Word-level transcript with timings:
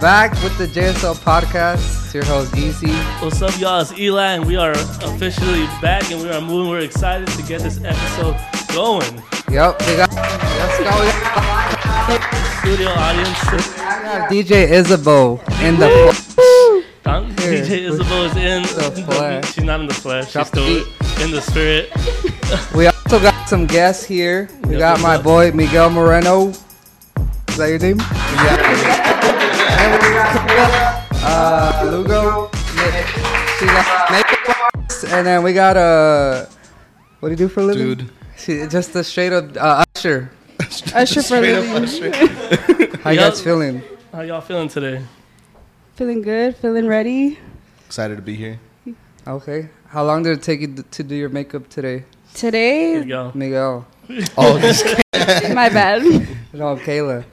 back 0.00 0.32
with 0.42 0.56
the 0.58 0.66
JSL 0.66 1.14
podcast. 1.16 2.04
It's 2.04 2.14
your 2.14 2.24
host, 2.24 2.56
Easy. 2.56 2.92
What's 3.22 3.40
up, 3.42 3.58
y'all? 3.58 3.80
It's 3.80 3.92
Eli, 3.98 4.32
and 4.34 4.46
we 4.46 4.56
are 4.56 4.72
officially 4.72 5.66
back, 5.80 6.10
and 6.10 6.20
we 6.22 6.28
are 6.30 6.40
moving. 6.40 6.70
We're 6.70 6.80
excited 6.80 7.28
to 7.28 7.42
get 7.42 7.60
this 7.62 7.78
episode 7.82 8.36
going. 8.74 9.14
Yep, 9.50 9.80
we 9.86 9.96
got, 9.96 10.12
let's 10.12 10.78
go. 10.78 10.84
We 11.00 12.16
got 12.18 12.60
Studio 12.60 12.88
audience, 12.88 13.38
DJ 14.30 14.70
Isabeau 14.70 15.40
in 15.62 15.78
the 15.78 15.88
um, 17.06 17.24
Here, 17.38 17.62
DJ 17.62 17.70
Isabel 17.90 18.24
is 18.24 18.36
in. 18.36 18.62
the 18.62 19.02
flesh. 19.06 19.52
She's 19.54 19.64
not 19.64 19.80
in 19.80 19.86
the 19.86 19.94
flesh. 19.94 20.32
Drop 20.32 20.46
She's 20.46 20.48
still 20.52 20.64
the 20.64 21.22
in 21.24 21.30
the 21.30 21.40
spirit. 21.42 21.90
We 22.74 22.86
also 22.86 23.20
got 23.20 23.48
some 23.48 23.66
guests 23.66 24.04
here. 24.04 24.48
We 24.64 24.70
Yep, 24.72 24.78
got 24.78 25.00
my 25.00 25.16
up? 25.16 25.22
boy 25.24 25.52
Miguel 25.52 25.90
Moreno. 25.90 26.48
Is 26.48 27.58
that 27.58 27.68
your 27.68 27.78
name? 27.78 28.00
And 28.00 28.40
we 28.40 28.46
got 28.48 28.63
uh, 31.34 31.82
Lugo. 31.90 32.50
She 33.58 33.66
got 33.66 34.10
makeup 34.10 34.64
artist. 34.74 35.04
And 35.04 35.26
then 35.26 35.42
we 35.42 35.52
got 35.52 35.76
uh, 35.76 36.46
what 37.20 37.28
do 37.28 37.32
you 37.32 37.36
do 37.36 37.48
for 37.48 37.60
a 37.60 37.64
living? 37.64 37.96
Dude. 37.96 38.10
She, 38.36 38.66
just 38.68 38.94
a 38.94 39.02
straight 39.04 39.32
up 39.32 39.56
uh, 39.56 39.84
usher. 39.96 40.30
Usher 40.94 41.22
for 41.22 41.22
Straight 41.22 41.54
up 41.54 41.64
living. 41.74 42.12
usher. 42.14 42.96
How 43.02 43.10
you 43.10 43.20
Yep. 43.20 43.30
guys 43.32 43.40
feeling? 43.42 43.82
How 44.12 44.20
y'all 44.22 44.40
feeling 44.40 44.68
today? 44.68 45.02
Feeling 45.96 46.22
good, 46.22 46.56
feeling 46.56 46.86
ready. 46.86 47.38
Excited 47.86 48.16
to 48.16 48.22
be 48.22 48.34
here. 48.34 48.58
Okay. 49.26 49.68
How 49.88 50.04
long 50.04 50.22
did 50.22 50.38
it 50.38 50.42
take 50.42 50.60
you 50.60 50.74
to 50.90 51.02
do 51.02 51.14
your 51.14 51.28
makeup 51.28 51.68
today, 51.68 52.04
Today, 52.34 53.04
go. 53.04 53.30
Miguel? 53.34 53.86
Oh, 54.36 54.58
just 54.58 54.84
my 55.14 55.68
bad. 55.70 56.02
No, 56.52 56.76
Kayla. 56.76 57.24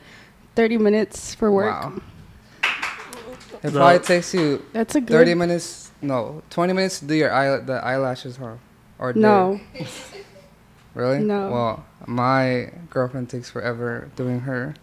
30 0.55 0.77
minutes 0.77 1.33
for 1.33 1.52
work. 1.52 1.73
Wow. 1.73 2.02
It 3.64 3.73
No. 3.73 3.80
probably 3.80 4.00
takes 4.00 4.34
you 4.34 4.64
That's 4.73 4.95
a 4.95 5.02
good. 5.02 5.09
30 5.09 5.34
minutes, 5.36 5.92
no, 6.02 6.42
20 6.50 6.73
minutes 6.73 7.00
to 7.00 7.06
do 7.06 7.16
your 7.16 7.34
eye, 7.34 7.58
the 7.58 7.83
eyelashes, 7.83 8.38
huh? 8.38 8.56
Or 9.00 9.14
No, 9.14 9.59
Really? 10.94 11.20
No. 11.20 11.50
Well, 11.50 11.86
my 12.06 12.70
girlfriend 12.89 13.30
takes 13.30 13.50
forever 13.50 14.09
doing 14.16 14.42
her, 14.42 14.73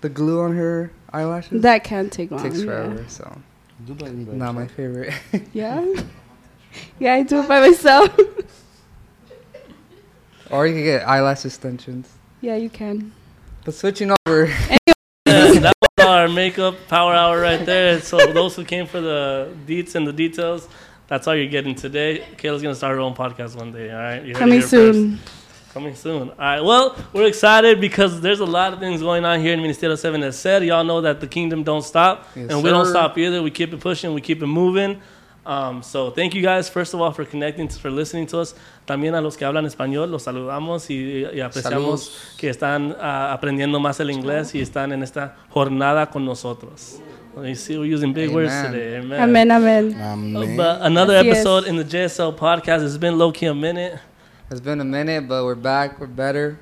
the 0.00 0.08
glue 0.08 0.40
on 0.40 0.56
her 0.56 0.90
eyelashes 1.12 1.62
that 1.62 1.84
can 1.84 2.08
take 2.08 2.30
long. 2.30 2.42
takes 2.42 2.60
yeah. 2.60 2.64
forever, 2.64 3.04
so 3.08 3.36
not 4.32 4.54
my 4.54 4.66
favorite. 4.66 5.12
Yeah. 5.52 5.84
Yeah, 7.00 7.14
I 7.14 7.22
do 7.24 7.40
it 7.40 7.48
by 7.48 7.60
myself. 7.60 8.16
or 10.50 10.66
you 10.66 10.74
can 10.74 10.84
get 10.84 11.06
eyelash 11.08 11.44
extensions. 11.44 12.08
yeah, 12.40 12.56
you 12.56 12.70
can. 12.70 13.12
But 13.64 13.74
switching 13.74 14.12
over, 14.26 14.46
Yes, 14.46 14.78
that 14.86 14.86
was 14.86 14.94
our 16.18 16.28
makeup 16.28 16.74
power 16.88 17.14
hour 17.14 17.40
right 17.40 17.64
there. 17.64 18.00
So 18.00 18.32
those 18.32 18.56
who 18.56 18.64
came 18.64 18.86
for 18.86 19.00
the 19.00 19.52
deets 19.66 19.94
and 19.94 20.06
the 20.06 20.12
details, 20.12 20.68
that's 21.08 21.26
all 21.26 21.34
you're 21.34 21.46
getting 21.50 21.74
today. 21.74 22.24
Kayla's 22.36 22.62
gonna 22.62 22.74
start 22.74 22.94
her 22.94 23.00
own 23.00 23.14
podcast 23.14 23.56
one 23.56 23.72
day. 23.72 23.90
All 23.90 23.98
right, 23.98 24.22
You 24.22 24.34
heard 24.34 24.38
Coming 24.38 24.62
soon. 24.62 25.16
first. 25.18 25.72
Coming 25.74 25.94
soon. 25.94 26.30
All 26.30 26.34
right. 26.36 26.60
Well, 26.60 26.96
we're 27.12 27.26
excited 27.28 27.80
because 27.80 28.20
there's 28.20 28.40
a 28.40 28.44
lot 28.44 28.72
of 28.72 28.80
things 28.80 29.00
going 29.02 29.24
on 29.24 29.40
here 29.40 29.52
in 29.54 29.60
Ministerio 29.60 29.96
7 29.96 30.20
as 30.24 30.36
said. 30.36 30.64
Y'all 30.64 30.82
know 30.82 31.00
that 31.00 31.20
the 31.20 31.28
kingdom 31.28 31.62
don't 31.62 31.82
stop. 31.82 32.26
Yes, 32.34 32.50
and 32.50 32.62
we 32.64 32.70
don't 32.70 32.86
stop 32.86 33.16
either. 33.16 33.40
We 33.40 33.52
keep 33.52 33.72
it 33.72 33.78
pushing. 33.80 34.12
We 34.12 34.20
keep 34.20 34.42
it 34.42 34.46
moving. 34.48 35.00
Um, 35.46 35.82
so 35.82 36.10
thank 36.10 36.34
you 36.34 36.42
guys, 36.42 36.68
first 36.68 36.92
of 36.92 37.00
all, 37.00 37.12
for 37.12 37.24
connecting, 37.24 37.68
for 37.68 37.90
listening 37.90 38.26
to 38.28 38.40
us. 38.40 38.54
También 38.86 39.14
a 39.14 39.20
los 39.20 39.36
que 39.36 39.46
hablan 39.46 39.64
español, 39.66 40.10
los 40.10 40.24
saludamos 40.24 40.90
y, 40.90 41.24
y 41.32 41.40
apreciamos 41.40 41.62
Saludos. 42.04 42.34
que 42.36 42.50
están 42.50 42.94
ah, 43.00 43.32
aprendiendo 43.32 43.80
más 43.80 44.00
el 44.00 44.10
inglés 44.10 44.54
y 44.54 44.60
están 44.60 44.92
en 44.92 45.02
esta 45.02 45.36
jornada 45.48 46.10
con 46.10 46.24
nosotros. 46.24 47.00
You 47.36 47.54
see, 47.54 47.78
we're 47.78 47.86
using 47.86 48.12
big 48.12 48.30
words 48.30 48.52
Amen. 48.52 48.72
today. 48.72 48.96
Amen. 48.98 49.20
Amen, 49.22 49.50
amen. 49.52 50.02
Amen. 50.02 50.56
But 50.56 50.82
another 50.82 51.14
Así 51.14 51.28
es. 51.30 51.36
episode 51.38 51.68
in 51.68 51.76
the 51.76 51.84
JSL 51.84 52.36
podcast. 52.36 52.84
It's 52.84 52.98
been 52.98 53.16
low 53.16 53.30
key 53.32 53.46
a 53.46 53.54
minute. 53.54 53.98
it's 54.50 54.60
been 54.60 54.80
a 54.80 54.84
minute, 54.84 55.28
but 55.28 55.44
we're 55.44 55.54
back. 55.54 56.00
We're 56.00 56.08
better 56.08 56.58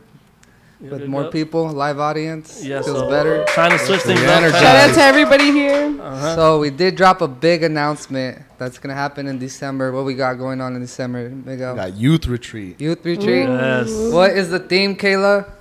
with 0.81 1.07
more 1.07 1.25
good. 1.25 1.33
people, 1.33 1.69
live 1.69 1.99
audience. 1.99 2.65
Yeah, 2.65 2.83
feels 2.83 2.99
so 2.99 3.09
better. 3.11 3.45
Trying 3.49 3.73
to 3.73 3.79
switch 3.79 4.01
things 4.03 4.21
up. 4.21 4.27
Re-energized. 4.27 4.63
Shout 4.63 4.77
out 4.91 4.95
to 4.95 5.03
everybody 5.03 5.51
here. 5.51 6.01
Uh-huh. 6.01 6.35
So 6.35 6.61
we 6.61 6.71
did 6.71 6.97
drop 6.97 7.21
a 7.21 7.29
big 7.29 7.63
announcement 7.63 8.43
that's 8.59 8.79
gonna 8.79 8.95
happen 8.95 9.27
in 9.27 9.39
December. 9.39 9.93
What 9.93 10.05
we 10.05 10.15
got 10.15 10.35
going 10.35 10.61
on 10.61 10.75
in 10.75 10.81
December, 10.81 11.31
Miguel? 11.31 11.75
Got 11.75 11.97
youth 11.97 12.27
retreat. 12.27 12.81
Youth 12.81 13.05
retreat. 13.05 13.49
Yes. 13.49 13.91
What 14.13 14.33
is 14.33 14.51
the 14.51 14.61
theme, 14.61 14.97
Kayla? 14.97 15.53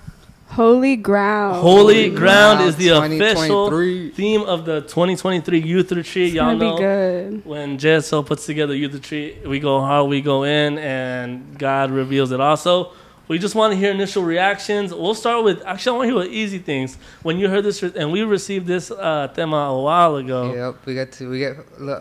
Holy 0.49 0.95
ground. 0.95 1.57
Holy 1.57 2.09
Ground 2.09 2.59
Ground 2.59 2.61
is 2.61 2.75
the 2.77 2.89
official 2.89 3.69
theme 4.13 4.43
of 4.43 4.65
the 4.65 4.81
2023 4.81 5.59
Youth 5.59 5.91
Retreat. 5.91 6.27
It's 6.27 6.35
Y'all 6.35 6.45
gonna 6.57 6.59
be 6.59 6.65
know 6.65 6.77
good. 6.77 7.45
when 7.45 7.77
JSL 7.77 8.25
puts 8.25 8.45
together 8.45 8.73
Youth 8.73 8.93
Retreat, 8.93 9.45
we 9.45 9.59
go 9.59 9.81
hard, 9.81 10.09
we 10.09 10.21
go 10.21 10.43
in, 10.43 10.77
and 10.79 11.59
God 11.59 11.91
reveals 11.91 12.31
it 12.31 12.39
also. 12.39 12.93
We 13.27 13.39
just 13.39 13.55
want 13.55 13.73
to 13.73 13.77
hear 13.77 13.91
initial 13.91 14.23
reactions. 14.23 14.93
We'll 14.93 15.13
start 15.13 15.43
with, 15.43 15.61
actually, 15.65 15.91
I 15.91 15.97
want 15.97 16.03
to 16.05 16.07
hear 16.13 16.15
what 16.23 16.27
easy 16.29 16.59
things. 16.59 16.97
When 17.23 17.37
you 17.37 17.49
heard 17.49 17.65
this, 17.65 17.83
and 17.83 18.11
we 18.11 18.21
received 18.21 18.67
this 18.67 18.89
uh, 18.89 19.27
tema 19.33 19.57
a 19.57 19.81
while 19.81 20.15
ago, 20.15 20.53
Yep, 20.53 20.85
we 20.85 20.93
get 20.93 21.11
to 21.13 21.29
we 21.29 21.39
get 21.39 21.57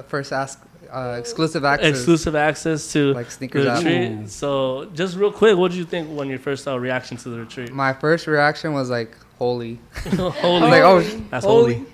first 0.08 0.32
ask 0.32 0.60
uh, 0.92 1.16
exclusive 1.18 1.64
access. 1.64 1.90
exclusive 1.90 2.36
access 2.36 2.92
to 2.92 3.12
Like 3.12 3.26
the 3.26 3.32
sneakers 3.32 3.66
app. 3.66 3.78
retreat. 3.84 4.30
So, 4.30 4.88
just 4.94 5.16
real 5.16 5.32
quick, 5.32 5.56
what 5.58 5.72
did 5.72 5.78
you 5.78 5.84
think 5.84 6.08
when 6.16 6.28
your 6.28 6.38
first 6.38 6.66
uh, 6.68 6.78
reaction 6.78 7.16
to 7.18 7.28
the 7.28 7.40
retreat? 7.40 7.72
My 7.72 7.92
first 7.92 8.28
reaction 8.28 8.72
was 8.72 8.88
like 8.88 9.16
holy. 9.38 9.80
I 10.06 10.08
holy. 10.10 10.60
like, 10.60 10.82
oh, 10.82 11.00
That's 11.30 11.44
holy. 11.44 11.74
holy. 11.74 11.86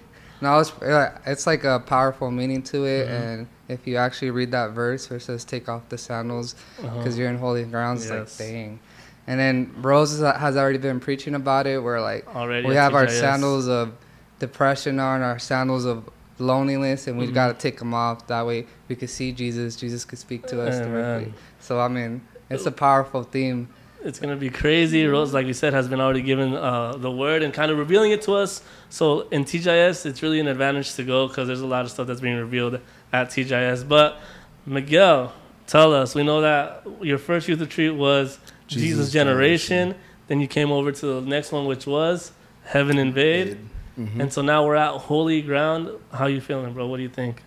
No, 0.42 0.58
it's 0.58 0.72
uh, 0.82 1.18
it's 1.24 1.46
like 1.46 1.64
a 1.64 1.78
powerful 1.80 2.30
meaning 2.30 2.62
to 2.64 2.84
it, 2.84 3.06
Mm-hmm. 3.08 3.14
and 3.24 3.46
if 3.68 3.86
you 3.86 3.96
actually 3.96 4.30
read 4.32 4.50
that 4.50 4.72
verse 4.72 5.08
where 5.08 5.16
it 5.18 5.20
says 5.22 5.44
"Take 5.44 5.68
off 5.70 5.88
the 5.88 5.96
sandals," 5.96 6.54
Uh-huh. 6.82 6.98
because 6.98 7.16
you're 7.16 7.30
in 7.30 7.38
holy 7.38 7.64
grounds, 7.64 8.04
Yes. 8.04 8.12
it's 8.12 8.40
like 8.40 8.48
dang. 8.50 8.80
And 9.26 9.38
then 9.38 9.72
Rose 9.80 10.18
has 10.20 10.56
already 10.56 10.78
been 10.78 11.00
preaching 11.00 11.34
about 11.34 11.66
it. 11.66 11.82
Where 11.82 12.00
like 12.00 12.26
Already 12.34 12.66
we 12.66 12.74
have 12.74 12.94
our 12.94 13.08
sandals 13.08 13.68
of 13.68 13.92
depression 14.38 14.98
on, 14.98 15.22
our 15.22 15.38
sandals 15.38 15.84
of 15.84 16.08
loneliness, 16.38 17.06
and 17.06 17.16
we 17.18 17.28
Mhm. 17.28 17.34
got 17.34 17.46
to 17.48 17.54
take 17.54 17.78
them 17.78 17.94
off. 17.94 18.26
That 18.26 18.46
way 18.46 18.66
we 18.88 18.96
can 18.96 19.08
see 19.08 19.30
Jesus. 19.32 19.76
Jesus 19.76 20.04
could 20.04 20.18
speak 20.18 20.46
to 20.48 20.60
us 20.60 20.76
Amen. 20.80 20.90
directly. 20.90 21.34
So 21.60 21.80
I 21.80 21.88
mean, 21.88 22.22
it's 22.50 22.66
a 22.66 22.72
powerful 22.72 23.22
theme. 23.22 23.68
It's 24.04 24.18
gonna 24.18 24.34
be 24.34 24.50
crazy. 24.50 25.06
Rose, 25.06 25.32
like 25.32 25.46
we 25.46 25.52
said, 25.52 25.72
has 25.72 25.86
been 25.86 26.00
already 26.00 26.22
given 26.22 26.54
uh, 26.54 26.96
the 26.96 27.10
word 27.10 27.44
and 27.44 27.54
kind 27.54 27.70
of 27.70 27.78
revealing 27.78 28.10
it 28.10 28.22
to 28.22 28.32
us. 28.34 28.60
So 28.90 29.28
in 29.30 29.44
TGIS, 29.44 30.04
it's 30.06 30.24
really 30.24 30.40
an 30.40 30.48
advantage 30.48 30.94
to 30.94 31.04
go 31.04 31.28
because 31.28 31.46
there's 31.46 31.60
a 31.60 31.66
lot 31.68 31.84
of 31.84 31.92
stuff 31.92 32.08
that's 32.08 32.20
being 32.20 32.36
revealed 32.36 32.80
at 33.12 33.30
TGIS. 33.30 33.84
But 33.88 34.18
Miguel, 34.66 35.32
tell 35.68 35.94
us. 35.94 36.16
We 36.16 36.24
know 36.24 36.40
that 36.40 36.82
your 37.00 37.18
first 37.18 37.46
youth 37.46 37.60
retreat 37.60 37.94
was 37.94 38.38
Jesus, 38.72 38.88
Jesus 38.88 39.12
Generation. 39.12 39.68
Generation. 39.88 40.02
Then 40.28 40.40
you 40.40 40.46
came 40.48 40.70
over 40.72 40.92
to 40.92 41.06
the 41.06 41.20
next 41.20 41.52
one, 41.52 41.66
which 41.66 41.86
was 41.86 42.32
Heaven 42.64 42.98
Invade. 42.98 43.58
Mhm. 43.98 44.20
And 44.20 44.32
so 44.32 44.40
now 44.42 44.64
we're 44.66 44.76
at 44.76 44.92
Holy 44.92 45.42
Ground. 45.42 45.90
How 46.12 46.26
you 46.26 46.40
feeling, 46.40 46.72
bro? 46.72 46.86
What 46.86 46.96
do 46.96 47.02
you 47.02 47.08
think? 47.08 47.42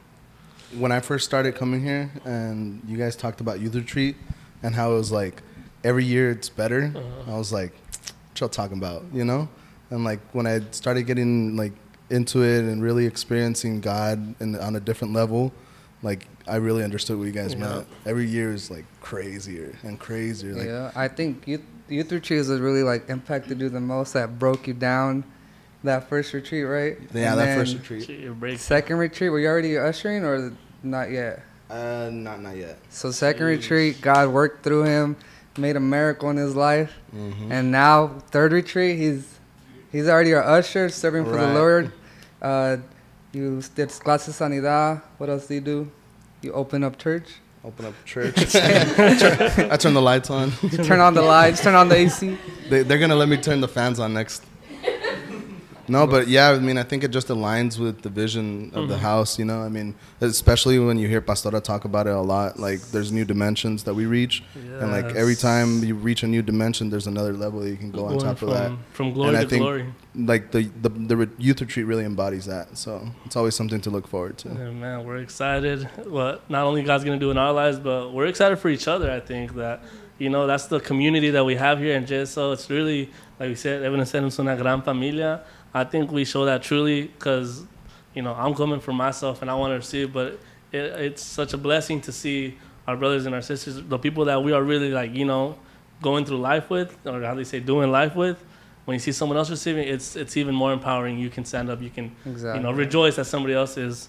When 0.78 0.92
I 0.92 1.00
first 1.00 1.26
started 1.26 1.56
coming 1.56 1.82
here, 1.84 2.12
and 2.26 2.82
you 2.88 2.98
guys 2.98 3.16
talked 3.16 3.40
about 3.42 3.60
youth 3.60 3.76
retreat 3.76 4.16
and 4.62 4.76
how 4.76 4.92
it 4.92 4.96
was 4.98 5.12
like 5.12 5.42
every 5.84 6.04
year 6.04 6.30
it's 6.32 6.50
better, 6.50 6.92
Uh-huh. 6.96 7.34
I 7.34 7.38
was 7.38 7.52
like, 7.54 7.72
what 8.32 8.40
y'all 8.40 8.50
talking 8.50 8.78
about, 8.78 9.06
you 9.14 9.24
know? 9.26 9.48
And 9.90 10.04
like 10.04 10.20
when 10.34 10.46
I 10.48 10.62
started 10.72 11.04
getting 11.04 11.56
like 11.56 11.72
into 12.10 12.44
it 12.44 12.60
and 12.66 12.84
really 12.84 13.06
experiencing 13.06 13.80
God 13.82 14.36
in, 14.40 14.56
on 14.58 14.76
a 14.76 14.80
different 14.80 15.14
level, 15.14 15.52
like 16.06 16.28
I 16.48 16.58
really 16.58 16.84
understood 16.84 17.18
what 17.18 17.26
you 17.26 17.32
guys 17.34 17.54
Yeah. 17.54 17.60
meant. 17.68 17.88
Every 18.06 18.26
year 18.28 18.54
is 18.54 18.70
like 18.70 18.86
crazier 19.02 19.74
and 19.84 20.00
crazier. 20.00 20.54
Like 20.54 20.68
yeah, 20.68 20.92
I 20.96 21.08
think 21.10 21.48
youth 21.48 21.62
youth 21.90 22.12
retreats 22.12 22.48
was 22.48 22.60
really 22.62 22.84
like 22.84 23.10
impacted 23.10 23.60
you 23.60 23.70
the 23.70 23.82
most. 23.82 24.14
That 24.14 24.38
broke 24.40 24.68
you 24.68 24.74
down. 24.74 25.24
That 25.84 26.08
first 26.10 26.34
retreat, 26.34 26.64
right? 26.64 26.98
yeah, 27.14 27.32
And 27.32 27.40
that 27.40 27.58
first 27.58 27.76
retreat. 27.78 28.60
Second 28.60 28.98
retreat, 28.98 29.30
were 29.32 29.40
you 29.40 29.48
already 29.48 29.78
ushering 29.78 30.24
or 30.24 30.52
not 30.82 31.12
yet? 31.12 31.44
Uh, 31.70 32.10
not 32.12 32.42
not 32.42 32.56
yet. 32.56 32.78
So 32.90 33.12
second 33.12 33.44
Jeez. 33.46 33.58
retreat, 33.62 34.02
God 34.02 34.30
worked 34.30 34.64
through 34.64 34.84
him, 34.84 35.16
made 35.58 35.76
a 35.76 35.80
miracle 35.80 36.30
in 36.30 36.38
his 36.38 36.56
life, 36.56 36.94
Mm-hmm. 37.16 37.52
and 37.52 37.72
now 37.72 38.08
third 38.32 38.52
retreat, 38.52 38.98
he's 38.98 39.40
he's 39.92 40.08
already 40.08 40.34
our 40.34 40.44
usher, 40.44 40.90
serving 40.90 41.26
for 41.26 41.38
the 41.38 41.54
Lord. 41.54 41.92
Uh, 42.42 42.78
you 43.36 43.62
did 43.76 43.90
clases 43.90 44.40
sanidad. 44.40 45.02
What 45.18 45.30
else 45.30 45.48
do 45.48 45.56
you 45.56 45.62
do? 45.62 45.92
You 46.42 46.54
open 46.54 46.84
up 46.84 46.98
church. 46.98 47.28
Open 47.66 47.86
up 47.86 47.94
church. 48.06 48.38
I 48.56 49.78
turn 49.78 49.94
the 49.94 50.02
lights 50.02 50.30
on. 50.30 50.54
You 50.62 50.78
turn 50.78 51.02
on 51.02 51.14
the 51.14 51.22
lights, 51.22 51.62
turn 51.62 51.76
on 51.76 51.90
the 51.90 51.96
AC. 51.96 52.38
They, 52.70 52.84
they're 52.84 53.00
gonna 53.00 53.16
let 53.16 53.28
me 53.28 53.38
turn 53.38 53.60
the 53.60 53.68
fans 53.68 54.00
on 54.00 54.14
next. 54.14 54.44
No, 55.88 56.08
but 56.08 56.28
yeah, 56.28 56.50
I 56.50 56.60
mean, 56.60 56.78
I 56.78 56.84
think 56.84 57.04
it 57.04 57.12
just 57.12 57.28
aligns 57.28 57.78
with 57.78 58.02
the 58.02 58.10
vision 58.10 58.72
of 58.74 58.88
the 58.90 58.96
Mhm. 58.96 59.00
house. 59.00 59.38
You 59.38 59.46
know, 59.46 59.62
I 59.62 59.70
mean, 59.70 59.94
especially 60.22 60.80
when 60.80 60.98
you 60.98 61.08
hear 61.08 61.22
Pastora 61.22 61.62
talk 61.62 61.86
about 61.86 62.08
it 62.08 62.14
a 62.14 62.22
lot. 62.22 62.60
Like, 62.60 62.82
there's 62.92 63.12
new 63.12 63.26
dimensions 63.26 63.84
that 63.84 63.94
we 63.94 64.06
reach, 64.06 64.44
and 64.80 64.92
like 64.92 65.16
every 65.16 65.36
time 65.36 65.84
you 65.84 65.94
reach 65.96 66.24
a 66.24 66.28
new 66.28 66.42
dimension, 66.42 66.90
there's 66.90 67.08
another 67.08 67.34
level 67.34 67.60
that 67.62 67.70
you 67.70 67.78
can 67.78 67.92
go 67.92 68.06
on 68.06 68.18
top 68.18 68.38
from, 68.40 68.50
of 68.50 68.54
that. 68.56 68.72
From 68.94 69.14
glory 69.14 69.30
And 69.30 69.38
I 69.38 69.44
to 69.44 69.50
think- 69.50 69.62
glory. 69.62 69.86
Like 70.18 70.52
the 70.52 70.70
the 70.82 70.90
the 70.90 71.18
re- 71.18 71.28
youth 71.38 71.60
retreat 71.62 71.86
really 71.86 72.06
embodies 72.06 72.46
that. 72.46 72.78
So 72.78 73.08
it's 73.26 73.36
always 73.36 73.54
something 73.54 73.82
to 73.82 73.90
look 73.90 74.08
forward 74.08 74.38
to. 74.40 74.50
Yeah, 74.50 74.72
man, 74.72 75.04
we're 75.06 75.18
excited. 75.18 75.88
What 76.08 76.42
not 76.50 76.66
only 76.66 76.84
God's 76.84 77.04
gonna 77.04 77.20
do 77.20 77.32
in 77.32 77.38
our 77.38 77.52
lives, 77.52 77.78
but 77.80 78.14
we're 78.14 78.28
excited 78.28 78.58
for 78.60 78.70
each 78.70 78.88
other. 78.88 79.12
I 79.12 79.20
think 79.20 79.56
that 79.56 79.84
you 80.18 80.30
know 80.30 80.48
that's 80.48 80.68
the 80.68 80.80
community 80.80 81.30
that 81.32 81.44
we 81.46 81.56
have 81.56 81.80
here 81.80 81.96
in 81.96 82.06
JSL. 82.06 82.54
It's 82.54 82.70
really 82.70 83.10
like 83.40 83.50
we 83.50 83.56
said, 83.56 83.84
Evan 83.84 84.06
said, 84.06 84.24
it's 84.24 84.40
una 84.40 84.56
gran 84.56 84.82
familia. 84.82 85.42
I 85.76 85.84
think 85.84 86.10
we 86.10 86.24
show 86.24 86.46
that 86.46 86.64
truly 86.64 87.04
because 87.04 87.64
you 88.14 88.22
know 88.22 88.34
I'm 88.34 88.56
coming 88.56 88.80
for 88.80 88.94
myself 88.94 89.42
and 89.42 89.52
I 89.52 89.56
want 89.56 89.72
to 89.72 89.76
receive, 89.76 90.14
but 90.14 90.40
it, 90.72 90.86
it's 91.08 91.22
such 91.22 91.54
a 91.54 91.58
blessing 91.58 92.00
to 92.02 92.14
see 92.14 92.58
our 92.88 92.96
brothers 92.96 93.26
and 93.26 93.36
our 93.36 93.42
sisters, 93.42 93.82
the 93.84 93.98
people 94.00 94.24
that 94.26 94.42
we 94.42 94.54
are 94.54 94.64
really 94.64 94.90
like 94.90 95.14
you 95.14 95.26
know 95.26 95.58
going 96.02 96.24
through 96.24 96.38
life 96.38 96.70
with, 96.70 96.98
or 97.06 97.22
how 97.22 97.36
they 97.36 97.44
say 97.44 97.60
doing 97.60 97.92
life 97.92 98.16
with. 98.16 98.42
When 98.86 98.96
you 98.96 99.00
see 99.00 99.12
someone 99.12 99.38
else 99.38 99.50
receiving, 99.50 99.86
it's 99.86 100.16
it's 100.16 100.38
even 100.38 100.56
more 100.56 100.72
empowering. 100.72 101.20
You 101.20 101.30
can 101.30 101.44
stand 101.44 101.70
up, 101.70 101.82
you 101.82 101.90
can 101.90 102.16
Exactly. 102.26 102.60
you 102.60 102.64
know, 102.64 102.72
rejoice 102.72 103.18
that 103.18 103.26
somebody 103.26 103.54
else 103.54 103.76
is. 103.76 104.08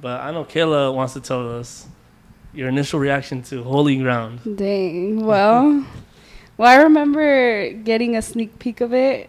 But 0.00 0.22
I 0.22 0.30
know 0.30 0.44
Kayla 0.44 0.94
wants 0.94 1.12
to 1.12 1.20
tell 1.20 1.58
us 1.58 1.86
your 2.54 2.68
initial 2.70 2.98
reaction 2.98 3.42
to 3.42 3.62
Holy 3.62 3.96
Ground. 3.98 4.40
Dang. 4.56 5.26
Well, 5.26 5.84
well, 6.56 6.70
I 6.70 6.82
remember 6.82 7.72
getting 7.72 8.16
a 8.16 8.22
sneak 8.22 8.58
peek 8.58 8.80
of 8.80 8.94
it 8.94 9.28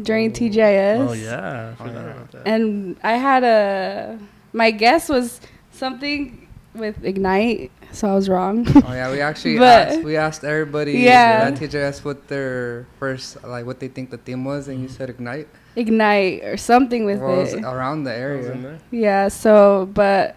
during 0.00 0.30
oh. 0.30 0.34
TGIS. 0.34 1.08
Oh 1.08 1.12
yeah, 1.12 1.36
I 1.36 1.72
Oh, 1.72 1.86
forgot 1.86 1.94
yeah. 1.94 2.10
about 2.10 2.30
that. 2.32 2.48
And 2.48 2.96
I 3.02 3.12
had 3.12 3.44
a. 3.44 4.18
My 4.52 4.70
guess 4.70 5.08
was 5.08 5.40
something 5.72 6.46
with 6.74 7.04
Ignite, 7.04 7.70
so 7.92 8.08
I 8.08 8.14
was 8.14 8.28
wrong. 8.28 8.66
Oh 8.74 8.92
yeah, 8.92 9.10
we 9.10 9.20
actually 9.30 9.58
asked, 9.58 10.02
we 10.02 10.16
asked 10.16 10.44
everybody 10.44 10.98
Yeah. 10.98 11.50
at 11.50 11.54
TGIS 11.54 12.04
what 12.04 12.28
their 12.28 12.86
first 12.98 13.42
like 13.44 13.66
what 13.66 13.80
they 13.80 13.88
think 13.88 14.10
the 14.10 14.18
theme 14.18 14.44
was, 14.44 14.68
and 14.68 14.80
you 14.80 14.88
mm. 14.88 14.96
said 14.96 15.10
ignite. 15.10 15.48
Ignite 15.76 16.44
or 16.44 16.56
something 16.56 17.04
with 17.04 17.20
Well, 17.20 17.34
it 17.34 17.40
was 17.40 17.54
it. 17.54 17.64
around 17.64 18.04
the 18.04 18.10
That 18.10 18.36
was 18.36 18.46
in 18.46 18.64
area. 18.64 18.78
Yeah, 18.90 19.28
so, 19.28 19.88
but 19.92 20.36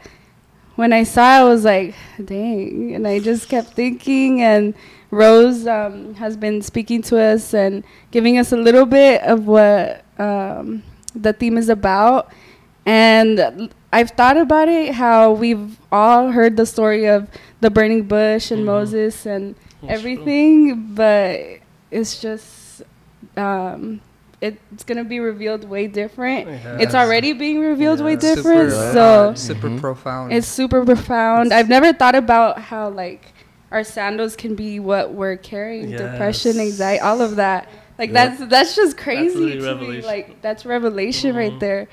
when 0.75 0.93
I 0.93 1.03
saw 1.03 1.37
it, 1.37 1.41
I 1.41 1.43
was 1.43 1.65
like, 1.65 1.95
dang. 2.23 2.95
And 2.95 3.07
I 3.07 3.19
just 3.19 3.49
kept 3.49 3.73
thinking, 3.73 4.41
and 4.41 4.73
Rose 5.11 5.65
um, 5.67 6.15
has 6.15 6.35
been 6.35 6.61
speaking 6.61 7.01
to 7.03 7.17
us 7.19 7.53
and 7.53 7.83
giving 8.11 8.37
us 8.37 8.51
a 8.51 8.57
little 8.57 8.85
bit 8.85 9.21
of 9.23 9.47
what 9.47 10.03
um, 10.19 10.83
the 11.15 11.31
theme 11.33 11.57
is 11.57 11.69
about. 11.69 12.31
And 12.85 13.69
I've 13.91 14.11
thought 14.11 14.37
about 14.37 14.67
it 14.69 14.95
how 14.95 15.31
we've 15.33 15.77
all 15.91 16.31
heard 16.31 16.57
the 16.57 16.65
story 16.65 17.05
of 17.05 17.27
the 17.61 17.69
burning 17.69 18.03
bush 18.03 18.51
and 18.51 18.61
Mhm. 18.61 18.65
Moses 18.65 19.25
and 19.25 19.55
That's 19.81 19.93
everything, 19.93 20.93
but 20.95 21.39
it's 21.91 22.19
just. 22.21 22.81
Um, 23.35 24.01
it's 24.39 24.83
gonna 24.83 25.03
be 25.03 25.19
revealed 25.19 25.63
way 25.67 25.87
different. 25.87 26.45
true. 26.45 26.77
It's 26.79 26.93
already 26.93 27.33
being 27.33 27.59
revealed 27.59 28.01
way 28.01 28.15
different. 28.15 28.71
Super, 28.71 28.93
so 28.93 29.29
uh, 29.29 29.35
super 29.35 29.69
profound. 29.79 30.31
it's 30.31 30.47
super 30.47 30.85
profound. 30.85 31.51
I've 31.53 31.69
never 31.69 31.91
thought 31.91 32.13
about 32.15 32.59
how 32.59 32.89
like 32.89 33.33
our 33.71 33.83
sandals 33.83 34.35
can 34.35 34.55
be 34.55 34.79
what 34.79 35.13
we're 35.13 35.37
carrying, 35.37 35.91
depression, 35.91 36.59
anxiety, 36.59 36.99
all 36.99 37.21
of 37.21 37.35
that. 37.37 37.67
Like 37.99 38.11
Yep. 38.11 38.37
that's 38.37 38.49
that's 38.49 38.75
just 38.75 38.97
crazy 38.97 39.57
really 39.57 39.59
to 39.59 39.75
me. 39.75 40.01
Like 40.01 40.41
that's 40.41 40.65
revelation 40.65 41.33
Mhm. 41.33 41.37
right 41.37 41.59
there. 41.59 41.87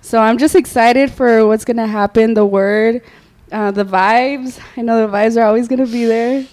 So 0.00 0.18
I'm 0.18 0.38
just 0.38 0.54
excited 0.56 1.10
for 1.10 1.46
what's 1.46 1.64
gonna 1.64 1.86
happen. 1.86 2.34
The 2.34 2.46
word, 2.46 3.02
uh, 3.52 3.70
the 3.70 3.84
vibes. 3.84 4.58
I 4.76 4.80
know 4.82 5.06
the 5.06 5.12
vibes 5.12 5.36
are 5.40 5.44
always 5.44 5.68
gonna 5.68 5.86
be 5.86 6.06
there, 6.06 6.44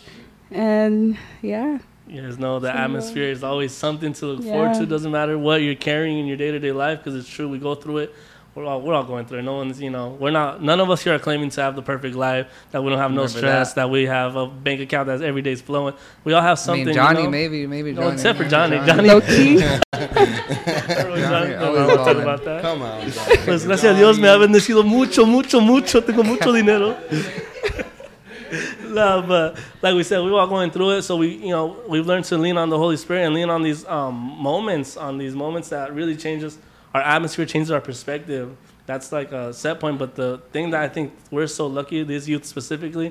and 0.52 1.18
yeah, 1.42 1.80
You 2.10 2.22
guys 2.22 2.38
know 2.40 2.58
the 2.60 2.72
So, 2.72 2.78
atmosphere 2.78 3.32
is 3.32 3.44
always 3.44 3.74
something 3.74 4.14
to 4.14 4.26
look 4.28 4.44
forward 4.44 4.68
Yeah. 4.74 4.80
to. 4.80 4.86
Doesn't 4.86 5.12
matter 5.12 5.38
what 5.38 5.62
you're 5.62 5.76
carrying 5.76 6.20
in 6.20 6.26
your 6.26 6.38
day 6.38 6.52
to 6.52 6.60
day 6.60 6.72
life, 6.72 7.00
because 7.00 7.16
it's 7.20 7.28
true. 7.30 7.50
We 7.50 7.58
go 7.58 7.76
through 7.76 7.98
it. 7.98 8.16
We're 8.58 8.66
all 8.66 8.82
we're 8.82 8.96
all 8.96 9.04
going 9.04 9.28
through 9.28 9.38
it. 9.38 9.44
No 9.44 9.54
one's 9.58 9.80
you 9.80 9.92
know 9.92 10.18
we're 10.20 10.32
not. 10.32 10.64
None 10.64 10.80
of 10.80 10.90
us 10.90 11.04
here 11.04 11.14
are 11.14 11.20
claiming 11.20 11.52
to 11.52 11.62
have 11.62 11.76
the 11.76 11.84
perfect 11.84 12.16
life. 12.16 12.48
That 12.72 12.84
we 12.84 12.90
don't 12.90 12.98
have 12.98 13.12
no 13.12 13.22
Remember 13.22 13.38
stress. 13.38 13.74
that. 13.74 13.82
That. 13.84 13.90
we 13.92 14.08
have 14.08 14.36
a 14.36 14.48
bank 14.48 14.82
account 14.82 15.06
that's 15.06 15.22
every 15.22 15.44
day's 15.44 15.62
flowing. 15.62 15.94
We 16.24 16.34
all 16.34 16.42
have 16.42 16.58
I 16.58 16.62
something. 16.62 16.88
mean, 16.88 16.96
Johnny, 16.96 17.20
you 17.20 17.26
know? 17.26 17.30
maybe, 17.30 17.68
maybe 17.68 17.92
No, 17.92 18.10
except 18.10 18.40
for 18.40 18.46
Johnny. 18.46 18.78
Johnny. 18.78 19.10
low 19.10 19.22
key. 19.22 19.60
Johnny, 19.60 19.78
Johnny, 19.94 21.50
no, 21.54 21.72
we'll 21.72 21.98
talk 21.98 22.18
about 22.18 22.44
that. 22.46 22.64
Come 22.64 22.82
on. 22.82 23.02
Pues 23.46 23.64
gracias 23.64 23.94
a 23.94 23.96
Dios 23.96 24.18
me 24.18 24.28
ha 24.28 24.38
bendecido 24.38 24.84
mucho, 24.84 25.28
mucho, 25.28 25.62
mucho. 25.62 26.02
Tengo 26.02 26.24
mucho 26.24 26.52
dinero. 26.52 26.98
no, 28.88 29.22
but 29.22 29.60
like 29.84 29.94
we 29.94 30.02
said, 30.02 30.24
we 30.24 30.32
were 30.32 30.40
all 30.40 30.48
going 30.48 30.72
through 30.72 30.98
it. 30.98 31.04
So 31.04 31.16
we, 31.18 31.36
you 31.36 31.52
know, 31.52 31.78
we've 31.88 32.08
learned 32.08 32.26
to 32.26 32.40
lean 32.40 32.58
on 32.58 32.70
the 32.72 32.78
Holy 32.80 32.98
Spirit 32.98 33.26
and 33.28 33.36
lean 33.36 33.52
on 33.52 33.62
these 33.62 33.86
um, 33.86 34.16
moments, 34.16 34.98
on 34.98 35.20
these 35.20 35.36
moments 35.36 35.70
that 35.70 35.94
really 35.94 36.16
changes 36.16 36.58
our 36.98 37.04
atmosphere, 37.16 37.46
changes 37.46 37.72
our 37.72 37.82
perspective. 37.82 38.56
That's 38.86 39.12
like 39.12 39.32
a 39.32 39.54
set 39.54 39.80
point. 39.80 40.00
But 40.00 40.16
the 40.16 40.42
thing 40.52 40.72
that 40.72 40.82
I 40.82 40.88
think 40.88 41.14
we're 41.32 41.48
so 41.48 41.68
lucky, 41.68 42.04
these 42.04 42.28
youth 42.28 42.46
specifically, 42.46 43.10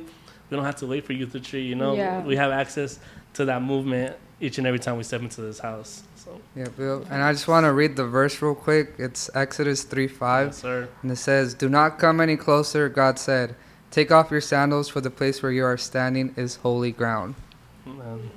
we 0.50 0.56
don't 0.56 0.65
have 0.65 0.77
to 0.77 0.87
wait 0.87 1.05
for 1.05 1.12
youth 1.12 1.35
retreat. 1.35 1.67
You 1.67 1.75
know, 1.77 1.94
Yeah. 1.94 2.23
we 2.23 2.37
have 2.37 2.50
access 2.50 2.99
to 3.35 3.44
that 3.44 3.62
movement 3.62 4.17
each 4.41 4.59
and 4.59 4.67
every 4.67 4.79
time 4.79 4.97
we 4.97 5.03
step 5.03 5.21
into 5.23 5.41
this 5.41 5.59
house. 5.59 6.03
So, 6.17 6.41
Yeah, 6.55 6.69
Bill. 6.77 7.06
And 7.11 7.23
I 7.23 7.33
just 7.33 7.47
want 7.49 7.65
to 7.65 7.73
read 7.73 7.97
the 7.97 8.05
verse 8.06 8.41
real 8.43 8.55
quick. 8.55 8.94
It's 8.99 9.31
Exodus 9.35 9.83
3 9.85 10.09
5. 10.09 10.49
yes, 10.49 10.56
sir. 10.59 10.88
And 11.03 11.12
it 11.12 11.17
says, 11.17 11.55
Do 11.55 11.69
not 11.69 11.99
come 11.99 12.21
any 12.21 12.37
closer, 12.37 12.88
God 12.88 13.19
said. 13.19 13.55
Take 13.91 14.11
off 14.11 14.31
your 14.31 14.41
sandals, 14.41 14.88
for 14.88 15.00
the 15.00 15.11
place 15.11 15.43
where 15.43 15.53
you 15.53 15.65
are 15.65 15.77
standing 15.79 16.35
is 16.37 16.56
holy 16.56 16.91
ground. 16.93 17.35
Man. 17.87 18.31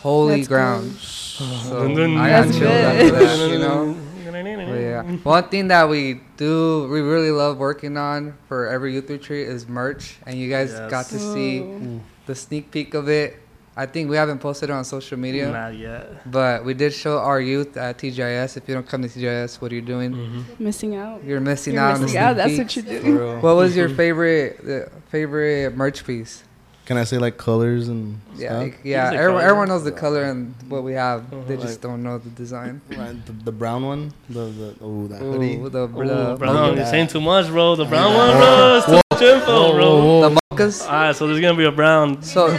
Holy 0.00 0.36
That's 0.36 0.48
ground. 0.48 0.92
So 0.96 1.44
Dun, 1.88 1.94
dun, 1.96 2.16
I 2.16 2.28
got 2.30 2.46
That's 2.46 2.58
chills 2.58 2.70
after 2.72 3.10
that, 3.12 3.50
you 3.50 3.58
know? 3.58 3.96
But 4.32 4.80
yeah. 4.80 5.02
One 5.22 5.44
thing 5.48 5.68
that 5.68 5.88
we 5.88 6.20
do, 6.36 6.88
we 6.90 7.00
really 7.00 7.30
love 7.30 7.58
working 7.58 7.96
on 7.96 8.34
for 8.48 8.66
every 8.66 8.94
youth 8.94 9.08
retreat 9.10 9.46
is 9.48 9.68
merch. 9.68 10.16
And 10.26 10.38
you 10.38 10.48
guys 10.50 10.70
Yes. 10.72 10.90
got 10.90 11.06
to 11.06 11.18
see 11.18 11.60
Ooh. 11.60 12.00
the 12.26 12.34
sneak 12.34 12.70
peek 12.70 12.94
of 12.94 13.08
it. 13.08 13.38
I 13.74 13.86
think 13.86 14.10
we 14.10 14.16
haven't 14.16 14.40
posted 14.40 14.68
it 14.68 14.72
on 14.72 14.84
social 14.84 15.18
media. 15.18 15.50
Not 15.50 15.74
yet. 15.74 16.30
But 16.30 16.62
we 16.62 16.74
did 16.74 16.92
show 16.92 17.18
our 17.18 17.40
youth 17.40 17.76
at 17.78 17.96
TGIS. 17.96 18.58
If 18.58 18.68
you 18.68 18.74
don't 18.74 18.86
come 18.86 19.00
to 19.00 19.08
TGIS, 19.08 19.62
what 19.62 19.72
are 19.72 19.74
you 19.74 19.80
doing? 19.80 20.12
Mm-hmm. 20.12 20.62
Missing 20.64 20.96
out. 20.96 21.24
You're 21.24 21.40
missing 21.40 21.74
You're 21.74 21.82
out 21.82 21.94
on 21.94 22.00
the 22.00 22.06
missing 22.06 22.20
out. 22.20 22.34
sneak 22.34 22.56
That's 22.58 22.58
what 22.58 22.76
you're 22.92 23.00
doing. 23.14 23.40
What 23.40 23.56
was 23.56 23.74
your 23.74 23.88
favorite 24.02 24.62
the 24.64 24.90
favorite 25.08 25.74
merch 25.74 26.04
piece? 26.06 26.44
Can 26.84 26.96
I 26.96 27.04
say 27.04 27.16
like 27.18 27.36
colors 27.38 27.86
and 27.88 28.18
Yeah, 28.36 28.48
stuff? 28.48 28.62
like- 28.62 28.78
yeah. 28.82 29.10
say 29.10 29.16
Everyone, 29.16 29.40
color. 29.40 29.50
everyone 29.50 29.68
knows 29.68 29.84
the 29.84 29.92
color 29.92 30.24
and 30.24 30.54
what 30.68 30.82
we 30.82 30.92
have. 30.94 31.30
They 31.30 31.54
Uh-huh. 31.54 31.62
just 31.66 31.80
don't 31.80 32.02
know 32.02 32.18
the 32.18 32.30
design. 32.30 32.80
Right, 32.90 33.14
the, 33.26 33.32
the 33.44 33.52
brown 33.52 33.84
one, 33.86 34.12
the 34.28 34.44
the 34.60 34.74
oh 34.82 35.06
that 35.06 35.20
hoodie. 35.20 35.56
Ooh, 35.58 35.68
the, 35.68 35.84
Ooh, 35.84 35.88
the, 35.88 36.36
brown, 36.38 36.54
look 36.54 36.76
you're 36.76 36.86
saying 36.86 37.06
too 37.08 37.20
much, 37.20 37.46
bro. 37.48 37.76
The 37.76 37.84
brown 37.84 38.12
one, 38.14 38.30
bro. 38.36 38.76
It's 38.78 38.86
too 38.86 39.00
much 39.12 39.22
info, 39.22 39.72
bro. 39.72 40.28
the 40.28 40.40
mochas. 40.50 40.84
All 40.86 40.92
right, 40.92 41.14
so 41.16 41.26
there's 41.28 41.40
gonna 41.40 41.56
be 41.56 41.64
a 41.66 41.72
brown. 41.72 42.20
So, 42.22 42.56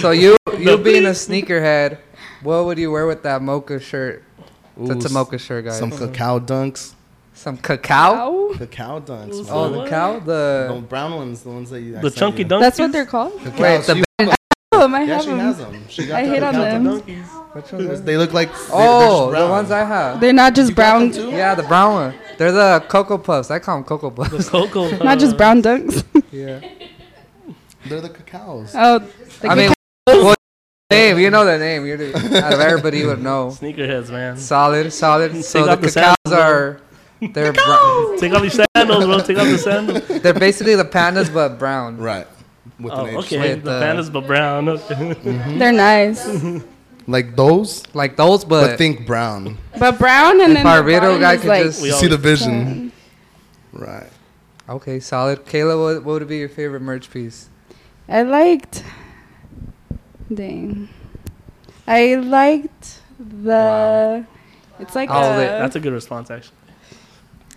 so 0.00 0.10
you 0.10 0.36
you 0.58 0.76
being 0.78 1.06
a 1.06 1.16
sneakerhead, 1.16 1.98
what 2.42 2.64
would 2.66 2.78
you 2.78 2.90
wear 2.92 3.06
with 3.06 3.22
that 3.22 3.40
mocha 3.42 3.80
shirt? 3.80 4.22
That's 4.76 5.06
a 5.06 5.12
mocha 5.12 5.38
shirt, 5.38 5.64
guys. 5.64 5.78
Some 5.78 5.90
cacao 5.90 6.38
dunks. 6.40 6.92
Some 7.44 7.58
cacao. 7.58 8.14
Ow. 8.14 8.54
Cacao 8.56 9.00
dunks. 9.00 9.34
Ooh, 9.34 9.46
Oh, 9.50 9.68
man. 9.68 9.84
the 9.84 9.90
cow. 9.90 10.18
the 10.18 10.70
The 10.72 10.80
brown 10.88 11.14
ones, 11.14 11.42
the 11.42 11.50
ones 11.50 11.68
that 11.68 11.82
you. 11.82 11.98
I 11.98 12.00
The 12.00 12.08
sent 12.08 12.16
chunky 12.18 12.38
you. 12.38 12.44
dunk. 12.48 12.62
That's 12.62 12.78
what 12.78 12.90
they're 12.90 13.04
called. 13.04 13.38
Cacao, 13.38 13.62
Wait, 13.62 13.82
the 13.84 13.94
she- 13.96 14.02
Oh, 14.72 14.88
I 14.92 15.02
yeah, 15.02 15.04
have 15.14 15.22
she 15.24 15.28
them. 15.28 15.38
has 15.40 15.58
them. 15.58 15.84
She 15.90 16.06
got 16.06 16.20
I 16.20 16.24
the 16.24 16.28
hate 16.30 16.42
on 16.42 16.54
cacao 16.54 16.64
them. 16.64 16.84
dunks. 17.02 17.54
Which 17.54 17.72
ones 17.72 17.84
are 17.90 17.96
they? 17.98 18.04
They 18.06 18.16
look 18.16 18.32
like. 18.32 18.50
they- 18.50 18.56
they're 18.56 18.66
Oh, 18.72 19.26
the 19.26 19.30
brown. 19.32 19.50
ones 19.50 19.70
I 19.70 19.84
have. 19.84 20.20
They're 20.20 20.32
not 20.32 20.54
just 20.54 20.70
You 20.70 20.74
got 20.74 20.82
brown, 20.82 21.00
them 21.10 21.12
too? 21.12 21.30
Yeah, 21.36 21.54
the 21.54 21.62
brown 21.64 21.92
one. 21.92 22.14
They're 22.38 22.50
the 22.50 22.82
cocoa 22.88 23.18
puffs. 23.18 23.50
I 23.50 23.58
call 23.58 23.76
them 23.76 23.84
cocoa 23.84 24.08
The 24.08 24.22
puffs. 24.30 24.48
cocoa. 24.48 24.96
not 25.04 25.18
just 25.18 25.36
brown 25.36 25.60
dunks. 25.62 26.02
yeah. 26.32 26.60
They're 27.86 28.00
the 28.00 28.08
cacaos. 28.08 28.70
oh, 28.74 29.00
the 29.42 29.48
I 29.50 29.54
mean, 29.54 29.70
well, 30.06 30.34
name. 30.90 31.18
You 31.18 31.28
know 31.28 31.44
the 31.44 31.58
name. 31.58 31.84
You're 31.84 31.98
the, 31.98 32.42
out 32.42 32.54
of 32.54 32.60
everybody, 32.60 33.00
you 33.00 33.08
would 33.08 33.22
know. 33.22 33.48
Sneakerheads, 33.48 34.10
man. 34.10 34.38
Solid, 34.38 34.90
solid. 34.94 35.44
So 35.44 35.66
the 35.66 35.72
off 35.72 35.80
the 35.82 35.88
cacaos 35.88 36.14
sandals, 36.26 36.32
are. 36.32 36.80
They're 37.20 37.52
br- 37.52 38.16
Take 38.18 38.32
off 38.34 38.42
your 38.42 38.50
sandals, 38.50 39.04
bro. 39.04 39.20
Take 39.20 39.38
off 39.38 39.46
the 39.48 39.58
sandals. 39.58 40.22
they're 40.22 40.34
basically 40.34 40.74
the 40.74 40.84
pandas 40.84 41.32
but 41.32 41.58
brown. 41.58 41.96
Right. 41.98 42.26
With 42.78 42.92
Oh, 42.92 43.04
an 43.06 43.16
H. 43.16 43.24
okay. 43.26 43.38
With 43.54 43.64
the 43.64 43.70
the- 43.70 43.80
pandas, 43.80 44.12
but 44.12 44.26
brown. 44.26 44.68
Okay. 44.68 45.12
they're 45.58 45.72
nice, 45.72 46.26
Like 47.06 47.36
those, 47.36 47.82
Like 47.94 48.16
those, 48.16 48.44
but, 48.46 48.66
but, 48.70 48.78
think 48.78 49.06
brown. 49.06 49.58
but 49.78 49.98
brown 49.98 50.40
and 50.40 50.52
If 50.52 50.56
then 50.58 50.66
our 50.66 50.78
the 50.78 50.84
video 50.84 51.00
bottom 51.00 51.20
guy 51.20 51.34
is 51.34 51.40
could 51.42 51.48
like 51.48 51.62
just- 51.64 51.82
We 51.82 51.88
You 51.88 51.94
see 51.94 52.06
the 52.08 52.16
vision. 52.16 52.50
tan. 52.52 52.92
Right. 53.72 54.10
okay, 54.68 55.00
solid. 55.00 55.44
Kayla, 55.44 55.78
what, 55.96 56.04
what 56.04 56.12
would 56.20 56.28
be 56.28 56.38
your 56.38 56.48
favorite 56.48 56.80
merch 56.80 57.10
piece? 57.10 57.48
I 58.08 58.22
liked. 58.22 58.82
Dang. 60.32 60.88
I 61.86 62.14
liked 62.16 63.00
the 63.18 64.24
It's 64.80 64.94
like 64.94 65.10
All 65.10 65.24
of 65.24 65.38
a, 65.38 65.42
it. 65.42 65.46
That's 65.58 65.76
a 65.76 65.80
good 65.80 65.92
response, 65.92 66.30
actually. 66.30 66.56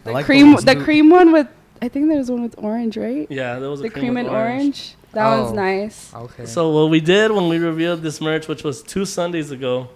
I 0.08 0.12
the 0.12 0.14
like 0.14 0.26
cream. 0.26 0.52
those. 0.52 0.66
The 0.66 0.76
cream 0.76 1.10
one 1.10 1.32
with. 1.32 1.48
I 1.82 1.90
think 1.90 2.10
there's 2.10 2.32
one 2.32 2.42
with 2.42 2.56
orange, 2.58 2.98
right? 2.98 3.28
Yeah, 3.30 3.60
there 3.60 3.70
was 3.70 3.82
a 3.82 3.84
The 3.84 3.90
cream, 3.92 4.02
cream, 4.02 4.14
with 4.16 4.26
and 4.28 4.36
orange. 4.36 4.96
That 5.14 5.28
Oh. 5.28 5.44
one's 5.44 5.56
nice. 5.56 6.14
Okay. 6.14 6.46
So 6.46 6.72
what 6.72 6.90
we 6.90 7.00
did 7.00 7.32
when 7.32 7.50
we 7.50 7.60
revealed 7.60 8.02
this 8.02 8.20
merch, 8.20 8.48
which 8.48 8.64
was 8.64 8.82
two 8.82 9.06
Sundays 9.06 9.52
ago, 9.52 9.90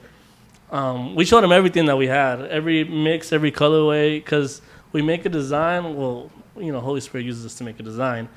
um, 0.71 1.15
we 1.15 1.25
showed 1.25 1.41
them 1.41 1.51
everything 1.51 1.85
that 1.85 1.97
we 1.97 2.07
had, 2.07 2.41
every 2.45 2.83
mix, 2.83 3.33
every 3.33 3.51
colorway, 3.51 4.17
because 4.23 4.61
we 4.93 5.01
make 5.01 5.25
a 5.25 5.29
design. 5.29 5.95
Well, 5.95 6.29
you 6.57 6.71
know, 6.71 6.79
Holy 6.79 7.01
Spirit 7.01 7.25
uses 7.25 7.45
us 7.45 7.55
to 7.55 7.63
make 7.63 7.79
a 7.79 7.83
design, 7.83 8.29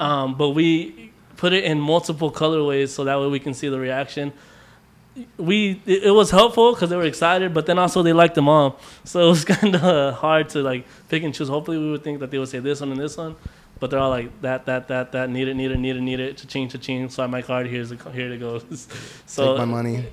um, 0.00 0.34
but 0.36 0.50
we 0.50 1.12
put 1.36 1.52
it 1.52 1.64
in 1.64 1.78
multiple 1.80 2.30
colorways 2.32 2.88
so 2.88 3.04
that 3.04 3.20
way 3.20 3.26
we 3.28 3.38
can 3.38 3.52
see 3.54 3.68
the 3.68 3.78
reaction. 3.78 4.32
We 5.38 5.80
it, 5.86 6.10
was 6.10 6.30
helpful 6.30 6.74
because 6.74 6.90
they 6.90 6.96
were 6.96 7.04
excited, 7.04 7.54
but 7.54 7.66
then 7.66 7.78
also 7.78 8.02
they 8.02 8.12
liked 8.12 8.34
them 8.34 8.48
all, 8.48 8.78
so 9.04 9.26
it 9.26 9.28
was 9.28 9.44
kind 9.56 9.74
of 9.74 10.14
hard 10.14 10.50
to 10.50 10.62
like 10.62 10.86
pick 11.08 11.22
and 11.22 11.34
choose. 11.34 11.48
Hopefully, 11.48 11.78
we 11.78 11.90
would 11.90 12.04
think 12.04 12.20
that 12.20 12.30
they 12.30 12.38
would 12.38 12.48
say 12.48 12.58
this 12.58 12.80
one 12.80 12.92
and 12.92 13.00
this 13.00 13.16
one, 13.16 13.34
but 13.78 13.90
they're 13.90 14.00
all 14.00 14.10
like 14.10 14.40
that, 14.42 14.66
that, 14.66 14.88
that, 14.88 15.12
that, 15.12 15.30
need 15.30 15.48
it, 15.48 15.54
need 15.54 15.70
it, 15.70 15.78
need 15.78 15.96
it, 15.96 16.00
need 16.00 16.20
it, 16.20 16.36
to 16.38 16.46
change, 16.46 16.72
to 16.72 16.78
change. 16.78 17.12
Swipe 17.12 17.30
my 17.30 17.42
card. 17.42 17.66
Here's 17.66 17.90
the, 17.90 18.10
here 18.10 18.32
it 18.32 18.38
goes. 18.38 18.88
so 19.26 19.48
Take 19.48 19.58
my 19.58 19.64
money. 19.64 20.06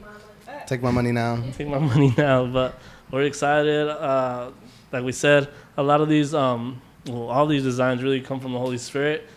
Take 0.65 0.81
my 0.81 0.91
money 0.91 1.11
now. 1.11 1.43
take 1.53 1.67
my 1.67 1.79
money 1.79 2.13
now. 2.17 2.45
But 2.45 2.77
we're 3.11 3.23
excited. 3.23 3.87
Uh, 3.87 4.51
like 4.91 5.03
we 5.03 5.11
said, 5.11 5.49
a 5.77 5.83
lot 5.83 6.01
of 6.01 6.09
these, 6.09 6.33
um, 6.33 6.81
well, 7.07 7.29
all 7.29 7.47
these 7.47 7.63
designs 7.63 8.03
really 8.03 8.21
come 8.21 8.39
from 8.39 8.53
the 8.53 8.59
Holy 8.59 8.77
Spirit. 8.77 9.27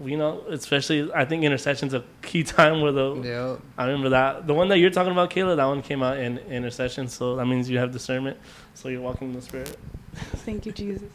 We 0.00 0.16
know, 0.16 0.42
especially, 0.48 1.12
I 1.12 1.26
think 1.26 1.44
intercession's 1.44 1.92
a 1.92 2.02
key 2.22 2.42
time 2.42 2.80
where 2.80 2.90
the 2.92 3.14
yeah. 3.22 3.56
I 3.76 3.84
remember 3.86 4.08
that 4.10 4.46
the 4.46 4.54
one 4.54 4.68
that 4.68 4.78
you're 4.78 4.90
talking 4.90 5.12
about, 5.12 5.30
Kayla. 5.30 5.56
That 5.56 5.66
one 5.66 5.82
came 5.82 6.02
out 6.02 6.16
in 6.16 6.38
intercession, 6.38 7.06
so 7.08 7.36
that 7.36 7.44
means 7.46 7.68
you 7.68 7.78
have 7.78 7.92
discernment. 7.92 8.38
So 8.74 8.88
you're 8.88 9.02
walking 9.02 9.28
in 9.28 9.34
the 9.34 9.42
Spirit. 9.42 9.76
Thank 10.44 10.66
you, 10.66 10.72
Jesus. 10.72 11.08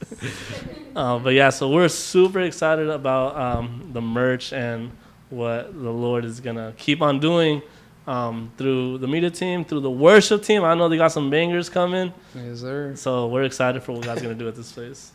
Uh, 0.96 1.20
but 1.20 1.34
yeah, 1.34 1.50
so 1.50 1.70
we're 1.70 1.90
super 1.90 2.40
excited 2.40 2.88
about 2.90 3.36
um, 3.36 3.90
the 3.92 4.00
merch 4.00 4.54
and 4.54 4.92
what 5.30 5.74
the 5.74 5.90
Lord 5.92 6.24
is 6.24 6.40
gonna 6.40 6.74
keep 6.78 7.02
on 7.02 7.20
doing 7.20 7.62
um, 8.08 8.50
through 8.58 9.00
the 9.00 9.08
media 9.08 9.30
team, 9.30 9.66
through 9.66 9.82
the 9.82 9.92
worship 9.92 10.42
team. 10.44 10.64
I 10.64 10.74
know 10.74 10.88
they 10.88 10.96
got 10.96 11.12
some 11.12 11.30
bangers 11.30 11.68
coming, 11.68 12.14
Yes, 12.34 12.62
sir. 12.62 12.94
so 12.96 13.28
we're 13.28 13.44
excited 13.44 13.84
for 13.84 13.92
what 13.92 14.06
God's 14.06 14.22
gonna 14.22 14.36
do 14.36 14.48
at 14.48 14.56
this 14.56 14.72
place. 14.72 15.12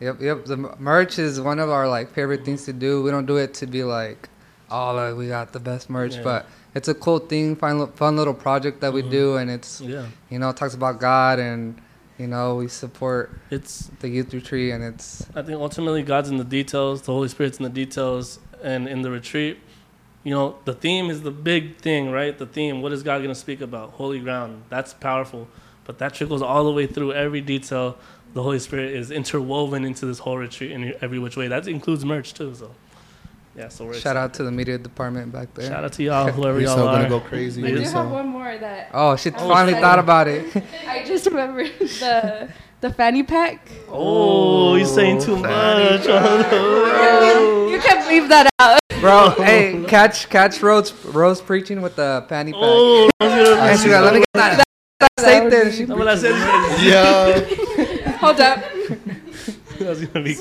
Yep, 0.00 0.20
yep. 0.20 0.44
The 0.46 0.56
merch 0.78 1.18
is 1.18 1.40
one 1.40 1.58
of 1.58 1.68
our 1.70 1.88
like 1.88 2.12
favorite 2.12 2.44
things 2.44 2.64
to 2.64 2.72
do. 2.72 3.02
We 3.02 3.10
don't 3.10 3.26
do 3.26 3.36
it 3.36 3.54
to 3.54 3.66
be 3.66 3.84
like, 3.84 4.28
oh, 4.70 4.94
like, 4.94 5.16
we 5.16 5.28
got 5.28 5.52
the 5.52 5.60
best 5.60 5.90
merch, 5.90 6.16
Yeah. 6.16 6.22
but 6.22 6.46
it's 6.74 6.88
a 6.88 6.94
cool 6.94 7.18
thing, 7.18 7.56
fun, 7.56 7.86
fun 7.92 8.16
little 8.16 8.34
project 8.34 8.80
that 8.80 8.92
we 8.92 9.02
Mhm. 9.02 9.10
do, 9.10 9.36
and 9.36 9.50
it's 9.50 9.80
Yeah, 9.80 10.06
you 10.30 10.38
know 10.38 10.48
it 10.50 10.56
talks 10.56 10.74
about 10.74 11.00
God, 11.00 11.38
and 11.38 11.76
you 12.18 12.26
know 12.26 12.56
we 12.56 12.68
support 12.68 13.30
it's. 13.50 13.90
the 14.00 14.08
youth 14.08 14.32
retreat, 14.32 14.72
and 14.72 14.82
it's 14.82 15.26
I 15.34 15.42
think 15.42 15.60
ultimately 15.60 16.02
God's 16.02 16.30
in 16.30 16.38
the 16.38 16.44
details. 16.44 17.02
The 17.02 17.12
Holy 17.12 17.28
Spirit's 17.28 17.58
in 17.58 17.64
the 17.64 17.68
details, 17.70 18.38
and 18.62 18.88
in 18.88 19.02
the 19.02 19.10
retreat, 19.10 19.58
you 20.22 20.32
know, 20.32 20.56
the 20.64 20.72
theme 20.74 21.10
is 21.10 21.22
the 21.22 21.30
big 21.30 21.76
thing, 21.78 22.10
right? 22.10 22.38
The 22.38 22.46
theme. 22.46 22.80
What 22.82 22.92
is 22.92 23.02
God 23.02 23.20
gonna 23.22 23.34
speak 23.34 23.60
about? 23.60 23.90
Holy 23.92 24.20
ground. 24.20 24.62
That's 24.70 24.94
powerful, 24.94 25.48
but 25.84 25.98
that 25.98 26.14
trickles 26.14 26.40
all 26.42 26.64
the 26.64 26.72
way 26.72 26.86
through 26.86 27.12
every 27.12 27.40
detail. 27.42 27.96
The 28.32 28.42
Holy 28.42 28.58
Spirit 28.60 28.94
is 28.94 29.10
interwoven 29.10 29.84
into 29.84 30.06
this 30.06 30.18
whole 30.20 30.38
retreat 30.38 30.70
in 30.70 30.94
every 31.00 31.18
which 31.18 31.36
way. 31.36 31.48
That 31.48 31.66
includes 31.66 32.04
merch 32.04 32.32
too. 32.32 32.54
So, 32.54 32.70
yeah. 33.56 33.68
So 33.68 33.84
we're 33.86 33.94
shout 33.94 34.16
out 34.16 34.34
to 34.34 34.44
the 34.44 34.52
media 34.52 34.78
department 34.78 35.32
back 35.32 35.52
there. 35.54 35.68
Shout 35.68 35.82
out 35.84 35.92
to 35.94 36.02
y'all, 36.04 36.30
whoever 36.32 36.58
We're 36.58 36.64
y'all 36.66 36.76
so 36.76 36.86
are. 36.88 36.96
gonna 36.96 37.08
go 37.08 37.18
crazy. 37.20 37.62
I 37.64 37.68
do 37.68 37.72
Yeah. 37.80 37.86
We're 37.86 37.90
have 37.90 38.10
one 38.10 38.28
more 38.28 38.56
that 38.56 38.90
Oh, 38.94 39.16
she 39.16 39.30
Oh, 39.30 39.48
finally 39.48 39.72
shit. 39.74 39.82
thought 39.82 39.98
about 39.98 40.28
it. 40.28 40.44
I 40.88 41.02
just 41.04 41.26
remembered 41.26 41.70
the 41.78 42.48
the 42.80 42.90
fanny 42.92 43.22
pack. 43.24 43.68
Oh, 43.90 44.76
you're 44.76 44.86
saying 44.86 45.20
too 45.22 45.36
much. 45.36 46.06
Oh, 46.08 47.68
you 47.70 47.78
can't 47.80 48.08
leave 48.08 48.28
that 48.28 48.48
out. 48.58 48.78
Bro, 49.00 49.30
hey, 49.44 49.84
catch 49.88 50.28
catch 50.30 50.62
Rose 50.62 50.92
Rose 51.06 51.40
preaching 51.40 51.82
with 51.82 51.96
the 51.96 52.24
fanny 52.28 52.52
pack. 52.52 52.60
Oh, 52.62 53.10
I 53.20 53.24
was 53.26 53.48
gonna- 53.48 53.60
and 53.62 53.80
she 53.80 53.88
got, 53.88 54.04
let 54.04 54.14
me 54.14 54.20
get 54.20 54.26
that, 54.34 54.56
that 54.58 54.64
That 55.00 55.08
would 55.18 55.26
steak 55.26 55.50
there. 55.50 55.64
be- 55.64 55.72
She 55.76 55.84
No, 55.86 55.96
but 55.96 56.08
I 56.08 56.14
said 56.16 56.34
Yeah. 56.84 57.66
Hold 58.20 58.40
up. 58.40 58.60
that's 59.78 60.04
gonna 60.04 60.24
be 60.24 60.36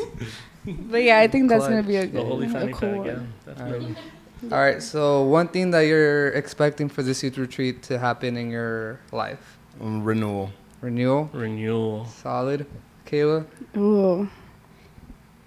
But 0.65 1.03
yeah, 1.03 1.19
I 1.19 1.27
think 1.27 1.49
that's 1.49 1.67
gonna 1.67 1.83
be 1.83 1.95
a 1.97 2.01
the 2.01 2.07
good, 2.07 2.25
holy 2.25 2.47
a 2.47 2.73
cool 2.73 2.97
one. 3.03 3.27
Yeah. 3.47 4.51
All 4.51 4.59
right, 4.59 4.81
so 4.81 5.23
one 5.23 5.47
thing 5.49 5.71
that 5.71 5.81
you're 5.81 6.29
expecting 6.29 6.87
for 6.89 7.03
this 7.03 7.23
youth 7.23 7.37
retreat 7.37 7.83
to 7.83 7.99
happen 7.99 8.37
in 8.37 8.49
your 8.49 8.99
life, 9.11 9.57
Um, 9.81 10.03
renewal. 10.03 10.51
renewal, 10.81 11.29
Renewal. 11.33 12.05
solid. 12.05 12.65
Kayla, 13.05 13.45
Ooh. 13.75 14.29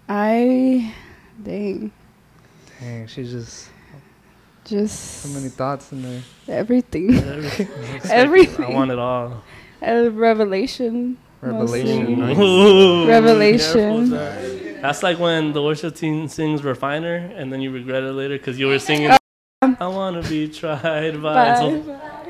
I 0.09 0.93
dang. 1.43 1.93
dang, 2.81 3.07
she's 3.07 3.31
just 3.31 3.71
Just 4.65 5.23
so 5.23 5.29
many 5.31 5.49
thoughts 5.49 5.91
in 5.93 6.03
there. 6.03 6.23
everything. 6.49 7.15
Everything. 7.17 7.69
Everything. 8.11 8.65
I 8.67 8.71
want 8.71 8.91
it 8.91 8.99
all. 8.99 9.43
A 9.81 10.09
revelation. 10.11 11.17
Revelation. 11.43 12.21
Nice. 12.21 13.09
Revelation. 13.09 13.73
careful 13.73 13.99
with 13.99 14.11
that. 14.11 14.83
That's 14.83 15.03
like 15.03 15.19
when 15.19 15.53
the 15.53 15.63
worship 15.63 15.95
team 15.95 16.29
sings 16.29 16.63
Refiner 16.63 17.17
and 17.37 17.53
then 17.53 17.61
you 17.61 17.71
regret 17.71 18.03
it 18.03 18.13
later 18.13 18.39
because 18.39 18.59
you 18.59 18.67
were 18.67 18.79
singing, 18.79 19.11
um, 19.63 19.77
I 19.81 19.87
want 19.89 20.23
to 20.23 20.29
be 20.29 20.49
tried 20.49 21.21
by. 21.23 21.55
So 21.57 21.81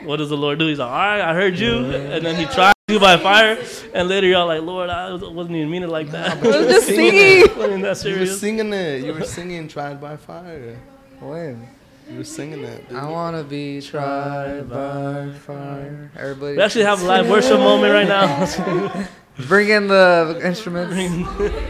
what 0.04 0.16
does 0.16 0.30
the 0.30 0.36
Lord 0.36 0.58
do? 0.58 0.66
He's 0.66 0.78
like, 0.78 0.90
all 0.90 0.96
right, 0.96 1.20
I 1.20 1.34
heard 1.34 1.58
you. 1.58 1.84
And 1.92 2.24
then 2.24 2.36
he 2.36 2.46
tried 2.46 2.74
you 2.88 2.98
by 3.00 3.16
fire. 3.16 3.58
And 3.94 4.08
later 4.08 4.26
you're 4.26 4.44
like, 4.44 4.62
Lord, 4.62 4.90
I 4.90 5.12
wasn't 5.14 5.56
even 5.56 5.70
meaning 5.70 5.88
it 5.88 5.92
like 5.92 6.10
that. 6.10 6.38
I 6.38 6.46
was 6.46 6.66
just 6.66 6.86
singing. 6.86 7.46
wasn't 7.56 7.82
that 7.82 8.04
You 8.04 8.18
were 8.18 8.26
singing 8.26 8.72
it. 8.72 9.04
You 9.04 9.14
were 9.14 9.24
singing 9.24 9.68
"Tried 9.68 10.00
by 10.00 10.16
Fire." 10.16 10.78
When? 11.20 11.68
You 12.10 12.18
were 12.18 12.24
singing 12.24 12.64
it. 12.64 12.88
dude. 12.88 12.98
I 12.98 13.08
wanna 13.08 13.42
be 13.44 13.80
tried 13.80 14.68
by 14.68 15.30
fire. 15.46 16.10
Everybody, 16.18 16.56
We 16.56 16.62
actually 16.62 16.84
have 16.84 17.00
a 17.02 17.04
live 17.06 17.28
worship 17.28 17.58
moment 17.58 17.92
right 17.92 18.08
now. 18.08 19.06
bring 19.48 19.68
in 19.70 19.86
the 19.88 20.40
instruments. 20.44 20.94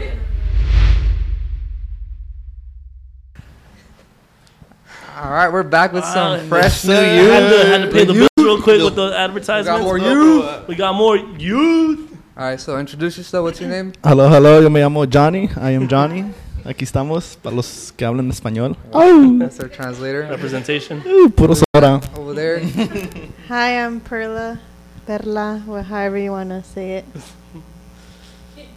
All 5.15 5.29
right, 5.31 5.49
we're 5.51 5.63
back 5.63 5.93
with 5.93 6.03
some 6.05 6.39
Ah, 6.39 6.43
fresh 6.49 6.83
new 6.85 6.93
youth. 6.93 7.31
had 7.31 7.49
to, 7.49 7.65
had 7.69 7.81
to 7.83 7.91
pay 7.91 8.03
the 8.05 8.13
bills 8.13 8.29
real 8.37 8.61
quick 8.61 8.81
with 8.81 8.95
the 8.95 9.13
advertisements. 9.15 9.69
We 9.69 9.79
got 9.79 9.83
more 9.83 9.97
youth. 9.99 10.67
We 10.67 10.75
got 10.75 10.95
more 10.95 11.17
youth. 11.17 12.17
All 12.35 12.45
right, 12.45 12.59
so 12.59 12.77
introduce 12.79 13.17
yourself. 13.17 13.43
What's 13.43 13.61
your 13.61 13.69
name? 13.69 13.93
Hello, 14.03 14.27
hello, 14.27 14.59
yo 14.59 14.69
me 14.69 14.81
llamo 14.81 15.07
Johnny. 15.07 15.49
I 15.55 15.71
am 15.71 15.87
Johnny. 15.87 16.25
Aquí 16.65 16.85
estamos 16.85 17.37
para 17.41 17.55
los 17.55 17.93
que 17.97 18.05
hablan 18.05 18.29
español. 18.29 18.77
Oh. 18.93 19.35
That's 19.39 19.59
our 19.59 19.69
translator 19.69 20.25
Representation. 20.29 20.99
Uh, 21.05 21.29
puro 21.29 21.53
sobra. 21.55 22.01
over 22.17 22.33
there. 22.33 22.61
Hi, 23.49 23.77
I'm 23.83 23.99
Perla, 23.99 24.59
Perla, 25.05 25.61
or 25.67 25.81
however 25.81 26.17
you 26.17 26.31
want 26.31 26.49
to 26.49 26.63
say 26.63 26.99
it. 26.99 27.05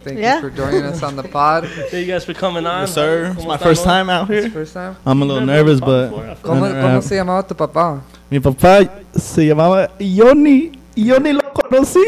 Thank 0.03 0.19
Yeah. 0.19 0.35
you 0.35 0.41
for 0.41 0.49
joining 0.55 0.83
us 0.83 1.01
on 1.01 1.15
the 1.15 1.23
pod. 1.23 1.65
Thank 1.89 2.05
you 2.07 2.13
guys 2.13 2.25
for 2.25 2.33
coming 2.33 2.65
on. 2.67 2.81
Yes, 2.81 2.93
sir. 2.93 3.31
It's 3.31 3.41
¿Cómo 3.43 3.47
my 3.47 3.57
first 3.57 3.83
time 3.85 4.09
out 4.09 4.27
here. 4.29 4.49
First 4.49 4.73
time. 4.73 4.95
I'm 5.05 5.21
a 5.21 5.25
little 5.25 5.45
nervous, 5.45 5.79
but 5.79 6.09
feel 6.09 6.35
¿Cómo, 6.43 6.65
Uh, 6.67 6.81
cómo 6.81 7.01
se 7.01 7.15
llamaba 7.15 7.47
tu 7.47 7.55
papá? 7.55 8.01
mi 8.29 8.39
papá 8.41 8.89
se 9.15 9.45
llamaba 9.47 9.89
Yoni. 9.97 10.73
Yoni 10.95 11.31
lo 11.33 11.41
conocí. 11.53 12.03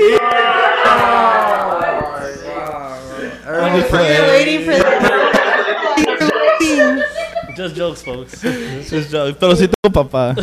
We're 3.49 3.83
playing. 3.89 4.28
Just 7.59 7.75
jokes, 7.75 8.01
folks. 8.01 8.41
Just 8.89 9.11
joke. 9.11 9.35
Pero 9.37 9.51
sí 9.53 9.67
tengo 9.67 9.91
papá. 9.91 10.33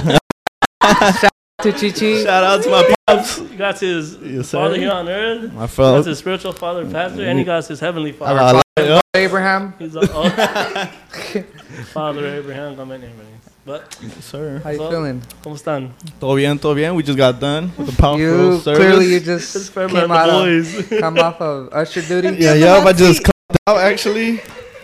To 1.62 1.73
Chichi. 1.73 2.23
Shout 2.23 2.44
out 2.44 2.62
to 2.62 2.68
my 2.70 2.94
pops. 3.08 3.38
He 3.38 3.56
got 3.56 3.78
his 3.80 4.18
Yes, 4.20 4.49
sir. 4.50 4.58
father 4.58 4.76
here 4.76 4.90
on 4.92 5.08
earth. 5.08 5.50
My 5.54 5.66
father. 5.66 5.66
That's 5.66 5.75
fellow. 5.75 6.02
his 6.04 6.18
spiritual 6.18 6.52
father, 6.52 6.85
pastor, 6.85 7.25
and 7.25 7.38
he 7.38 7.44
got 7.46 7.64
his 7.66 7.80
heavenly 7.80 8.11
I 8.11 8.12
father. 8.12 8.61
got 8.61 8.62
it. 8.76 9.02
Abraham. 9.16 9.73
He's 9.78 9.96
a, 9.96 10.00
oh, 10.12 10.28
Father 11.94 12.26
Abraham, 12.37 12.76
come 12.76 12.92
in 12.92 13.00
here, 13.00 13.11
man. 13.16 13.26
But, 13.64 13.96
Yes, 14.02 14.23
sir. 14.26 14.61
How 14.62 14.70
you 14.70 14.76
So- 14.78 14.90
feeling? 14.90 15.23
¿cómo 15.42 15.56
están? 15.56 15.90
Todo 16.20 16.35
bien, 16.37 16.58
todo 16.58 16.75
bien. 16.75 16.94
We 16.94 17.02
just 17.02 17.16
got 17.16 17.40
done 17.40 17.73
with 17.78 17.87
the 17.88 17.96
powerful 17.96 18.18
You 18.20 18.58
service. 18.61 18.78
clearly 18.78 19.06
you 19.06 19.20
just 19.20 19.73
for 19.73 19.88
came 19.88 20.12
out 20.12 20.28
of, 20.28 20.90
come 21.00 21.18
off 21.18 21.40
of 21.40 21.73
usher 21.73 22.02
duty. 22.02 22.37
Yeah, 22.38 22.52
yeah, 22.54 22.85
I 22.85 22.92
just 22.92 23.25
clocked 23.25 23.58
out 23.66 23.78
actually. 23.78 24.40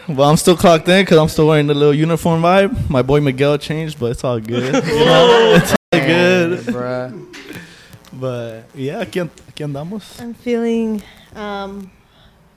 Well, 0.09 0.29
I'm 0.29 0.37
still 0.37 0.57
clocked 0.57 0.89
in 0.89 1.03
because 1.05 1.19
I'm 1.19 1.29
still 1.29 1.47
wearing 1.47 1.67
the 1.69 1.75
little 1.75 1.95
uniform 1.95 2.43
vibe. 2.43 2.91
My 2.91 3.03
boy 3.03 3.21
Miguel 3.21 3.57
changed, 3.59 3.99
but 4.01 4.11
it's 4.13 4.25
all 4.25 4.41
good. 4.41 4.75
You 4.85 5.05
know, 5.05 5.55
it's 5.57 5.73
all 5.73 6.01
good. 6.01 6.59
Bruh. 6.67 7.37
But 8.13 8.65
yeah, 8.75 9.03
aquí, 9.05 9.21
an- 9.23 9.31
aquí 9.51 9.65
andamos. 9.65 10.21
I'm 10.21 10.35
feeling 10.35 11.03
um, 11.35 11.91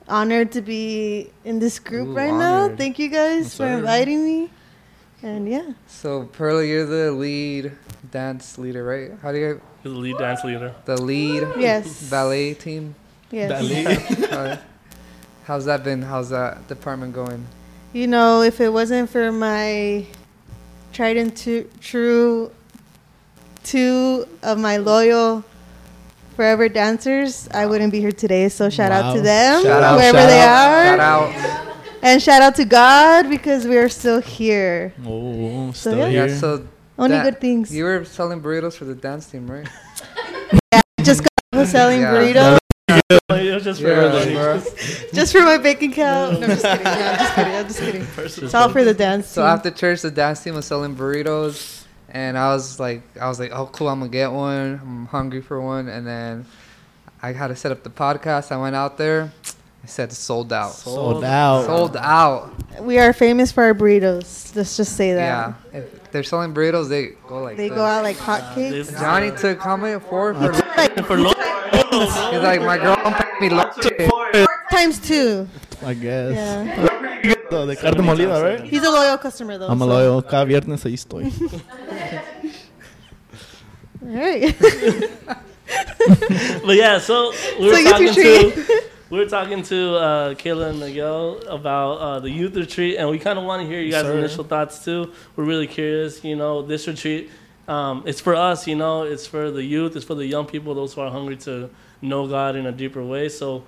honored 0.08 0.52
to 0.52 0.60
be 0.60 1.30
in 1.44 1.58
this 1.60 1.78
group 1.78 2.08
Ooh, 2.08 2.14
right 2.14 2.32
now. 2.34 2.74
Thank 2.76 2.98
you 2.98 3.08
guys 3.08 3.44
Yes, 3.44 3.52
for 3.56 3.64
sir. 3.64 3.78
inviting 3.78 4.24
me. 4.24 4.50
And 5.22 5.48
yeah, 5.48 5.72
So 5.86 6.24
Pearl, 6.24 6.62
you're 6.62 6.84
the 6.86 7.10
lead 7.10 7.72
dance 8.12 8.58
leader, 8.58 8.84
right? 8.84 9.12
How 9.22 9.32
do 9.32 9.38
you 9.38 9.60
He's 9.82 9.92
the 9.92 9.98
lead 9.98 10.18
dance 10.18 10.44
leader. 10.44 10.74
the 10.84 11.00
lead 11.00 11.42
yes, 11.58 12.10
ballet 12.10 12.54
team? 12.54 12.94
yes. 13.30 13.50
Uh, 14.30 14.58
how's 15.46 15.64
that 15.64 15.82
been? 15.84 16.02
How's 16.02 16.30
that 16.30 16.66
department 16.68 17.14
going? 17.14 17.46
You 17.92 18.06
know, 18.06 18.42
if 18.42 18.60
it 18.60 18.68
wasn't 18.68 19.08
for 19.10 19.32
my 19.32 20.04
tried 20.92 21.16
and 21.16 21.34
tu- 21.36 21.68
true 21.80 22.50
two 23.64 24.26
of 24.42 24.58
my 24.58 24.76
loyal 24.76 25.44
forever 26.36 26.68
dancers, 26.68 27.48
I 27.52 27.66
wouldn't 27.66 27.92
be 27.92 28.00
here 28.00 28.12
today. 28.12 28.48
So 28.48 28.68
shout 28.70 28.92
out 28.92 29.14
to 29.14 29.20
them, 29.22 29.62
Shout 29.62 29.82
out, 29.82 29.96
wherever 29.96 30.18
shout 30.18 30.28
they 30.28 30.40
out, 30.40 30.68
are, 30.68 30.96
Shout 30.96 31.00
out. 31.00 31.76
and 32.02 32.22
shout 32.22 32.42
out 32.42 32.54
to 32.56 32.64
God 32.64 33.28
because 33.30 33.66
we 33.66 33.76
are 33.78 33.88
still 33.88 34.20
here. 34.20 34.92
Oh, 35.06 35.72
So, 35.72 35.90
still 35.92 35.98
yeah. 35.98 36.08
here. 36.08 36.26
Yeah, 36.28 36.36
so 36.36 36.66
Only 36.98 37.18
good 37.20 37.40
things. 37.40 37.74
you 37.74 37.84
were 37.84 38.04
selling 38.04 38.40
burritos 38.42 38.74
for 38.74 38.84
the 38.84 38.94
dance 38.94 39.26
team, 39.26 39.46
right? 39.50 39.66
Yeah, 40.72 40.80
just 41.02 41.22
got 41.52 41.66
selling 41.66 42.00
Yeah. 42.00 42.12
burritos 42.12 42.58
It 43.30 43.54
was 43.54 43.64
just 43.64 43.80
for 43.80 43.88
Yeah, 43.88 44.12
everybody. 44.12 44.70
just 45.14 45.32
for 45.32 45.42
my 45.42 45.58
bank 45.58 45.80
account. 45.82 46.40
No, 46.40 46.46
I'm 46.46 46.50
just 46.50 46.64
kidding. 46.64 46.84
No, 46.84 46.90
I'm 46.90 47.18
just 47.18 47.34
kidding. 47.34 47.54
I'm 47.54 47.66
just 47.66 47.78
kidding. 47.80 48.06
It's 48.46 48.54
all 48.54 48.68
for 48.70 48.84
the 48.84 48.94
dance. 48.94 49.28
So 49.28 49.42
team. 49.42 49.48
after 49.50 49.70
church, 49.70 50.02
the 50.02 50.10
dance 50.10 50.42
team 50.42 50.54
was 50.54 50.66
selling 50.66 50.96
burritos, 50.96 51.84
and 52.10 52.36
I 52.36 52.52
was 52.52 52.80
like, 52.80 53.02
I 53.20 53.28
was 53.28 53.38
like, 53.38 53.52
oh 53.52 53.66
cool, 53.66 53.88
I'm 53.88 54.00
gonna 54.00 54.10
get 54.10 54.32
one. 54.32 54.80
I'm 54.82 55.06
hungry 55.06 55.40
for 55.40 55.60
one, 55.60 55.88
and 55.88 56.04
then 56.06 56.46
I 57.22 57.32
had 57.32 57.48
to 57.48 57.56
set 57.56 57.70
up 57.70 57.84
the 57.84 57.90
podcast. 57.90 58.50
I 58.50 58.56
went 58.56 58.74
out 58.74 58.98
there. 58.98 59.32
I 59.86 59.88
said 59.88 60.12
sold 60.12 60.52
out. 60.52 60.72
Sold 60.72 61.22
out. 61.22 61.64
Sold 61.66 61.96
out. 61.96 62.50
we 62.82 62.98
are 62.98 63.12
famous 63.12 63.52
for 63.52 63.62
our 63.62 63.72
burritos. 63.72 64.52
Let's 64.56 64.76
just 64.76 64.96
say 64.96 65.14
that. 65.14 65.54
Yeah. 65.72 65.78
If 65.80 66.10
they're 66.10 66.24
selling 66.24 66.52
burritos, 66.52 66.88
they 66.88 67.10
go 67.28 67.40
like 67.40 67.56
They 67.56 67.68
this. 67.68 67.76
go 67.78 67.84
out 67.84 68.02
like 68.02 68.16
hotcakes. 68.16 68.70
This- 68.72 68.90
Johnny 68.90 69.30
took 69.30 69.60
how 69.60 69.76
many? 69.76 70.00
Four 70.00 70.34
for. 70.34 70.52
for 71.04 71.16
lo- 71.18 71.30
He's 71.30 72.42
like, 72.42 72.62
my 72.62 72.78
girl 72.78 72.96
paid 72.96 73.40
me 73.40 73.48
lunch. 73.50 73.74
Times 74.72 74.98
two. 74.98 75.46
I 75.84 75.94
guess. 75.94 76.34
Yeah. 76.34 76.96
De 77.48 77.76
carne 77.76 78.02
molida, 78.02 78.42
right? 78.42 78.64
He's 78.64 78.82
a 78.82 78.90
loyal 78.90 79.18
customer 79.18 79.56
though. 79.56 79.68
I'm 79.68 79.80
a 79.80 79.84
so- 79.84 79.88
loyal. 79.88 80.20
Cada 80.22 80.46
viernes 80.50 80.84
ahí 80.84 80.94
estoy. 80.94 81.30
All 84.02 84.08
right. 84.08 84.52
But 86.64 86.76
yeah, 86.76 86.98
so 86.98 87.32
we 87.58 87.66
were 87.66 87.72
So 87.72 87.78
youth 87.78 87.90
talking 87.90 88.06
retreat. 88.06 88.54
to 88.54 88.82
we 89.10 89.18
were 89.18 89.26
talking 89.26 89.62
to 89.62 89.94
uh, 89.96 90.34
Kayla 90.34 90.70
and 90.70 90.80
Miguel 90.80 91.38
about 91.48 91.92
uh, 91.92 92.20
the 92.20 92.30
youth 92.30 92.56
retreat, 92.56 92.96
and 92.98 93.08
we 93.08 93.18
kind 93.18 93.38
of 93.38 93.44
want 93.44 93.62
to 93.62 93.68
hear 93.68 93.80
you 93.80 93.90
guys' 93.90 94.04
Sir. 94.04 94.18
initial 94.18 94.44
thoughts 94.44 94.84
too. 94.84 95.12
We're 95.36 95.44
really 95.44 95.66
curious. 95.66 96.24
You 96.24 96.36
know, 96.36 96.62
this 96.62 96.86
retreat, 96.86 97.30
um, 97.68 98.02
it's 98.06 98.20
for 98.20 98.34
us. 98.34 98.66
You 98.66 98.76
know, 98.76 99.02
it's 99.02 99.26
for 99.26 99.50
the 99.50 99.62
youth. 99.62 99.96
It's 99.96 100.04
for 100.04 100.14
the 100.14 100.26
young 100.26 100.46
people, 100.46 100.74
those 100.74 100.94
who 100.94 101.02
are 101.02 101.10
hungry 101.10 101.36
to 101.38 101.70
know 102.02 102.26
God 102.26 102.56
in 102.56 102.66
a 102.66 102.72
deeper 102.72 103.04
way. 103.04 103.28
So. 103.28 103.64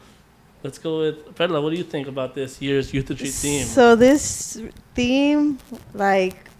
Let's 0.61 0.77
go 0.77 0.99
with 0.99 1.37
Perla. 1.37 1.61
What 1.61 1.71
do 1.71 1.77
you 1.77 1.85
think 1.85 2.09
about 2.09 2.35
this 2.35 2.61
year's 2.61 2.93
youth 2.93 3.09
retreat 3.11 3.33
theme? 3.33 3.65
So 3.65 3.95
this 3.95 4.61
theme, 4.97 5.57
like, 5.95 6.51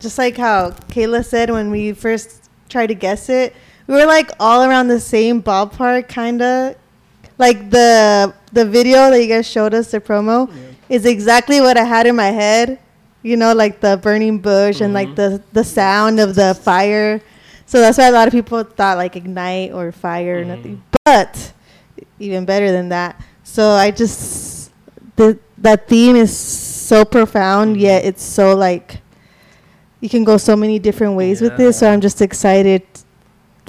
just 0.00 0.18
like 0.18 0.36
how 0.36 0.72
Kayla 0.90 1.24
said 1.24 1.50
when 1.50 1.70
we 1.70 1.94
first 1.94 2.50
tried 2.68 2.88
to 2.88 2.94
guess 2.94 3.30
it, 3.30 3.54
we 3.86 3.94
were 3.94 4.04
like 4.04 4.30
all 4.38 4.64
around 4.68 4.88
the 4.88 5.00
same 5.00 5.42
ballpark, 5.42 6.08
kinda. 6.08 6.76
Like 7.38 7.70
the 7.70 8.34
the 8.52 8.64
video 8.64 9.10
that 9.10 9.20
you 9.22 9.28
guys 9.28 9.46
showed 9.48 9.74
us, 9.74 9.90
the 9.90 10.00
promo, 10.00 10.50
is 10.88 11.06
exactly 11.06 11.60
what 11.60 11.76
I 11.76 11.84
had 11.84 12.06
in 12.06 12.16
my 12.16 12.30
head. 12.30 12.78
You 13.22 13.36
know, 13.36 13.52
like 13.54 13.80
the 13.80 13.96
burning 14.02 14.38
bush 14.38 14.80
and 14.80 14.92
like 14.92 15.10
Mhm. 15.10 15.16
the 15.16 15.42
the 15.52 15.64
sound 15.64 16.20
of 16.20 16.34
the 16.34 16.54
fire. 16.54 17.20
So 17.66 17.80
that's 17.80 17.96
why 17.98 18.08
a 18.08 18.12
lot 18.12 18.26
of 18.28 18.32
people 18.32 18.62
thought 18.64 18.98
like 18.98 19.16
ignite 19.16 19.72
or 19.72 19.92
fire 19.92 20.40
or 20.40 20.44
Mhm. 20.44 20.48
nothing. 20.48 20.82
But 21.04 21.52
even 22.18 22.44
better 22.44 22.70
than 22.70 22.88
that. 22.90 23.16
So 23.44 23.70
I 23.70 23.90
just 23.90 24.70
the 25.16 25.38
that 25.58 25.88
theme 25.88 26.16
is 26.16 26.36
so 26.36 27.04
profound 27.04 27.76
Mhm. 27.76 27.80
yet 27.80 28.04
it's 28.04 28.22
so 28.24 28.54
like 28.56 28.98
you 30.00 30.08
can 30.08 30.24
go 30.24 30.36
so 30.36 30.56
many 30.56 30.78
different 30.80 31.14
ways 31.14 31.40
with 31.40 31.56
this. 31.56 31.78
So 31.78 31.88
I'm 31.88 32.00
just 32.00 32.20
excited 32.20 32.82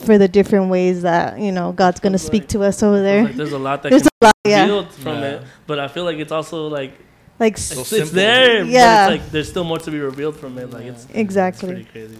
for 0.03 0.17
the 0.17 0.27
different 0.27 0.69
ways 0.69 1.01
that 1.03 1.39
you 1.39 1.51
know 1.51 1.71
God's 1.71 1.99
gonna 1.99 2.17
Feels 2.17 2.27
speak 2.27 2.43
like- 2.43 2.49
to 2.49 2.63
us 2.63 2.83
over 2.83 3.01
there. 3.01 3.23
Like, 3.25 3.35
there's 3.35 3.51
a 3.53 3.57
lot 3.59 3.83
that 3.83 3.89
There's 3.89 4.03
can 4.03 4.09
a 4.21 4.25
lot, 4.25 4.33
be 4.43 4.49
yeah. 4.49 4.61
revealed 4.61 4.93
from 4.93 5.19
Yeah. 5.19 5.29
it, 5.31 5.43
but 5.67 5.79
I 5.79 5.87
feel 5.87 6.03
like 6.05 6.17
it's 6.17 6.31
also 6.31 6.67
like 6.67 6.93
Like 7.39 7.53
it's, 7.53 7.91
it's 7.91 8.11
there, 8.11 8.63
Yeah. 8.63 9.07
but 9.07 9.13
it's 9.15 9.23
like 9.23 9.31
there's 9.31 9.49
still 9.49 9.63
more 9.63 9.79
to 9.79 9.91
be 9.91 9.99
revealed 9.99 10.37
from 10.37 10.57
it. 10.57 10.69
Like 10.71 10.85
it's, 10.85 11.05
it's 11.05 11.15
exactly. 11.15 11.67
pretty 11.69 11.85
crazy. 11.85 12.17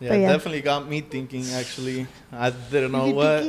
Yeah, 0.00 0.08
But 0.10 0.18
yeah. 0.20 0.32
definitely 0.32 0.60
got 0.60 0.88
me 0.88 1.00
thinking. 1.00 1.44
Actually, 1.54 2.06
I 2.32 2.50
didn't 2.50 2.92
know 2.92 3.08
what. 3.10 3.42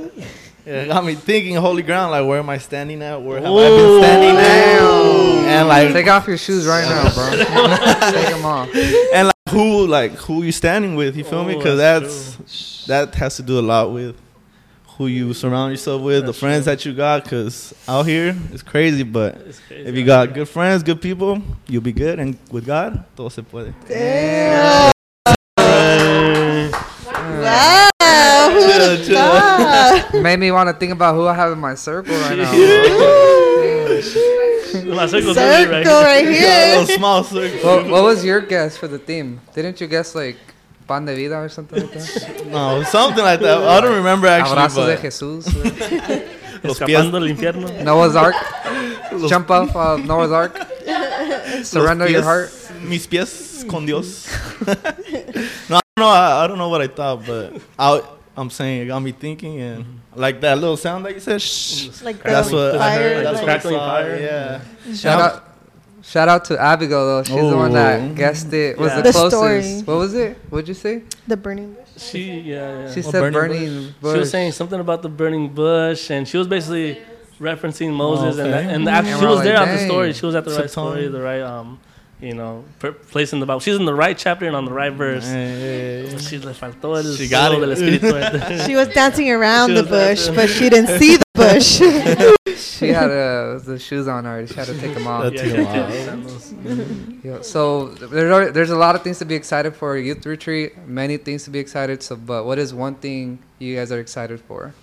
Yeah, 0.65 0.83
it 0.83 0.87
got 0.87 1.03
me 1.05 1.15
thinking. 1.15 1.55
Holy 1.55 1.81
ground, 1.81 2.11
like 2.11 2.25
where 2.27 2.39
am 2.39 2.49
I 2.49 2.57
standing 2.57 3.01
at? 3.01 3.21
Where 3.21 3.39
have 3.39 3.51
I 3.51 3.69
been 3.69 4.03
standing 4.03 4.35
at? 4.37 5.57
And 5.59 5.67
like, 5.67 5.91
Take 5.93 6.07
off 6.07 6.27
your 6.27 6.37
shoes 6.37 6.65
right 6.67 6.83
now, 6.87 7.13
bro. 7.13 7.31
Take 8.11 8.27
them 8.35 8.45
off. 8.45 8.69
and 9.13 9.27
like 9.27 9.35
who, 9.49 9.87
like 9.87 10.11
who 10.13 10.43
you 10.43 10.51
standing 10.51 10.95
with? 10.95 11.15
You 11.17 11.23
feel 11.23 11.43
me? 11.43 11.55
Oh, 11.55 11.57
Because 11.57 11.77
that's 11.77 12.35
that's, 12.35 12.85
that 12.87 13.15
has 13.15 13.35
to 13.37 13.43
do 13.43 13.59
a 13.59 13.61
lot 13.61 13.91
with 13.91 14.15
who 14.97 15.07
you 15.07 15.33
surround 15.33 15.71
yourself 15.71 16.01
with, 16.01 16.25
That's 16.25 16.35
the 16.35 16.39
friends 16.39 16.65
true. 16.65 16.73
that 16.75 16.85
you 16.85 16.93
got. 16.93 17.23
Because 17.23 17.73
out 17.87 18.05
here, 18.07 18.35
it's 18.51 18.63
crazy, 18.63 19.03
but 19.03 19.35
It's 19.35 19.59
crazy. 19.67 19.87
if 19.89 19.95
you 19.95 20.03
got 20.05 20.33
good 20.33 20.49
friends, 20.49 20.81
good 20.83 21.01
people, 21.01 21.41
you'll 21.67 21.81
be 21.83 21.91
good. 21.93 22.19
And 22.19 22.37
with 22.51 22.65
God, 22.65 23.03
todo 23.15 23.29
se 23.29 23.41
puede. 23.43 23.73
Damn. 23.87 24.91
Wow. 25.57 27.89
Chill, 28.49 29.05
chill. 29.05 30.11
Made 30.21 30.39
me 30.39 30.51
want 30.51 30.67
to 30.69 30.73
think 30.73 30.91
about 30.93 31.13
who 31.15 31.25
I 31.27 31.33
have 31.35 31.51
in 31.51 31.59
my 31.59 31.75
circle 31.75 32.15
right 32.15 32.37
now. 32.37 32.51
Bro. 34.85 34.95
My 34.95 35.05
circle's 35.05 35.37
really 35.37 35.65
Circle 35.65 35.71
right 35.71 35.85
right 35.85 35.85
Got 35.85 36.05
a 36.05 36.31
here. 36.31 36.79
little 36.79 36.97
small 36.97 37.23
circle. 37.23 37.59
what, 37.69 37.87
what 37.89 38.03
was 38.03 38.23
your 38.23 38.41
guess 38.41 38.77
for 38.77 38.87
the 38.87 38.99
theme? 38.99 39.39
Didn't 39.53 39.79
you 39.81 39.87
guess 39.87 40.15
like 40.15 40.37
pan 40.87 41.05
de 41.05 41.15
vida 41.15 41.35
or 41.37 41.49
something 41.49 41.81
like 41.81 41.91
that? 41.93 42.45
No, 42.51 42.83
something 42.83 43.23
like 43.23 43.39
that. 43.41 43.57
I 43.57 43.81
don't 43.81 43.95
remember 43.95 44.27
actually. 44.27 44.55
Abrazos 44.57 44.87
de 44.87 44.97
Jesús. 44.97 45.45
los 46.63 46.79
Escapando 46.79 47.17
al 47.17 47.27
infierno. 47.27 47.83
Noah's 47.83 48.15
Ark. 48.15 48.35
Jump 49.27 49.49
off 49.51 49.75
of 49.75 50.05
Noah's 50.05 50.31
Ark. 50.31 50.55
Surrender 51.63 52.05
los 52.05 52.13
your 52.13 52.23
heart. 52.23 52.51
Mis 52.83 53.07
pies 53.07 53.65
con 53.67 53.85
Dios. 53.85 54.27
no, 55.69 55.77
I 55.77 55.81
don't 55.95 55.97
know. 55.97 56.07
I, 56.07 56.43
I 56.43 56.47
don't 56.47 56.57
know 56.57 56.69
what 56.69 56.81
I 56.81 56.87
thought, 56.87 57.25
but 57.25 57.59
I, 57.77 58.01
I'm 58.37 58.49
saying 58.51 58.83
it 58.83 58.85
got 58.85 58.99
me 58.99 59.11
thinking, 59.11 59.59
and 59.59 59.99
like 60.15 60.41
that 60.41 60.57
little 60.59 60.77
sound 60.77 61.05
that 61.05 61.13
you 61.15 61.19
said. 61.19 61.41
Shh. 61.41 62.01
Like 62.03 62.21
That's 62.21 62.51
what. 62.51 62.75
fire. 62.77 63.23
that's 63.23 63.25
like- 63.25 63.33
what 63.33 63.41
I 63.41 63.43
Crackling 63.45 63.75
saw, 63.75 63.87
fire. 63.89 64.61
Yeah. 64.85 64.93
Shout 64.95 65.21
out. 65.21 65.43
Shout 66.03 66.29
out 66.29 66.45
to 66.45 66.61
Abigail 66.61 67.05
though. 67.05 67.23
She's 67.23 67.35
the 67.35 67.57
one 67.57 67.73
that 67.73 68.15
guessed 68.15 68.53
it. 68.53 68.77
Was 68.77 68.91
Yeah. 68.91 68.97
the 68.97 69.03
The 69.03 69.11
closest. 69.11 69.35
story. 69.35 69.81
What 69.95 69.97
was 69.99 70.13
it? 70.13 70.37
What'd 70.49 70.67
you 70.67 70.73
say? 70.73 71.01
the 71.27 71.35
burning 71.35 71.73
bush. 71.73 71.83
She, 72.01 72.39
yeah, 72.39 72.83
yeah. 72.85 72.93
She 72.93 73.01
What, 73.01 73.11
said 73.11 73.33
burning 73.33 73.33
burning, 73.59 73.93
bush. 73.99 74.13
She 74.13 74.19
was 74.19 74.31
saying 74.31 74.51
something 74.53 74.79
about 74.79 75.01
the 75.01 75.09
burning 75.09 75.49
bush, 75.49 76.09
and 76.11 76.25
she 76.27 76.37
was 76.37 76.47
basically 76.47 77.01
referencing 77.41 77.91
Moses, 77.91 78.37
and 78.37 78.47
okay. 78.53 78.63
that, 78.65 78.73
and 78.73 78.87
actually 78.87 79.11
And 79.13 79.19
she 79.19 79.25
was 79.25 79.35
like, 79.37 79.43
there 79.45 79.57
at 79.57 79.77
the 79.79 79.85
story. 79.85 80.13
She 80.13 80.25
was 80.25 80.35
at 80.35 80.45
the 80.45 80.51
It's 80.51 80.57
a 80.59 80.61
right 80.61 80.69
story, 80.69 81.03
tongue. 81.03 81.11
the 81.11 81.21
right, 81.21 81.41
um, 81.41 81.79
you 82.19 82.33
know, 82.33 82.63
per- 82.79 82.91
place 82.93 83.31
in 83.33 83.39
the 83.39 83.45
Bible. 83.45 83.59
She's 83.59 83.75
in 83.75 83.85
the 83.85 83.93
right 83.93 84.17
chapter 84.17 84.45
and 84.47 84.55
on 84.55 84.65
the 84.65 84.73
right 84.73 84.91
verse. 84.93 85.25
Hey, 85.27 86.07
She 86.19 86.39
le 86.39 86.53
faltó 86.53 86.97
el 86.97 87.15
She 87.15 87.27
got 87.27 87.51
it. 87.53 87.59
del 87.59 87.69
espíritu. 87.69 88.65
She 88.65 88.75
was 88.75 88.87
dancing 88.89 89.29
around 89.31 89.69
She 89.69 89.75
the 89.75 89.83
bush, 89.83 90.25
dancing. 90.25 90.35
but 90.35 90.49
she 90.49 90.69
didn't 90.69 90.99
see 90.99 91.17
the 91.17 91.23
bush. 91.33 91.81
She 92.57 92.89
had 92.89 93.09
uh, 93.11 93.59
the 93.59 93.77
shoes 93.79 94.07
on 94.07 94.25
already. 94.25 94.47
She 94.47 94.53
had 94.55 94.65
to 94.67 94.79
take 94.79 94.93
them 94.95 95.05
off. 95.07 95.31
Yeah, 95.33 95.45
yeah, 95.45 96.17
yeah, 97.23 97.41
so 97.41 97.87
there 97.89 98.31
are, 98.33 98.51
there's 98.51 98.69
a 98.71 98.75
lot 98.77 98.95
of 98.95 99.01
things 99.03 99.19
to 99.19 99.25
be 99.25 99.35
excited 99.35 99.75
for 99.75 99.95
a 99.95 100.01
youth 100.01 100.25
retreat. 100.25 100.77
Many 100.87 101.17
things 101.17 101.43
to 101.45 101.49
be 101.51 101.59
excited. 101.59 102.01
So, 102.03 102.15
but 102.15 102.45
what 102.45 102.57
is 102.59 102.73
one 102.73 102.95
thing 102.95 103.39
you 103.59 103.75
guys 103.75 103.91
are 103.91 103.99
excited 103.99 104.39
for, 104.41 104.73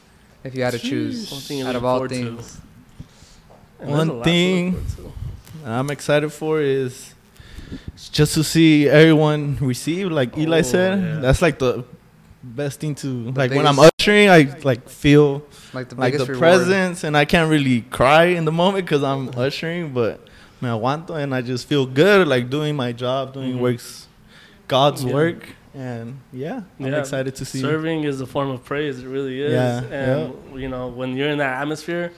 if 0.44 0.54
you 0.56 0.62
had 0.64 0.72
to 0.72 0.78
choose 0.78 1.28
Something 1.28 1.58
you 1.58 1.66
out 1.66 1.76
of 1.76 1.84
all 1.84 1.98
forward 1.98 2.10
to. 2.10 2.14
things? 2.36 2.60
One 3.78 3.88
a 3.88 3.94
lot 3.94 4.06
to 4.06 4.12
look 4.14 4.24
thing- 4.24 5.12
I'm 5.64 5.90
excited 5.90 6.32
for 6.32 6.60
is 6.60 7.13
just 8.12 8.34
to 8.34 8.44
see 8.44 8.88
everyone 8.88 9.56
receive, 9.60 10.10
like 10.10 10.36
Eli 10.36 10.58
Oh, 10.60 10.62
said. 10.62 10.98
yeah. 10.98 11.20
That's 11.20 11.42
like 11.42 11.58
the 11.58 11.84
best 12.42 12.80
thing 12.80 12.94
to 12.96 13.30
like 13.32 13.50
when 13.52 13.66
I'm 13.66 13.78
ushering. 13.78 14.28
I 14.28 14.54
like 14.62 14.88
feel 14.88 15.42
Like 15.72 15.88
the 15.88 15.96
like 15.96 16.12
the 16.16 16.24
reward. 16.26 16.38
presence, 16.38 17.04
and 17.04 17.16
I 17.16 17.24
can't 17.24 17.50
really 17.50 17.82
cry 17.82 18.24
in 18.26 18.44
the 18.44 18.52
moment 18.52 18.84
because 18.86 19.02
I'm 19.02 19.30
ushering, 19.36 19.92
but 19.92 20.20
me 20.60 20.68
aguanto, 20.68 21.14
and 21.22 21.34
I 21.34 21.40
just 21.42 21.66
feel 21.66 21.86
good, 21.86 22.28
like 22.28 22.50
doing 22.50 22.76
my 22.76 22.92
job, 22.92 23.34
doing 23.34 23.54
Mhm. 23.56 23.60
works, 23.60 24.06
God's 24.68 25.04
Yeah. 25.04 25.12
work, 25.12 25.46
and 25.74 26.18
yeah, 26.32 26.62
I'm 26.78 26.86
Yeah, 26.86 26.98
excited 27.00 27.34
to 27.36 27.44
see. 27.44 27.60
Serving 27.60 28.04
is 28.04 28.20
a 28.20 28.26
form 28.26 28.50
of 28.50 28.64
praise. 28.64 29.00
It 29.00 29.06
really 29.08 29.40
is. 29.40 29.82
And 29.90 30.34
you 30.56 30.68
know, 30.68 30.88
when 30.88 31.16
you're 31.16 31.30
in 31.30 31.38
that 31.38 31.60
atmosphere, 31.62 32.12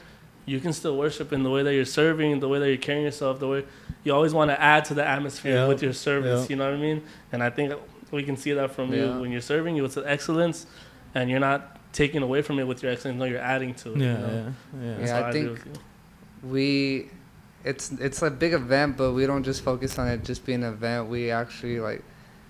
you 0.44 0.60
can 0.60 0.72
still 0.72 0.96
worship 0.96 1.32
in 1.32 1.42
the 1.42 1.50
way 1.50 1.62
that 1.62 1.74
you're 1.74 1.84
serving, 1.84 2.40
the 2.40 2.48
way 2.48 2.58
that 2.58 2.68
you're 2.68 2.76
carrying 2.76 3.04
yourself, 3.04 3.38
the 3.40 3.48
way 3.48 3.64
you 4.06 4.14
always 4.14 4.32
want 4.32 4.50
to 4.52 4.58
add 4.72 4.84
to 4.86 4.94
the 4.94 5.04
atmosphere 5.06 5.56
Yeah. 5.56 5.66
with 5.68 5.82
your 5.82 5.92
service. 5.92 6.42
Yeah. 6.44 6.50
You 6.50 6.56
know 6.56 6.66
what 6.70 6.78
I 6.78 6.80
mean? 6.88 7.02
And 7.32 7.42
I 7.42 7.50
think 7.50 7.72
we 8.12 8.22
can 8.22 8.36
see 8.36 8.52
that 8.52 8.70
from 8.70 8.92
Yeah. 8.92 9.14
you 9.14 9.20
when 9.20 9.32
you're 9.32 9.40
serving. 9.40 9.74
You 9.76 9.82
with 9.82 9.98
excellence, 9.98 10.66
and 11.14 11.28
you're 11.28 11.40
not 11.40 11.60
taking 11.92 12.22
away 12.22 12.40
from 12.42 12.58
it 12.60 12.66
with 12.70 12.82
your 12.82 12.92
excellence. 12.92 13.18
No, 13.18 13.24
you're 13.24 13.40
adding 13.54 13.74
to 13.74 13.92
it. 13.94 13.98
Yeah, 13.98 14.06
you 14.12 14.18
know? 14.18 14.28
yeah, 14.28 14.86
yeah. 14.88 14.96
That's 14.98 15.10
Yeah, 15.10 15.20
how 15.22 15.28
I 15.28 15.32
think- 15.32 15.60
we 16.42 17.08
it's 17.64 17.90
it's 17.92 18.22
a 18.22 18.30
big 18.30 18.52
event 18.52 18.96
but 18.96 19.12
we 19.12 19.26
don't 19.26 19.42
just 19.42 19.62
focus 19.64 19.98
on 19.98 20.06
it 20.06 20.22
just 20.22 20.44
being 20.46 20.62
an 20.62 20.72
event 20.72 21.08
we 21.08 21.30
actually 21.30 21.80
like 21.80 22.02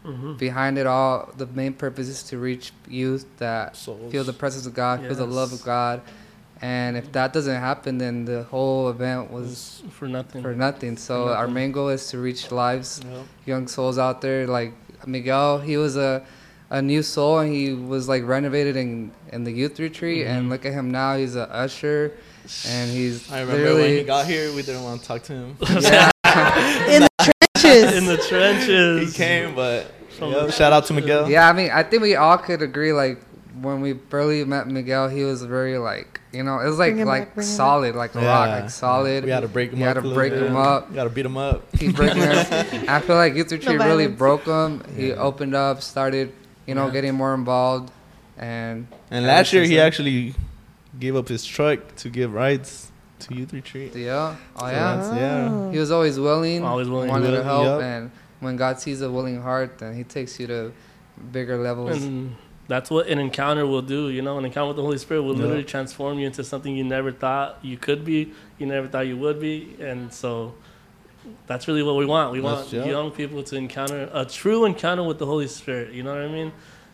Mhm. 0.05 0.37
behind 0.37 0.77
it 0.77 0.87
all 0.87 1.33
the 1.38 1.47
main 1.47 1.73
purpose 1.73 2.09
is 2.09 2.23
to 2.25 2.37
reach 2.38 2.73
youth 2.88 3.25
that 3.38 3.77
Souls. 3.77 4.12
feel 4.12 4.25
the 4.25 4.33
presence 4.33 4.66
of 4.66 4.75
god 4.75 5.01
feel 5.01 5.14
the 5.14 5.27
love 5.27 5.53
of 5.53 5.62
god 5.64 6.03
and 6.62 6.97
if 6.97 7.12
that 7.12 7.33
doesn't 7.33 7.61
happen 7.61 7.99
then 7.99 8.25
the 8.25 8.42
whole 8.45 8.88
event 8.88 9.31
was 9.31 9.83
It's 9.85 9.95
for 9.95 10.09
nothing. 10.09 10.42
for 10.42 10.55
nothing 10.55 10.97
so 10.97 11.27
For 11.27 11.33
our 11.35 11.49
main 11.49 11.71
goal 11.73 11.88
is 11.90 12.09
to 12.11 12.19
reach 12.19 12.51
lives 12.51 13.01
Yep. 13.05 13.25
young 13.45 13.69
souls 13.69 13.99
out 13.99 14.21
there 14.23 14.47
like 14.47 14.73
miguel 15.07 15.59
he 15.61 15.77
was 15.77 15.97
a 15.97 16.23
a 16.71 16.81
new 16.83 17.03
soul 17.03 17.38
and 17.40 17.53
he 17.53 17.73
was 17.75 18.09
like 18.09 18.25
renovated 18.27 18.75
in 18.77 19.11
in 19.33 19.45
the 19.45 19.53
youth 19.53 19.79
retreat 19.79 20.27
and 20.27 20.47
Mhm. 20.47 20.51
look 20.51 20.64
at 20.64 20.73
him 20.73 20.90
now 20.90 21.16
he's 21.16 21.37
a 21.37 21.49
usher 21.53 22.12
and 22.66 22.90
he's 22.90 23.31
I 23.31 23.40
remember 23.40 23.62
literally 23.62 23.83
when 23.83 23.97
he 23.99 24.05
got 24.05 24.25
here, 24.27 24.53
we 24.55 24.62
didn't 24.62 24.83
want 24.85 25.03
to 25.03 25.07
talk 25.07 25.23
to 25.25 25.33
him. 25.33 25.57
yeah 25.83 26.11
in 26.95 27.03
the 27.03 27.09
trenches. 27.23 27.92
in 27.99 28.05
the 28.07 28.16
trenches. 28.29 29.12
he 29.12 29.16
came, 29.16 29.55
but 29.55 29.90
yep, 30.21 30.53
shout 30.53 30.73
out 30.73 30.87
to 30.87 30.92
Miguel. 30.95 31.29
Yeah, 31.31 31.49
I 31.49 31.53
mean, 31.53 31.71
I 31.73 31.83
think 31.83 32.03
we 32.03 32.14
all 32.14 32.38
could 32.38 32.62
agree. 32.62 32.92
Like 32.92 33.19
when 33.62 33.81
we 33.81 33.92
barely 33.95 34.45
met 34.45 34.66
Miguel, 34.69 35.09
he 35.09 35.25
was 35.25 35.42
very 35.42 35.79
like, 35.79 36.21
you 36.33 36.42
know, 36.42 36.59
it 36.61 36.66
was 36.66 36.79
like 36.79 36.95
him 36.97 37.09
like 37.09 37.35
back, 37.35 37.45
solid, 37.45 37.95
like 37.95 38.14
a 38.14 38.21
rock, 38.21 38.49
like 38.49 38.71
solid. 38.71 39.25
We 39.25 39.31
had 39.31 39.40
to 39.40 39.49
break 39.49 39.73
him 39.73 39.79
You 39.81 39.87
up. 39.87 39.97
had 39.97 40.03
to 40.03 40.14
break 40.14 40.33
bit. 40.33 40.42
him 40.42 40.57
up. 40.57 40.90
We 40.90 40.97
got 40.97 41.05
to 41.05 41.11
beat 41.11 41.25
him 41.27 41.37
up. 41.37 41.75
He 41.77 41.90
breaking 41.92 42.23
us. 42.23 42.51
I 42.88 43.01
feel 43.01 43.16
like 43.16 43.35
Youth 43.35 43.51
Retreat 43.53 43.79
really 43.79 44.07
violence. 44.07 44.19
broke 44.19 44.45
him. 44.45 44.83
He 44.97 45.09
Yeah. 45.09 45.14
opened 45.14 45.55
up, 45.55 45.83
started, 45.83 46.33
you 46.66 46.75
know, 46.75 46.87
Yeah. 46.87 46.92
getting 46.92 47.14
more 47.14 47.33
involved, 47.35 47.90
and 48.37 48.87
And 49.11 49.25
last 49.27 49.53
year, 49.53 49.64
he 49.64 49.77
then- 49.77 49.87
actually 49.87 50.35
gave 50.99 51.16
up 51.16 51.29
his 51.29 51.45
truck 51.45 51.95
to 51.97 52.09
give 52.09 52.33
rides 52.35 52.90
to 53.21 53.35
youth 53.35 53.53
retreat. 53.53 53.95
yeah, 53.97 54.35
oh 54.57 54.61
So 54.61 54.66
yeah, 54.66 54.73
that's- 54.97 55.12
yeah. 55.16 55.49
Oh. 55.51 55.71
he 55.71 55.79
was 55.79 55.90
always 55.90 56.19
willing, 56.19 56.62
Always 56.64 56.88
willing. 56.88 57.09
wanted 57.09 57.31
to 57.33 57.42
help, 57.42 57.64
yup. 57.64 57.83
and 57.83 58.11
when 58.40 58.57
God 58.57 58.79
sees 58.81 59.01
a 59.01 59.11
willing 59.11 59.40
heart, 59.40 59.79
then 59.79 59.95
He 59.95 60.05
takes 60.05 60.38
you 60.38 60.47
to 60.49 60.73
bigger 61.33 61.57
levels. 61.57 62.03
And 62.03 62.37
that's 62.69 62.91
what 62.91 63.07
an 63.09 63.19
encounter 63.19 63.67
will 63.67 63.83
do. 63.83 64.09
You 64.09 64.23
know, 64.23 64.39
an 64.39 64.45
encounter 64.45 64.69
with 64.69 64.77
the 64.77 64.83
Holy 64.83 64.99
Spirit 64.99 65.23
will 65.23 65.35
Yeah. 65.37 65.43
literally 65.43 65.65
transform 65.65 66.19
you 66.19 66.27
into 66.27 66.43
something 66.45 66.77
you 66.77 66.85
never 66.85 67.13
thought 67.13 67.59
you 67.63 67.77
could 67.77 68.05
be, 68.05 68.33
you 68.59 68.67
never 68.67 68.87
thought 68.89 69.07
you 69.07 69.17
would 69.17 69.41
be, 69.41 69.77
and 69.81 70.13
so 70.13 70.55
that's 71.47 71.67
really 71.69 71.83
what 71.83 71.97
we 71.97 72.07
want. 72.07 72.33
We 72.33 72.41
want 72.41 72.73
yeah. 72.73 72.85
young 72.85 73.11
people 73.11 73.43
to 73.45 73.57
encounter 73.57 74.09
a 74.13 74.25
true 74.25 74.65
encounter 74.65 75.03
with 75.03 75.19
the 75.19 75.27
Holy 75.27 75.49
Spirit. 75.49 75.93
You 75.93 76.03
know 76.03 76.11
what 76.15 76.23
I 76.23 76.29
mean? 76.29 76.53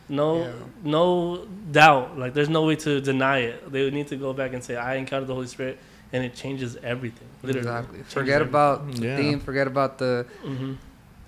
No, 0.09 0.41
Yeah. 0.43 0.53
no 0.85 1.47
doubt. 1.71 2.19
Like 2.19 2.35
there's 2.35 2.49
no 2.51 2.65
way 2.65 2.77
to 2.77 3.01
deny 3.01 3.39
it. 3.39 3.71
They 3.73 3.85
would 3.85 3.95
need 3.95 4.09
to 4.09 4.17
go 4.17 4.33
back 4.33 4.53
and 4.53 4.63
say, 4.63 4.77
"I 4.77 4.97
encountered 4.97 5.29
the 5.29 5.35
Holy 5.35 5.47
Spirit," 5.47 5.79
and 6.13 6.25
it 6.25 6.35
changes 6.35 6.77
everything. 6.83 7.29
Literally, 7.43 7.67
Exactly. 7.69 7.99
Changes 7.99 8.13
Forget 8.13 8.35
everything. 8.43 8.49
about 8.51 8.93
the 8.97 9.07
Yeah. 9.07 9.17
theme. 9.17 9.41
Forget 9.41 9.67
about 9.67 9.99
the 9.99 10.27
Mhm. 10.45 10.77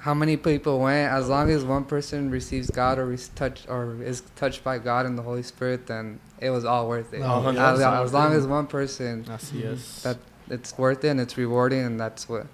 How 0.05 0.12
many 0.12 0.37
people 0.37 0.81
went 0.81 1.11
as 1.11 1.29
long 1.31 1.49
as 1.51 1.64
one 1.64 1.85
person 1.85 2.31
receives 2.31 2.69
god 2.71 2.99
or 2.99 3.12
is 3.12 3.29
touched 3.40 3.67
or 3.71 3.97
is 4.03 4.23
touched 4.37 4.62
by 4.62 4.77
god 4.79 5.07
and 5.07 5.17
the 5.17 5.23
holy 5.23 5.43
spirit 5.43 5.87
then 5.87 6.21
it 6.40 6.51
was 6.51 6.64
all 6.64 6.85
worth 6.88 7.14
it 7.14 7.21
No, 7.21 7.49
as, 7.49 7.81
as 7.81 8.12
long 8.12 8.33
as 8.35 8.47
one 8.47 8.67
person 8.67 9.23
That's 9.25 9.51
yes. 9.53 10.03
that 10.03 10.19
it's 10.51 10.77
worth 10.77 11.03
it 11.05 11.09
and 11.09 11.21
it's 11.21 11.38
rewarding 11.38 11.81
and 11.88 11.99
that's 11.99 12.29
what 12.29 12.47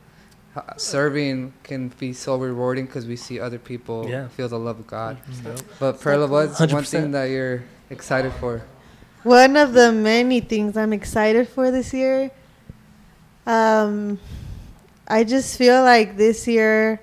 uh, 0.54 0.62
serving 0.76 1.52
can 1.64 1.88
be 1.98 2.12
so 2.12 2.36
rewarding 2.36 2.86
because 2.86 3.06
we 3.06 3.16
see 3.16 3.40
other 3.40 3.58
people 3.58 4.06
Yeah. 4.08 4.28
feel 4.28 4.48
the 4.48 4.58
love 4.58 4.78
of 4.78 4.86
god 4.86 5.18
Yep. 5.44 5.60
but 5.80 6.00
perla 6.00 6.26
what's 6.28 6.60
one 6.60 6.68
100%. 6.68 6.86
thing 6.88 7.10
that 7.12 7.24
you're 7.34 7.64
excited 7.90 8.32
for 8.34 8.62
One 9.24 9.56
of 9.56 9.72
the 9.74 9.90
many 9.92 10.38
things 10.40 10.76
I'm 10.76 10.92
excited 10.94 11.48
for 11.48 11.70
this 11.70 11.92
year. 11.92 12.30
Um, 13.46 14.18
I 15.08 15.24
just 15.24 15.58
feel 15.58 15.82
like 15.82 16.16
this 16.16 16.46
year, 16.46 17.00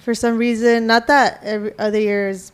for 0.00 0.14
some 0.14 0.38
reason, 0.38 0.86
not 0.86 1.06
that 1.08 1.40
every 1.42 1.72
other 1.78 1.98
year 2.00 2.28
is, 2.30 2.52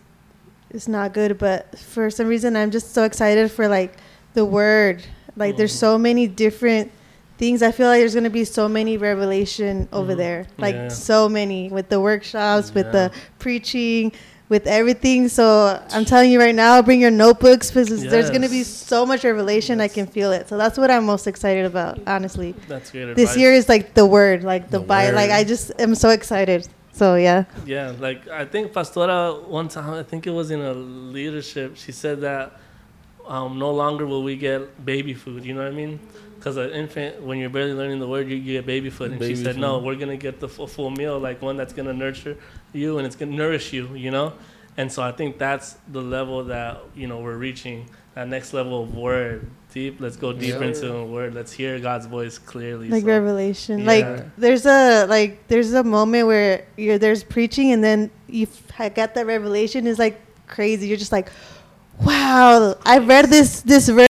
is 0.71 0.89
not 0.89 1.13
good, 1.15 1.39
but 1.39 1.79
for 1.79 2.11
some 2.11 2.27
reason, 2.27 2.57
I'm 2.57 2.71
just 2.71 2.93
so 2.93 3.05
excited 3.05 3.51
for 3.51 3.69
like 3.69 3.97
the 4.35 4.45
word. 4.45 5.03
Like, 5.37 5.57
there's 5.57 5.73
Mhm. 5.75 5.79
so 5.79 5.99
many 5.99 6.27
different 6.27 6.91
things. 7.39 7.63
I 7.63 7.71
feel 7.71 7.87
like 7.89 8.01
there's 8.01 8.15
gonna 8.15 8.31
be 8.31 8.45
so 8.45 8.67
many 8.69 8.97
revelation 8.97 9.89
over 9.93 10.15
Mhm. 10.15 10.17
there. 10.17 10.47
Like 10.59 10.75
Yeah. 10.75 10.89
so 10.89 11.29
many 11.29 11.69
with 11.69 11.89
the 11.91 12.01
workshops, 12.01 12.73
with 12.75 12.87
Yeah. 12.87 12.93
the 12.93 13.11
preaching, 13.39 14.13
with 14.49 14.67
everything. 14.67 15.29
So 15.29 15.79
I'm 15.91 16.05
telling 16.07 16.31
you 16.33 16.39
right 16.41 16.55
now, 16.55 16.81
bring 16.81 17.01
your 17.01 17.11
notebooks 17.11 17.71
because 17.71 17.89
there's 18.05 18.31
gonna 18.31 18.49
be 18.49 18.63
so 18.63 19.05
much 19.05 19.23
revelation. 19.25 19.81
I 19.83 19.89
can 19.89 20.07
feel 20.07 20.33
it. 20.33 20.49
So 20.49 20.57
that's 20.57 20.79
what 20.79 20.91
I'm 20.91 21.05
most 21.05 21.27
excited 21.27 21.67
about, 21.67 21.99
honestly. 22.07 22.55
That's 22.69 22.91
great. 22.91 23.15
This 23.17 23.37
year 23.37 23.53
is 23.53 23.69
like 23.69 23.93
the 23.95 24.07
word, 24.07 24.43
like 24.43 24.71
the, 24.71 24.79
The 24.79 24.85
Bible. 24.85 25.17
Like. 25.17 25.31
I 25.31 25.45
just 25.45 25.73
am 25.79 25.95
so 25.95 26.09
excited. 26.11 26.67
So 26.97 27.17
yeah. 27.17 27.45
Yeah, 27.67 27.93
like 27.99 28.27
I 28.29 28.47
think 28.47 28.73
Pastora 28.73 29.47
one 29.47 29.69
time, 29.69 29.93
I 29.93 30.03
think 30.03 30.27
it 30.27 30.31
was 30.31 30.51
in 30.51 30.63
a 30.63 30.73
leadership, 30.73 31.77
she 31.77 31.93
said 31.93 32.23
that 32.23 32.59
um, 33.27 33.59
no 33.59 33.71
longer 33.71 34.07
will 34.07 34.23
we 34.23 34.35
get 34.35 34.83
baby 34.83 35.13
food. 35.13 35.45
You 35.45 35.53
know 35.53 35.63
what 35.63 35.73
I 35.73 35.75
mean? 35.75 36.01
Because 36.37 36.57
an 36.57 36.71
infant, 36.71 37.21
when 37.21 37.39
you're 37.39 37.51
barely 37.51 37.75
learning 37.75 37.99
the 37.99 38.09
word, 38.09 38.31
you 38.31 38.41
get 38.41 38.65
baby 38.65 38.89
food. 38.89 39.11
And 39.11 39.21
Baby 39.21 39.35
she 39.35 39.45
said, 39.45 39.59
no, 39.59 39.79
we're 39.79 39.97
gonna 39.97 40.17
get 40.17 40.41
the 40.41 40.49
full, 40.49 40.67
full 40.67 40.91
meal, 40.91 41.19
like 41.19 41.43
one 41.43 41.59
that's 41.59 41.75
gonna 41.75 41.93
nurture 41.93 42.39
you 42.73 42.97
and 42.97 43.07
it's 43.07 43.17
gonna 43.17 43.37
nourish 43.37 43.75
you. 43.75 43.95
You 43.95 44.11
know? 44.11 44.33
And 44.79 44.91
so 44.91 45.03
I 45.03 45.13
think 45.13 45.37
that's 45.37 45.77
the 45.89 46.01
level 46.01 46.45
that 46.45 46.81
you 46.95 47.07
know 47.09 47.19
we're 47.19 47.37
reaching. 47.37 47.91
That 48.15 48.29
next 48.29 48.55
level 48.55 48.85
of 48.85 48.95
word, 48.97 49.51
deep. 49.77 49.95
Let's 50.05 50.17
go 50.25 50.29
deeper 50.33 50.63
Yeah. 50.65 50.71
into 50.73 50.87
the 50.97 51.05
word. 51.17 51.31
Let's 51.41 51.53
hear 51.61 51.73
God's 51.89 52.07
voice 52.19 52.37
clearly. 52.53 52.89
Like 52.97 53.03
so. 53.05 53.09
revelation. 53.17 53.75
Yeah. 53.81 53.93
Like 53.93 54.07
there's 54.45 54.65
a 54.79 55.07
like 55.17 55.33
there's 55.51 55.73
a 55.83 55.85
moment 55.85 56.25
where 56.33 56.65
you're 56.83 56.99
there's 57.05 57.23
preaching 57.37 57.67
and 57.75 57.81
then 57.89 57.99
you 58.39 58.47
f- 58.79 58.95
get 59.01 59.09
that 59.17 59.27
revelation 59.37 59.87
is 59.87 59.99
like 60.05 60.17
crazy. 60.57 60.85
You're 60.89 61.03
just 61.07 61.13
like, 61.19 61.29
wow, 62.09 62.77
I've 62.93 63.07
read 63.15 63.27
this 63.37 63.61
this 63.73 63.89
verse 63.89 64.07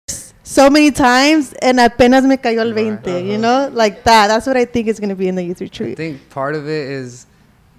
so 0.44 0.70
many 0.70 0.92
times 0.92 1.54
and 1.68 1.80
apenas 1.80 2.26
me 2.26 2.36
cayó 2.38 2.60
el 2.68 2.74
Right. 2.74 3.02
20, 3.04 3.12
you 3.32 3.34
Uh-huh. 3.34 3.42
know? 3.48 3.60
Like 3.74 4.04
that. 4.04 4.28
That's 4.28 4.46
what 4.46 4.58
I 4.58 4.66
think 4.66 4.88
is 4.88 5.00
going 5.00 5.10
to 5.10 5.16
be 5.16 5.28
in 5.28 5.36
the 5.36 5.44
youth 5.50 5.62
retreat. 5.62 5.94
i 5.94 5.96
think 5.96 6.30
part 6.30 6.54
of 6.60 6.64
it 6.68 6.86
is 7.02 7.26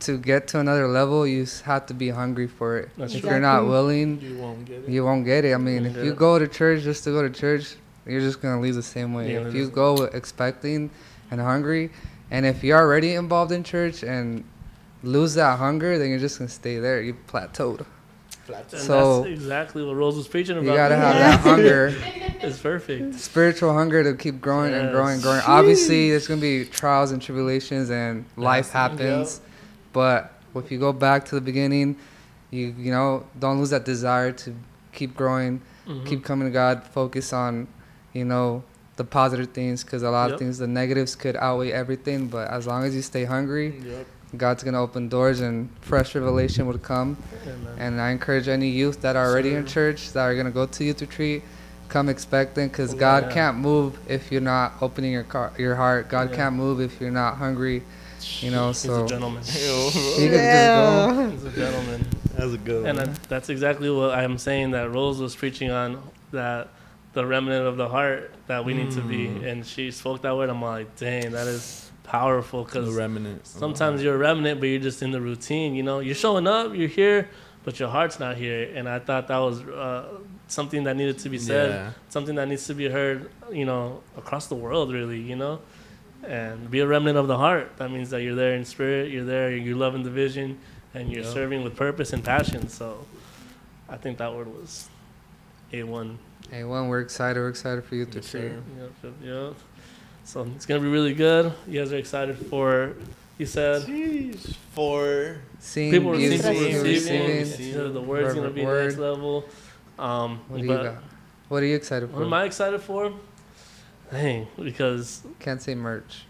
to 0.00 0.18
get 0.18 0.48
to 0.48 0.58
another 0.60 0.86
level 0.88 1.26
you 1.26 1.46
have 1.64 1.86
to 1.86 1.94
be 1.94 2.10
hungry 2.10 2.46
for 2.46 2.76
it 2.78 2.90
That's 2.96 3.14
if 3.14 3.20
true. 3.22 3.30
you're 3.30 3.40
not 3.40 3.66
willing 3.66 4.20
You 4.20 4.36
won't 4.38 4.64
get 4.64 4.78
it. 4.84 4.88
You 4.88 5.04
won't 5.04 5.24
get 5.24 5.44
it. 5.44 5.54
I 5.54 5.56
mean, 5.58 5.86
if 5.86 5.96
you 5.96 6.10
Yeah. 6.10 6.16
go 6.16 6.38
to 6.38 6.46
church 6.48 6.82
just 6.82 7.04
to 7.04 7.10
go 7.10 7.22
to 7.22 7.30
church, 7.30 7.76
you're 8.06 8.20
just 8.20 8.42
gonna 8.42 8.60
leave 8.60 8.74
the 8.74 8.82
same 8.82 9.14
way. 9.14 9.32
Yeah, 9.32 9.46
if 9.48 9.54
you 9.54 9.62
is. 9.62 9.68
go 9.70 10.04
expecting 10.12 10.90
and 11.30 11.40
hungry, 11.40 11.90
and 12.30 12.44
if 12.44 12.62
you're 12.62 12.78
already 12.78 13.14
involved 13.14 13.52
in 13.52 13.62
church 13.64 14.02
and 14.02 14.44
lose 15.02 15.34
that 15.34 15.58
hunger, 15.58 15.98
then 15.98 16.10
you're 16.10 16.18
just 16.18 16.38
gonna 16.38 16.50
stay 16.50 16.78
there. 16.78 17.00
You 17.00 17.16
plateaued. 17.28 17.84
And 18.46 18.56
so- 18.80 19.22
that's 19.22 19.30
exactly 19.32 19.82
what 19.84 19.96
Rose 19.96 20.16
was 20.16 20.28
preaching 20.28 20.58
about. 20.58 20.68
You 20.70 20.76
gotta 20.76 20.96
have 20.96 21.14
Yeah. 21.14 21.30
that 21.30 21.40
hunger, 21.40 21.94
It's 22.42 22.58
perfect. 22.58 23.14
spiritual 23.14 23.72
hunger 23.72 24.04
to 24.04 24.12
keep 24.14 24.40
growing 24.42 24.74
and 24.74 24.90
growing 24.90 25.14
and 25.14 25.22
Yes. 25.22 25.24
growing. 25.24 25.40
Obviously, 25.46 26.10
there's 26.10 26.26
gonna 26.28 26.42
be 26.42 26.66
trials 26.66 27.10
and 27.10 27.22
tribulations, 27.22 27.88
and 27.90 28.26
life 28.36 28.66
Yes. 28.66 28.72
happens. 28.72 29.40
But 29.94 30.30
if 30.54 30.70
you 30.70 30.78
go 30.78 30.92
back 30.92 31.24
to 31.26 31.34
the 31.34 31.40
beginning, 31.40 31.96
you 32.50 32.74
you 32.78 32.92
know 32.92 33.24
don't 33.40 33.58
lose 33.58 33.70
that 33.70 33.84
desire 33.86 34.30
to 34.44 34.48
keep 34.92 35.16
growing 35.16 35.54
Mhm. 35.88 36.04
keep 36.06 36.24
coming 36.24 36.46
to 36.48 36.52
God, 36.52 36.82
focus 36.98 37.30
on, 37.32 37.66
you 38.14 38.24
know, 38.24 38.62
the 38.96 39.04
positive 39.04 39.48
things 39.58 39.84
because 39.84 40.02
a 40.02 40.10
lot 40.10 40.26
Yep. 40.26 40.32
of 40.32 40.38
things, 40.38 40.56
the 40.58 40.66
negatives 40.66 41.14
could 41.14 41.36
outweigh 41.36 41.72
everything. 41.72 42.26
But 42.28 42.48
as 42.50 42.66
long 42.66 42.84
as 42.84 42.94
you 42.96 43.02
stay 43.02 43.24
hungry, 43.24 43.68
Yep. 43.84 44.06
God's 44.44 44.62
gonna 44.64 44.80
open 44.82 45.08
doors 45.10 45.40
and 45.40 45.68
fresh 45.82 46.14
revelation 46.14 46.66
would 46.68 46.82
come. 46.82 47.16
Amen. 47.46 47.74
And 47.78 48.00
I 48.00 48.08
encourage 48.16 48.48
any 48.48 48.68
youth 48.70 49.02
that 49.02 49.14
are 49.14 49.28
already 49.30 49.52
in 49.54 49.66
church 49.66 50.12
that 50.14 50.22
are 50.24 50.34
gonna 50.34 50.50
go 50.60 50.64
to 50.66 50.84
youth 50.84 51.00
retreat, 51.02 51.42
come 51.94 52.08
expecting 52.08 52.66
because 52.66 52.92
Oh, 52.92 52.96
God 52.96 53.26
yeah. 53.28 53.32
can't 53.32 53.56
move 53.58 53.96
if 54.08 54.32
you're 54.32 54.40
not 54.40 54.72
opening 54.82 55.12
your 55.12 55.22
car, 55.22 55.52
your 55.56 55.76
heart. 55.76 56.08
God 56.08 56.30
Yeah. 56.30 56.36
can't 56.36 56.56
move 56.56 56.80
if 56.80 57.00
you're 57.00 57.12
not 57.12 57.36
hungry. 57.36 57.82
You 58.40 58.50
know, 58.50 58.68
He's 58.68 58.78
so 58.78 59.04
a 59.04 59.08
gentleman. 59.08 59.42
you 59.54 59.90
can 60.28 60.50
just 60.56 60.74
go. 60.74 61.30
He's 61.30 61.44
a 61.44 61.50
gentleman. 61.62 62.06
That's 62.36 62.52
a 62.52 62.58
good 62.58 62.86
And 62.86 62.98
one. 62.98 63.06
that, 63.12 63.22
that's 63.28 63.48
exactly 63.48 63.88
what 63.90 64.10
I'm 64.10 64.38
saying 64.38 64.72
that 64.72 64.90
Rose 64.92 65.20
was 65.20 65.36
preaching 65.36 65.70
on 65.70 66.02
that 66.32 66.68
the 67.12 67.24
remnant 67.24 67.64
of 67.64 67.76
the 67.76 67.88
heart 67.88 68.32
that 68.48 68.64
we 68.64 68.74
need 68.74 68.90
to 68.90 69.00
be. 69.00 69.28
Mm. 69.28 69.44
And 69.46 69.64
she 69.66 69.92
spoke 69.92 70.22
that 70.22 70.34
word. 70.36 70.50
I'm 70.50 70.60
like, 70.60 70.96
dang, 70.96 71.30
that 71.30 71.46
is 71.46 71.92
powerful 72.02 72.64
the 72.64 72.72
because 72.72 72.92
remnant. 72.92 73.46
sometimes 73.46 74.02
you're 74.02 74.16
a 74.16 74.18
remnant, 74.18 74.58
but 74.58 74.66
you're 74.66 74.80
just 74.80 75.00
in 75.00 75.12
the 75.12 75.20
routine. 75.20 75.76
You 75.76 75.84
know, 75.84 76.00
you're 76.00 76.16
showing 76.16 76.48
up, 76.48 76.74
you're 76.74 76.88
here, 76.88 77.28
but 77.62 77.78
your 77.78 77.88
heart's 77.88 78.18
not 78.18 78.36
here. 78.36 78.68
And 78.74 78.88
I 78.88 78.98
thought 78.98 79.28
that 79.28 79.38
was 79.38 79.60
uh, 79.62 80.18
something 80.48 80.84
that 80.84 80.96
needed 80.96 81.18
to 81.20 81.28
be 81.28 81.38
said, 81.38 81.70
Yeah. 81.70 81.90
something 82.08 82.34
that 82.36 82.48
needs 82.48 82.66
to 82.66 82.74
be 82.74 82.88
heard, 82.88 83.30
you 83.52 83.64
know, 83.64 84.00
across 84.16 84.46
the 84.46 84.54
world, 84.54 84.92
really, 84.92 85.20
you 85.20 85.36
know? 85.36 85.60
and 86.26 86.70
be 86.70 86.80
a 86.80 86.86
remnant 86.86 87.18
of 87.18 87.26
the 87.28 87.36
heart. 87.36 87.76
That 87.76 87.90
means 87.90 88.08
that 88.08 88.22
you're 88.22 88.34
there 88.34 88.54
in 88.54 88.64
spirit, 88.64 89.10
you're 89.10 89.26
there, 89.26 89.54
you're 89.54 89.76
loving 89.76 90.04
the 90.04 90.10
vision, 90.10 90.58
and 90.94 91.12
you're 91.12 91.22
Yeah. 91.22 91.30
serving 91.30 91.62
with 91.64 91.76
purpose 91.76 92.14
and 92.14 92.24
passion. 92.24 92.68
So, 92.68 93.04
I 93.90 93.98
think 93.98 94.16
that 94.18 94.34
word 94.34 94.46
was 94.48 94.88
a 95.70 95.82
one. 95.82 96.18
A1, 96.50 96.88
we're 96.88 97.00
excited. 97.00 97.38
We're 97.40 97.50
excited 97.50 97.84
for 97.84 97.94
you 97.96 98.06
to 98.06 98.16
Yes, 98.20 98.24
see. 98.24 98.30
sir. 98.38 98.56
Yep, 98.80 98.90
yep, 99.02 99.12
yep. 99.22 99.54
So 100.24 100.46
it's 100.56 100.64
gonna 100.64 100.80
be 100.80 100.88
really 100.88 101.12
good. 101.12 101.52
You 101.68 101.80
guys 101.80 101.92
are 101.92 101.98
excited 101.98 102.38
for. 102.38 102.94
You 103.36 103.44
said 103.44 103.82
Jeez. 103.82 104.54
For 104.74 105.36
Seeing 105.58 105.90
people 105.90 106.18
you, 106.18 106.30
receiving, 106.30 106.56
seeing, 106.58 106.82
receiving. 106.82 107.26
receiving. 107.40 107.66
you 107.72 107.74
know, 107.78 107.92
the 107.92 108.00
word's 108.00 108.32
gonna 108.34 108.48
be 108.48 108.64
the 108.64 108.82
next 108.84 108.96
level. 108.96 109.44
Um, 109.98 110.40
What 110.48 110.60
do 110.60 110.66
you 110.66 110.74
got? 110.74 110.94
What 111.48 111.62
are 111.62 111.66
you 111.66 111.76
excited 111.76 112.10
for? 112.10 112.16
what 112.16 112.24
am 112.26 112.32
I 112.32 112.44
excited 112.44 112.80
for? 112.80 113.12
Dang, 114.10 114.46
because 114.62 115.22
Can't 115.40 115.60
say 115.62 115.74
merch. 115.74 116.24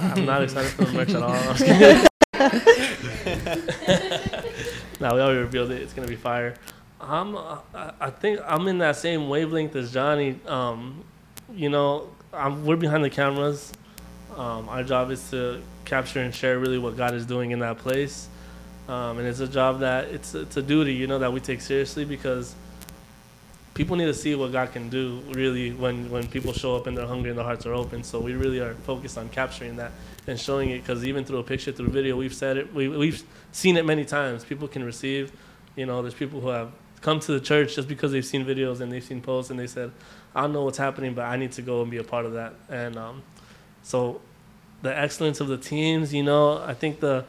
I'm 0.00 0.24
not 0.26 0.42
excited 0.42 0.70
for 0.72 0.84
the 0.84 0.92
merch 0.92 1.10
at 1.10 1.22
all. 1.22 1.32
I'm 1.32 1.56
just 1.56 1.64
kidding. 1.64 2.06
nah, 5.00 5.14
we 5.14 5.20
already 5.20 5.38
revealed 5.40 5.70
it. 5.70 5.82
It's 5.82 5.92
gonna 5.92 6.08
be 6.08 6.16
fire. 6.16 6.54
I'm. 7.00 7.36
Uh, 7.36 7.58
I- 7.74 7.92
I 8.00 8.10
think 8.10 8.40
I'm 8.46 8.66
in 8.68 8.78
that 8.78 8.96
same 8.96 9.28
wavelength 9.28 9.76
as 9.76 9.92
Johnny. 9.92 10.38
Um, 10.46 11.04
you 11.52 11.68
know, 11.68 12.08
I'm, 12.32 12.64
we're 12.64 12.76
behind 12.76 13.04
the 13.04 13.10
cameras. 13.10 13.72
Um, 14.36 14.68
our 14.68 14.82
job 14.82 15.10
is 15.10 15.28
to 15.30 15.60
capture 15.84 16.20
and 16.20 16.34
share 16.34 16.58
really 16.58 16.78
what 16.78 16.96
God 16.96 17.14
is 17.14 17.26
doing 17.26 17.50
in 17.50 17.58
that 17.58 17.78
place, 17.78 18.28
um, 18.88 19.18
and 19.18 19.26
it's 19.26 19.40
a 19.40 19.48
job 19.48 19.80
that 19.80 20.06
it's 20.06 20.34
it's 20.34 20.56
a 20.56 20.62
duty, 20.62 20.94
you 20.94 21.06
know, 21.06 21.18
that 21.18 21.32
we 21.32 21.40
take 21.40 21.60
seriously 21.60 22.04
because 22.04 22.54
people 23.74 23.96
need 23.96 24.06
to 24.06 24.14
see 24.14 24.34
what 24.34 24.52
God 24.52 24.72
can 24.72 24.88
do 24.88 25.22
really 25.30 25.72
when 25.72 26.10
when 26.10 26.26
people 26.26 26.52
show 26.52 26.76
up 26.76 26.86
and 26.86 26.96
they're 26.96 27.06
hungry 27.06 27.30
and 27.30 27.38
their 27.38 27.44
hearts 27.44 27.64
are 27.66 27.74
open. 27.74 28.02
So 28.02 28.20
we 28.20 28.34
really 28.34 28.60
are 28.60 28.74
focused 28.74 29.16
on 29.16 29.28
capturing 29.28 29.76
that 29.76 29.92
and 30.26 30.38
showing 30.38 30.70
it 30.70 30.80
because 30.80 31.04
even 31.04 31.24
through 31.24 31.38
a 31.38 31.42
picture, 31.42 31.72
through 31.72 31.88
video, 31.88 32.16
we've 32.16 32.34
said 32.34 32.56
it, 32.56 32.74
we, 32.74 32.88
we've 32.88 33.22
seen 33.52 33.76
it 33.76 33.84
many 33.84 34.04
times. 34.04 34.44
People 34.44 34.68
can 34.68 34.84
receive, 34.84 35.32
you 35.76 35.86
know, 35.86 36.02
there's 36.02 36.14
people 36.14 36.40
who 36.40 36.48
have 36.48 36.70
come 37.00 37.18
to 37.20 37.32
the 37.32 37.40
church 37.40 37.74
just 37.74 37.88
because 37.88 38.12
they've 38.12 38.24
seen 38.24 38.44
videos 38.44 38.80
and 38.80 38.92
they've 38.92 39.02
seen 39.02 39.20
posts 39.20 39.50
and 39.50 39.58
they 39.58 39.66
said, 39.66 39.90
I 40.34 40.42
don't 40.42 40.52
know 40.52 40.64
what's 40.64 40.78
happening, 40.78 41.14
but 41.14 41.22
I 41.22 41.36
need 41.36 41.52
to 41.52 41.62
go 41.62 41.82
and 41.82 41.90
be 41.90 41.98
a 41.98 42.04
part 42.04 42.26
of 42.26 42.34
that. 42.34 42.54
And 42.68 42.96
um, 42.96 43.22
so 43.82 44.20
the 44.82 44.96
excellence 44.96 45.40
of 45.40 45.48
the 45.48 45.58
teams, 45.58 46.14
you 46.14 46.22
know, 46.22 46.58
I 46.58 46.74
think 46.74 47.00
the 47.00 47.24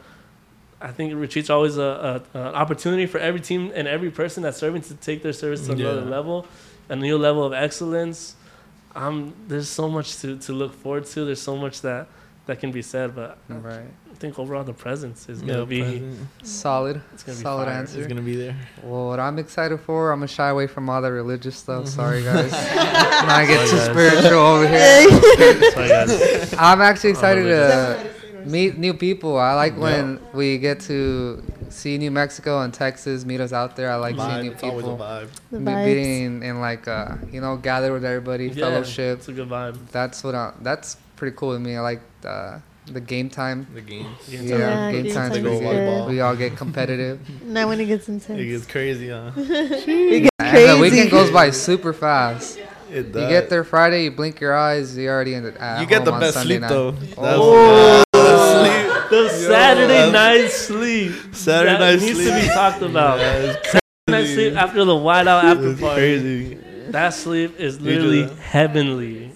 I 0.80 0.88
think 0.92 1.14
retreats 1.14 1.48
are 1.50 1.54
always 1.54 1.78
a, 1.78 2.22
a, 2.34 2.38
an 2.38 2.54
opportunity 2.54 3.06
for 3.06 3.18
every 3.18 3.40
team 3.40 3.72
and 3.74 3.88
every 3.88 4.10
person 4.10 4.42
that's 4.42 4.58
serving 4.58 4.82
to 4.82 4.94
take 4.94 5.22
their 5.22 5.32
service 5.32 5.66
to 5.66 5.72
another 5.72 6.00
Yeah. 6.02 6.06
level, 6.10 6.46
a 6.88 6.96
new 6.96 7.16
level 7.16 7.44
of 7.44 7.52
excellence. 7.52 8.34
Um, 8.94 9.34
there's 9.48 9.68
so 9.68 9.88
much 9.88 10.18
to, 10.20 10.36
to 10.38 10.52
look 10.52 10.72
forward 10.74 11.06
to. 11.06 11.24
There's 11.24 11.40
so 11.40 11.56
much 11.56 11.80
that, 11.82 12.06
that 12.46 12.60
can 12.60 12.70
be 12.70 12.82
said, 12.82 13.14
but 13.14 13.38
Right. 13.48 13.80
I 14.12 14.16
think 14.16 14.38
overall 14.38 14.62
the 14.62 14.72
presence 14.72 15.28
is 15.28 15.40
gonna 15.40 15.60
yeah, 15.60 15.64
be 15.64 15.80
present. 15.80 16.18
Solid. 16.44 17.00
it's 17.12 17.22
gonna 17.24 17.36
be 17.38 17.42
Solid 17.42 17.68
answer. 17.68 17.98
It's 17.98 18.06
gonna 18.06 18.20
be 18.22 18.36
there. 18.36 18.54
Well, 18.82 19.08
what 19.08 19.18
I'm 19.18 19.38
excited 19.40 19.80
for, 19.80 20.12
I'm 20.12 20.18
gonna 20.20 20.28
shy 20.28 20.48
away 20.50 20.66
from 20.68 20.88
all 20.88 21.02
that 21.02 21.08
religious 21.10 21.56
stuff. 21.56 21.84
Mm-hmm. 21.86 22.00
Sorry, 22.00 22.22
guys. 22.22 22.52
Not 23.26 23.46
get 23.48 23.68
too 23.68 23.78
spiritual 23.78 24.38
over 24.38 24.68
here. 24.68 25.70
Sorry, 25.72 25.88
guys. 25.88 26.54
I'm 26.58 26.80
actually 26.80 27.10
excited 27.10 27.44
religious. 27.44 28.02
to 28.02 28.13
meet 28.46 28.78
new 28.78 28.94
people. 28.94 29.38
I 29.38 29.54
like 29.54 29.76
when 29.76 30.20
we 30.32 30.58
get 30.58 30.80
to 30.82 31.42
see 31.70 31.98
New 31.98 32.10
Mexico 32.10 32.60
and 32.62 32.72
Texas, 32.72 33.24
meet 33.24 33.40
us 33.40 33.52
out 33.52 33.76
there. 33.76 33.90
I 33.90 33.96
like 33.96 34.16
seeing 34.16 34.42
new 34.46 34.50
It's 34.52 34.62
always 34.62 34.84
a 34.86 34.90
people. 34.90 35.04
vibe. 35.04 35.28
The 35.50 35.58
vibes. 35.58 35.84
Being 35.84 36.44
and 36.44 36.60
like 36.60 36.86
uh, 36.88 37.16
you 37.32 37.40
know, 37.40 37.56
gather 37.56 37.92
with 37.92 38.04
everybody, 38.04 38.46
Yeah, 38.48 38.66
fellowship. 38.70 39.18
It's 39.18 39.28
a 39.28 39.32
good 39.32 39.48
vibe. 39.48 39.76
That's 39.90 40.22
what 40.22 40.34
I, 40.34 40.52
that's 40.62 40.96
pretty 41.16 41.36
cool 41.36 41.52
to 41.54 41.58
me. 41.58 41.76
I 41.76 41.80
like 41.80 42.00
uh, 42.24 42.58
the 42.86 43.00
game 43.00 43.28
time. 43.30 43.66
The 43.74 43.80
games. 43.80 44.16
Yeah, 44.28 44.40
Yeah, 44.42 44.58
Yeah, 44.58 44.92
game 44.92 45.04
game 45.04 45.14
time's 45.14 45.32
time's 45.34 45.42
good. 45.42 45.60
good. 45.60 46.08
We 46.08 46.20
all 46.20 46.36
get 46.36 46.56
competitive. 46.56 47.18
Not 47.44 47.68
when 47.68 47.80
it 47.80 47.86
gets 47.86 48.08
intense. 48.08 48.38
It 48.40 48.44
gets 48.46 48.66
crazy, 48.66 49.08
huh? 49.10 49.30
it 49.36 50.20
gets 50.22 50.30
And 50.38 50.50
crazy. 50.50 50.72
the 50.72 50.78
weekend 50.78 51.10
goes 51.10 51.30
by 51.30 51.50
super 51.50 51.92
fast. 51.92 52.58
It 52.90 53.06
You 53.06 53.12
get 53.12 53.48
there 53.50 53.64
Friday, 53.64 54.04
you 54.04 54.10
blink 54.12 54.38
your 54.40 54.54
eyes, 54.56 54.96
you're 54.96 55.12
already 55.12 55.34
in 55.34 55.42
the. 55.42 55.50
You 55.80 55.86
get 55.86 55.98
home 55.98 56.04
the 56.04 56.12
on 56.12 56.20
best 56.20 56.34
Sunday 56.34 56.48
sleep 56.58 56.60
night. 56.60 56.68
though. 56.68 56.90
That's 56.92 57.18
Oh. 57.18 58.04
The 59.22 59.28
best 59.28 59.36
sleep. 59.38 59.50
Saturday 59.50 59.86
that's- 59.88 60.12
night 60.12 60.48
sleep. 60.50 61.34
Saturday 61.34 61.72
that 61.72 61.80
night 61.80 62.00
needs 62.00 62.18
sleep. 62.22 62.34
to 62.34 62.40
be 62.40 62.46
talked 62.48 62.82
about. 62.82 63.18
Yeah, 63.18 63.34
it's 63.36 63.54
Saturday 63.66 63.78
night 64.08 64.26
sleep 64.26 64.56
after 64.56 64.84
the 64.84 64.94
whiteout 64.94 65.44
after 65.44 65.70
It's 65.70 65.80
party. 65.80 65.94
crazy. 66.00 66.58
That 66.88 67.14
sleep 67.14 67.58
is 67.60 67.80
literally 67.80 68.28
heavenly. 68.40 69.32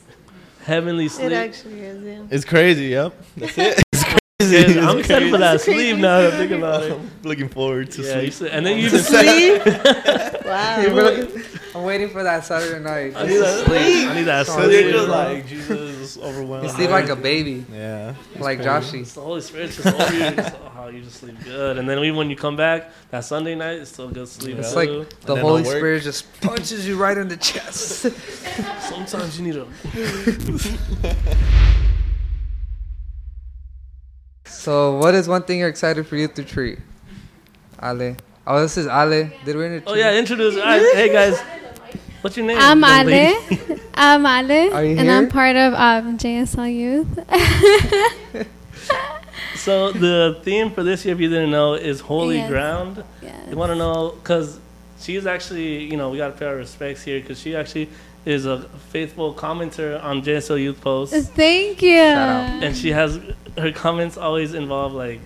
heavenly. 0.64 1.08
sleep. 1.08 1.26
It 1.26 1.28
sleep. 1.30 1.38
actually 1.38 1.80
is, 1.80 2.04
yeah. 2.04 2.22
It's 2.30 2.44
crazy. 2.44 2.86
Yep. 2.86 3.14
That's 3.36 3.58
it. 3.58 3.82
It's 3.92 4.04
crazy. 4.04 4.56
It's 4.70 4.76
I'm 4.86 4.98
excited 4.98 5.30
for 5.32 5.38
that 5.38 5.60
sleep 5.60 5.96
now 5.96 6.20
that 6.20 6.34
I 6.34 6.36
think 6.36 6.52
about 6.52 6.84
it. 6.84 6.92
I'm 6.92 7.10
looking 7.24 7.48
forward 7.48 7.90
to 7.92 8.02
Yeah, 8.02 8.12
sleep. 8.20 8.32
said, 8.32 8.48
and 8.52 8.64
then 8.64 8.78
you 8.78 8.88
just 8.94 9.08
Sleep? 9.08 9.66
wow. 10.44 11.26
I'm 11.74 11.82
waiting 11.82 12.08
for 12.10 12.22
that 12.22 12.44
Saturday 12.44 12.78
night. 12.82 13.14
I 13.16 13.26
need 13.26 13.38
that 13.38 13.66
sleep. 13.66 14.08
I 14.10 14.14
need 14.14 14.22
that 14.24 14.46
So 14.46 14.60
you're 14.68 14.80
sleep. 14.82 14.92
just 14.94 15.08
like 15.08 15.46
Jesus 15.48 15.97
overwhelmed. 16.16 16.64
You 16.64 16.70
sleep 16.70 16.90
like 16.90 17.08
a 17.08 17.16
baby, 17.16 17.64
yeah. 17.72 18.14
like 18.38 18.60
Joshy. 18.60 19.00
It's 19.00 19.12
the 19.12 19.20
Holy 19.20 19.40
Spirit's 19.40 19.76
just 19.76 19.88
over 19.88 20.14
you. 20.14 20.30
Just, 20.30 20.56
oh, 20.76 20.88
you 20.88 21.02
just 21.02 21.16
sleep 21.16 21.36
good. 21.44 21.78
And 21.78 21.88
then 21.88 21.98
even 21.98 22.16
when 22.16 22.30
you 22.30 22.36
come 22.36 22.56
back, 22.56 22.90
that 23.10 23.24
Sunday 23.24 23.54
night, 23.54 23.80
it's 23.80 23.90
still 23.90 24.08
good 24.08 24.28
sleep. 24.28 24.56
It's 24.56 24.72
It's 24.72 24.74
too. 24.74 25.00
like 25.00 25.20
the 25.20 25.36
Holy 25.36 25.64
Spirit 25.64 26.02
just 26.02 26.40
punches 26.40 26.86
you 26.86 26.96
right 26.96 27.18
in 27.18 27.28
the 27.28 27.36
chest. 27.36 28.02
sometimes 28.88 29.38
you 29.38 29.46
need 29.46 29.56
a. 29.56 29.66
So, 34.68 34.98
what 34.98 35.14
is 35.14 35.28
one 35.28 35.44
thing 35.44 35.60
you're 35.60 35.68
excited 35.68 36.06
for 36.06 36.16
Youth 36.16 36.36
Retreat? 36.36 36.78
Ale. 37.82 38.16
Oh, 38.46 38.60
this 38.60 38.76
is 38.76 38.86
Ale. 38.86 39.30
Did 39.44 39.56
we 39.56 39.62
oh, 39.62 39.66
introduce? 39.66 39.82
Oh 39.86 39.94
yeah, 39.94 40.18
introduce. 40.18 40.56
All 40.56 40.62
right, 40.62 40.94
hey 40.94 41.12
guys, 41.12 41.40
what's 42.22 42.36
your 42.36 42.46
name? 42.46 42.56
I'm 42.60 42.82
Ale. 42.84 43.36
I'm 43.94 44.24
Ale, 44.26 44.72
Are 44.74 44.84
you 44.84 44.96
and 44.96 45.10
I'm 45.10 45.28
part 45.28 45.56
of 45.56 45.74
um, 45.74 46.18
JSL 46.18 46.72
Youth. 46.74 48.46
So 49.56 49.90
the 49.92 50.40
theme 50.44 50.70
for 50.70 50.82
this 50.84 51.04
year, 51.04 51.14
if 51.14 51.20
you 51.20 51.28
didn't 51.28 51.50
know, 51.50 51.74
is 51.74 52.00
holy 52.00 52.36
Yes. 52.36 52.48
ground. 52.48 53.04
yes. 53.20 53.34
You 53.50 53.56
want 53.56 53.70
to 53.70 53.76
know 53.76 54.10
because 54.22 54.60
she's 55.00 55.26
actually, 55.26 55.84
you 55.84 55.96
know, 55.96 56.10
we 56.10 56.18
got 56.18 56.28
to 56.32 56.38
pay 56.38 56.46
our 56.46 56.54
respects 56.56 57.02
here 57.02 57.20
because 57.20 57.40
she 57.40 57.56
actually 57.56 57.88
is 58.24 58.46
a 58.46 58.62
faithful 58.90 59.34
commenter 59.34 60.02
on 60.02 60.22
JSL 60.22 60.60
Youth 60.60 60.80
posts, 60.80 61.28
Thank 61.30 61.82
you. 61.82 62.00
out. 62.00 62.62
and 62.62 62.76
she 62.76 62.90
has 62.92 63.18
her 63.56 63.72
comments 63.72 64.16
always 64.16 64.54
involve 64.54 64.92
like, 64.92 65.20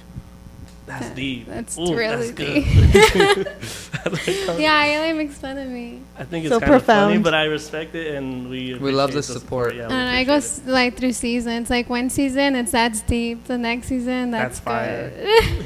"That's 0.87 1.11
deep." 1.11 1.47
That's 1.47 1.79
Ooh, 1.79 1.95
really 1.97 2.31
that's 2.31 2.33
deep. 2.33 2.64
good. 3.12 3.47
That's 3.47 4.27
her 4.27 4.47
comment. 4.47 4.61
yeah, 4.61 4.85
Ayala 4.85 5.14
makes 5.14 5.35
fun 5.38 5.57
of 5.59 5.68
me. 5.68 6.01
I 6.18 6.25
think 6.25 6.45
it's 6.45 6.53
So 6.55 6.61
kind 6.61 6.75
of 6.75 6.83
funny, 6.85 7.14
profound. 7.14 7.25
but 7.25 7.35
I 7.35 7.45
respect 7.45 7.95
it, 7.95 8.14
and 8.16 8.49
we 8.51 8.75
We 8.75 8.92
love 8.92 9.12
the 9.12 9.23
support. 9.23 9.75
Yeah, 9.75 9.85
I 9.85 9.87
we 9.87 9.92
don't 9.95 9.99
know. 10.07 10.11
I 10.18 10.25
go 10.25 10.33
appreciate 10.37 10.62
s- 10.64 10.66
like 10.66 10.97
through 10.97 11.12
seasons. 11.12 11.71
Like 11.71 11.88
one 11.88 12.11
season, 12.11 12.57
it's 12.57 12.73
that's 12.73 13.01
deep. 13.03 13.45
The 13.45 13.59
next 13.59 13.87
season, 13.88 14.31
That's 14.33 14.59
that's, 14.59 14.61
fire. 14.61 15.12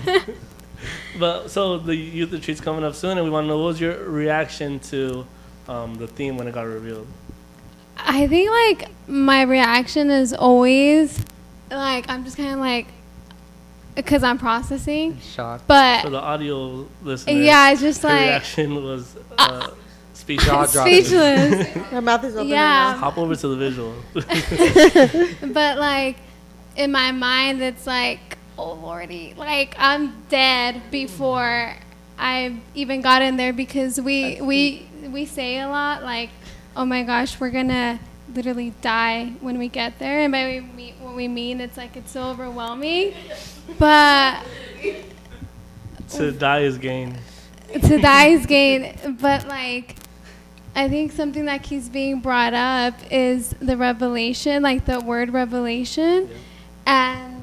good. 0.05 0.35
But 1.18 1.48
so 1.50 1.79
the 1.79 1.96
youth 1.96 2.31
retreat's 2.33 2.61
coming 2.61 2.85
up 2.85 2.94
soon, 2.94 3.16
and 3.16 3.24
we 3.24 3.31
want 3.31 3.44
to 3.44 3.48
know 3.48 3.57
what 3.59 3.68
was 3.68 3.81
your 3.81 3.96
reaction 4.05 4.79
to 4.90 5.26
um, 5.66 5.94
the 5.94 6.07
theme 6.07 6.37
when 6.37 6.46
it 6.46 6.52
got 6.52 6.66
revealed. 6.66 7.07
I 7.96 8.26
think 8.26 8.50
like 8.50 8.90
my 9.09 9.42
reaction 9.42 10.11
is 10.11 10.35
always 10.35 11.24
like 11.70 12.09
I'm 12.11 12.22
just 12.24 12.37
kind 12.37 12.52
of 12.52 12.59
like 12.61 12.87
because 13.96 14.22
I'm 14.22 14.38
processing, 14.38 15.18
Shock. 15.20 15.62
but 15.66 16.02
For 16.02 16.11
the 16.11 16.20
audio 16.20 16.87
listeners, 17.02 17.44
yeah, 17.44 17.72
it's 17.72 17.80
just 17.80 18.02
her 18.02 18.09
like 18.09 18.20
reaction 18.20 18.85
was 18.85 19.16
uh, 19.38 19.70
speechless. 20.12 20.46
Jaw 20.46 20.66
dropping. 20.66 21.04
speechless. 21.04 21.66
Her 21.90 22.02
mouth 22.02 22.24
is 22.24 22.37
open. 22.37 22.48
Yeah. 22.48 22.87
right 22.87 22.92
now. 22.92 22.98
Hop 22.98 23.18
over 23.18 23.35
to 23.35 23.48
the 23.48 23.56
visual. 23.56 23.94
but 25.52 25.78
like 25.78 26.16
in 26.76 26.92
my 26.92 27.11
mind 27.11 27.62
it's 27.62 27.87
like 27.87 28.37
oh 28.59 28.74
lordy 28.74 29.35
like 29.37 29.74
i'm 29.78 30.14
dead 30.28 30.82
before 30.90 31.74
i 32.18 32.54
even 32.74 33.00
got 33.00 33.22
in 33.22 33.37
there 33.37 33.52
because 33.52 34.00
we 34.00 34.40
we 34.40 34.87
we 35.09 35.24
say 35.24 35.61
a 35.61 35.68
lot 35.68 36.02
like 36.02 36.30
oh 36.76 36.85
my 36.85 37.02
gosh 37.02 37.38
we're 37.40 37.50
gonna 37.50 37.98
literally 38.34 38.72
die 38.82 39.32
when 39.40 39.58
we 39.58 39.68
get 39.68 39.98
there 39.98 40.20
and 40.20 40.32
by 40.32 40.44
we 40.44 40.60
mean, 40.60 40.94
what 41.00 41.14
we 41.14 41.28
mean 41.28 41.60
it's 41.60 41.76
like 41.76 41.96
it's 41.96 42.10
so 42.10 42.24
overwhelming 42.24 43.14
but 43.78 44.42
to 46.10 46.32
die 46.32 46.60
is 46.60 46.78
gain. 46.78 47.16
to 47.72 47.98
die 47.98 48.26
is 48.28 48.46
gain. 48.46 48.96
But 49.20 49.46
like, 49.48 49.96
I 50.74 50.88
think 50.88 51.12
something 51.12 51.46
that 51.46 51.62
keeps 51.62 51.88
being 51.88 52.20
brought 52.20 52.54
up 52.54 52.94
is 53.10 53.50
the 53.60 53.76
revelation, 53.76 54.62
like 54.62 54.84
the 54.84 55.00
word 55.00 55.32
revelation, 55.32 56.30
and 56.86 57.42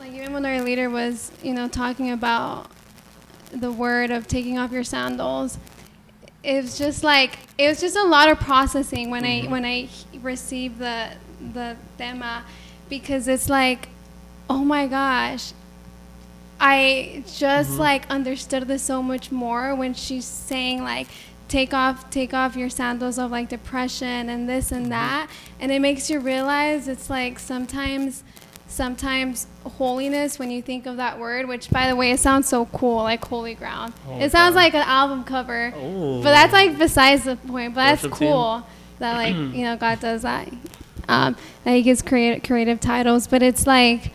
like 0.00 0.12
even 0.12 0.32
when 0.32 0.44
our 0.46 0.62
leader 0.62 0.90
was, 0.90 1.30
you 1.42 1.54
know, 1.54 1.68
talking 1.68 2.10
about 2.10 2.68
the 3.52 3.70
word 3.70 4.10
of 4.10 4.26
taking 4.26 4.58
off 4.58 4.72
your 4.72 4.84
sandals. 4.84 5.58
It 6.42 6.62
was 6.62 6.78
just 6.78 7.04
like 7.04 7.38
it 7.56 7.68
was 7.68 7.80
just 7.80 7.96
a 7.96 8.02
lot 8.02 8.28
of 8.28 8.40
processing 8.40 9.10
when 9.10 9.24
I 9.24 9.42
mm-hmm. 9.42 9.50
when 9.50 9.64
I 9.64 9.88
received 10.20 10.78
the 10.78 11.10
the 11.52 11.76
tema 11.98 12.44
because 12.88 13.28
it's 13.28 13.48
like, 13.48 13.88
oh 14.50 14.64
my 14.64 14.86
gosh, 14.86 15.52
I 16.60 17.24
just 17.26 17.70
mm-hmm. 17.70 17.78
like 17.78 18.10
understood 18.10 18.64
this 18.68 18.82
so 18.82 19.02
much 19.02 19.30
more 19.32 19.74
when 19.74 19.94
she's 19.94 20.24
saying 20.24 20.82
like 20.82 21.08
take 21.48 21.74
off 21.74 22.08
take 22.10 22.32
off 22.32 22.56
your 22.56 22.70
sandals 22.70 23.18
of 23.18 23.30
like 23.30 23.48
depression 23.48 24.28
and 24.28 24.48
this 24.48 24.72
and 24.72 24.82
mm-hmm. 24.82 24.90
that. 24.90 25.30
And 25.60 25.70
it 25.70 25.80
makes 25.80 26.10
you 26.10 26.18
realize 26.18 26.88
it's 26.88 27.08
like 27.08 27.38
sometimes 27.38 28.24
sometimes 28.72 29.46
holiness 29.64 30.38
when 30.38 30.50
you 30.50 30.62
think 30.62 30.86
of 30.86 30.96
that 30.96 31.18
word 31.18 31.46
which 31.46 31.68
by 31.70 31.86
the 31.88 31.94
way 31.94 32.10
it 32.10 32.18
sounds 32.18 32.48
so 32.48 32.64
cool 32.66 32.96
like 33.02 33.24
holy 33.24 33.54
ground 33.54 33.92
Oh, 34.08 34.18
it 34.18 34.32
sounds 34.32 34.54
God. 34.54 34.60
like 34.62 34.74
an 34.74 34.82
album 34.82 35.24
cover 35.24 35.72
Oh. 35.76 36.22
but 36.22 36.30
that's 36.32 36.52
like 36.52 36.78
besides 36.78 37.24
the 37.24 37.36
point 37.36 37.74
but 37.74 37.84
that's 37.84 38.02
Worship 38.02 38.18
team. 38.18 38.28
cool 38.28 38.66
that 38.98 39.14
like 39.16 39.34
you 39.54 39.62
know 39.64 39.76
god 39.76 40.00
does 40.00 40.22
that 40.22 40.48
um, 41.08 41.36
that 41.64 41.72
he 41.72 41.82
gives 41.82 42.00
creative 42.00 42.42
creative 42.44 42.80
titles 42.80 43.26
but 43.26 43.42
it's 43.42 43.66
like 43.66 44.12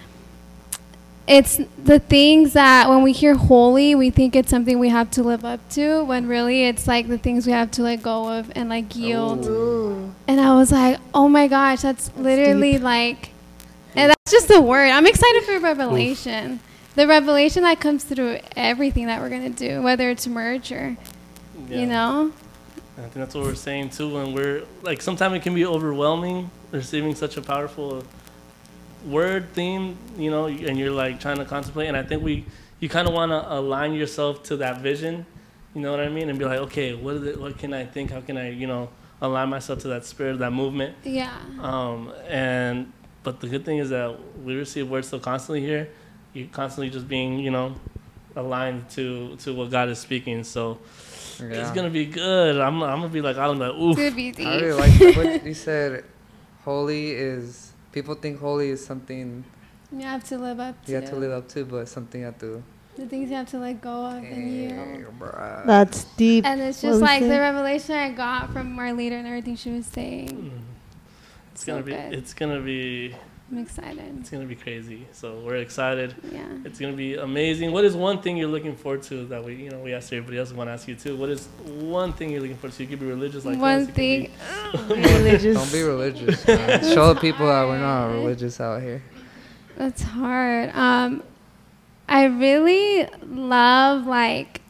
it's 1.28 1.60
the 1.84 2.00
things 2.00 2.54
that 2.54 2.88
when 2.88 3.04
we 3.04 3.12
hear 3.12 3.36
holy 3.36 3.94
we 3.94 4.10
think 4.10 4.36
it's 4.36 4.50
something 4.50 4.80
we 4.80 4.90
have 4.90 5.12
to 5.12 5.22
live 5.22 5.44
up 5.44 5.60
to 5.70 6.04
when 6.06 6.26
really 6.28 6.64
it's 6.66 6.88
like 6.88 7.08
the 7.10 7.18
things 7.18 7.46
we 7.46 7.52
have 7.52 7.70
to 7.70 7.82
let 7.84 8.02
go 8.02 8.30
of 8.40 8.50
and 8.56 8.70
like 8.70 8.96
yield 8.96 9.46
Ooh. 9.46 10.14
and 10.28 10.40
i 10.40 10.56
was 10.56 10.72
like 10.72 10.98
oh 11.14 11.28
my 11.28 11.48
gosh 11.48 11.82
that's, 11.82 12.10
literally 12.16 12.78
like 12.78 13.32
and 13.98 14.10
that's 14.12 14.32
just 14.32 14.48
the 14.48 14.62
word 14.62 14.90
i'm 14.90 15.06
excited 15.06 15.44
for 15.44 15.60
revelation 15.60 16.60
the 16.96 17.06
revelation 17.08 17.64
that 17.64 17.80
comes 17.80 18.04
through 18.04 18.40
everything 18.56 19.08
that 19.08 19.20
we're 19.22 19.30
gonna 19.30 19.50
do 19.50 19.82
whether 19.82 20.10
it's 20.10 20.26
merch 20.28 20.72
or 20.72 20.96
Yeah. 21.70 21.80
you 21.80 21.86
know 21.88 22.32
I 22.98 23.02
think 23.02 23.14
that's 23.14 23.36
what 23.36 23.44
we're 23.44 23.54
saying 23.54 23.92
too. 23.92 24.12
When 24.12 24.34
we're 24.34 24.64
like, 24.82 25.04
sometimes 25.04 25.36
it 25.36 25.44
can 25.44 25.54
be 25.54 25.64
overwhelming 25.68 26.50
receiving 26.72 27.14
such 27.14 27.38
a 27.38 27.44
powerful 27.44 28.04
word 29.06 29.54
theme, 29.54 29.96
you 30.18 30.32
know, 30.32 30.48
and 30.48 30.80
you're 30.80 30.90
like 30.92 31.20
trying 31.20 31.38
to 31.38 31.46
contemplate. 31.46 31.88
And 31.90 31.96
I 31.96 32.02
think 32.02 32.24
we, 32.24 32.44
you 32.80 32.90
kind 32.90 33.08
of 33.08 33.14
want 33.14 33.30
to 33.32 33.54
align 33.54 33.94
yourself 33.94 34.42
to 34.46 34.58
that 34.58 34.82
vision, 34.82 35.28
you 35.76 35.82
know 35.82 35.92
what 35.92 36.00
I 36.00 36.10
mean, 36.10 36.28
and 36.30 36.40
be 36.40 36.46
like, 36.46 36.58
okay, 36.60 36.96
what 36.96 37.16
is 37.18 37.24
it? 37.24 37.40
What 37.40 37.60
can 37.60 37.72
I 37.72 37.86
think? 37.86 38.10
How 38.10 38.22
can 38.22 38.36
I, 38.36 38.50
you 38.50 38.66
know, 38.66 38.90
align 39.22 39.50
myself 39.50 39.78
to 39.82 39.90
that 39.90 40.04
spirit, 40.04 40.40
that 40.40 40.52
movement? 40.52 40.96
yeah 41.04 41.38
Um, 41.62 42.12
and 42.28 42.92
but 43.28 43.42
the 43.42 43.50
good 43.50 43.66
thing 43.66 43.80
is 43.80 43.90
that 43.90 44.18
we 44.42 44.56
receive 44.56 44.90
words 44.90 45.10
so 45.10 45.20
constantly 45.20 45.60
here. 45.60 45.90
You're 46.32 46.48
constantly 46.48 46.90
just 46.90 47.10
being, 47.10 47.40
you 47.40 47.52
know, 47.52 47.76
aligned 48.38 48.90
to 48.92 49.36
to 49.44 49.54
what 49.54 49.70
God 49.70 49.90
is 49.90 50.00
speaking. 50.00 50.46
So 50.46 50.80
it's 51.38 51.72
gonna 51.72 51.90
be 51.90 52.06
good. 52.06 52.56
I'm 52.58 52.82
I'm 52.82 53.02
gonna 53.02 53.10
be 53.10 53.20
like 53.20 53.36
I'm 53.36 53.60
like 53.60 53.74
it's 53.76 54.00
oof. 54.00 54.00
I 54.00 54.56
really 54.62 54.72
like 54.72 54.94
that. 55.00 55.18
what 55.18 55.46
you 55.52 55.54
said. 55.54 56.06
Holy 56.64 57.12
is 57.12 57.74
people 57.92 58.16
think 58.16 58.40
holy 58.40 58.70
is 58.70 58.86
something 58.86 59.44
you 59.92 60.04
have 60.04 60.24
to 60.32 60.38
live 60.38 60.62
up 60.62 60.86
to 60.86 60.92
you 60.92 60.96
have 60.96 61.10
to 61.10 61.18
live 61.18 61.34
up 61.34 61.50
to, 61.50 61.66
but 61.66 61.90
something 61.90 62.22
you 62.22 62.28
have 62.28 62.40
to. 62.40 62.64
the 62.96 63.08
things 63.08 63.30
you 63.30 63.36
have 63.36 63.50
to 63.50 63.60
let 63.60 63.82
go 63.82 64.06
of 64.06 64.24
and 64.24 64.52
yield 64.52 64.72
Eh, 64.72 65.04
bruh. 65.20 65.66
That's 65.66 66.06
deep. 66.16 66.46
And 66.46 66.62
it's 66.62 66.82
just 66.82 67.02
we 67.02 67.08
like 67.12 67.24
the 67.24 67.40
revelation 67.50 67.96
I 67.96 68.12
got 68.12 68.54
from 68.54 68.80
our 68.80 68.94
leader 68.94 69.18
and 69.18 69.28
everything 69.28 69.58
she 69.58 69.72
was 69.72 69.86
saying. 69.86 70.32
Mm. 70.32 70.67
It's 71.58 71.66
So 71.66 71.72
gonna 71.74 71.84
be 71.84 71.92
good. 71.92 72.14
it's 72.14 72.34
gonna 72.36 72.62
be 72.62 73.16
I'm 73.52 73.58
excited. 73.58 74.16
it's 74.20 74.30
gonna 74.30 74.46
be 74.46 74.54
crazy. 74.56 75.08
So 75.12 75.40
we're 75.44 75.56
excited. 75.56 76.14
Yeah. 76.32 76.46
It's 76.66 76.80
gonna 76.80 76.94
be 76.94 77.16
amazing. 77.16 77.72
What 77.72 77.84
is 77.84 77.96
one 77.96 78.22
thing 78.22 78.38
you're 78.38 78.48
looking 78.48 78.76
forward 78.76 79.02
to 79.04 79.26
that 79.26 79.44
we 79.44 79.56
you 79.56 79.72
know 79.72 79.80
we 79.80 79.92
asked 79.96 80.14
everybody 80.14 80.38
else? 80.38 80.52
We 80.52 80.58
want 80.58 80.68
to 80.68 80.74
ask 80.74 80.88
you 80.88 80.94
too. 80.94 81.18
What 81.18 81.30
is 81.30 81.48
one 81.66 82.14
thing 82.14 82.30
you're 82.30 82.42
looking 82.42 82.58
forward 82.58 82.76
to? 82.76 82.84
You 82.84 82.90
could 82.90 83.00
be 83.00 83.08
religious 83.08 83.44
like 83.44 83.58
One 83.58 83.80
you 83.80 83.86
could 83.88 83.96
thing. 83.96 84.32
be- 84.88 84.94
religious. 84.94 85.58
Don't 85.58 85.72
be 85.72 85.82
religious. 85.82 86.46
Show 86.94 87.16
the 87.16 87.20
people 87.20 87.48
that 87.48 87.66
we're 87.66 87.80
not 87.80 88.12
religious 88.12 88.62
out 88.62 88.84
here. 88.84 89.02
That's 89.78 90.04
hard. 90.04 90.70
Um, 90.76 91.24
I 92.08 92.26
really 92.26 93.08
love 93.26 94.06
like 94.06 94.62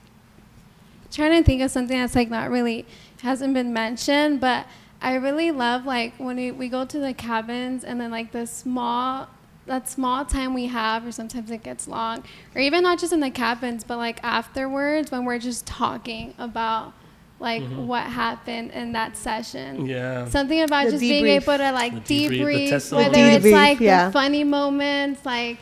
trying 1.12 1.34
to 1.38 1.44
think 1.46 1.62
of 1.62 1.70
something 1.70 1.98
that's 2.00 2.16
like 2.16 2.30
not 2.30 2.50
really 2.50 2.86
hasn't 3.22 3.54
been 3.54 3.74
mentioned, 3.74 4.40
but 4.40 4.66
I 5.02 5.16
really 5.16 5.52
love 5.52 5.86
like 5.86 6.14
when 6.18 6.38
we, 6.38 6.52
we 6.52 6.70
go 6.70 6.86
to 6.86 7.00
the 7.00 7.14
cabins 7.14 7.84
and 7.84 8.00
then 8.02 8.12
like 8.12 8.32
the 8.32 8.46
small 8.48 9.28
that 9.68 9.90
small 9.90 10.24
time 10.24 10.54
we 10.54 10.68
have 10.68 11.06
or 11.06 11.12
sometimes 11.12 11.52
it 11.52 11.62
gets 11.62 11.88
long 11.90 12.24
or 12.56 12.62
even 12.62 12.82
not 12.84 12.98
just 13.00 13.12
in 13.12 13.20
the 13.20 13.30
cabins 13.30 13.84
but 13.84 13.98
like 13.98 14.20
afterwards 14.24 15.12
when 15.12 15.26
we're 15.26 15.40
just 15.40 15.66
talking 15.66 16.34
about 16.38 16.94
like 17.40 17.62
Mhm. 17.62 17.86
what 17.86 18.04
happened 18.04 18.72
in 18.72 18.94
that 18.94 19.16
session 19.18 19.86
Yeah. 19.86 20.26
something 20.30 20.62
about 20.62 20.86
The 20.86 20.92
just 20.92 21.02
being 21.02 21.28
able 21.28 21.58
to 21.58 21.72
like 21.74 21.94
The 22.06 22.28
debrief, 22.30 22.40
debrief, 22.40 22.70
testimony. 22.70 23.10
whether 23.10 23.20
it's 23.36 23.46
like 23.46 23.80
yeah. 23.80 24.06
the 24.08 24.12
funny 24.14 24.44
moments, 24.44 25.24
like 25.26 25.58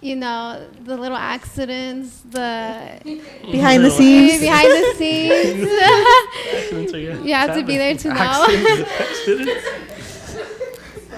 you 0.00 0.14
know 0.16 0.66
the 0.84 0.96
little 0.96 1.16
accidents, 1.16 2.20
the 2.30 3.00
Behind 3.50 3.82
the 3.84 3.88
Little 3.88 3.98
scenes. 3.98 4.40
behind 4.48 4.68
the 4.68 4.94
scenes. 4.96 5.68
accidents 6.54 6.92
are 6.94 7.00
gonna 7.14 7.26
you 7.26 7.34
have 7.34 7.56
to 7.56 7.64
be 7.64 7.76
there 7.76 7.94
to 7.96 8.08
know. 8.08 8.46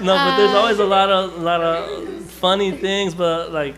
No, 0.00 0.14
but 0.14 0.36
there's 0.36 0.50
Uh, 0.54 0.58
always 0.58 0.78
a 0.78 0.84
lot 0.84 1.10
of 1.10 1.34
a 1.34 1.42
lot 1.42 1.60
of 1.60 2.24
funny 2.24 2.70
things, 2.70 3.14
but 3.14 3.52
like 3.52 3.74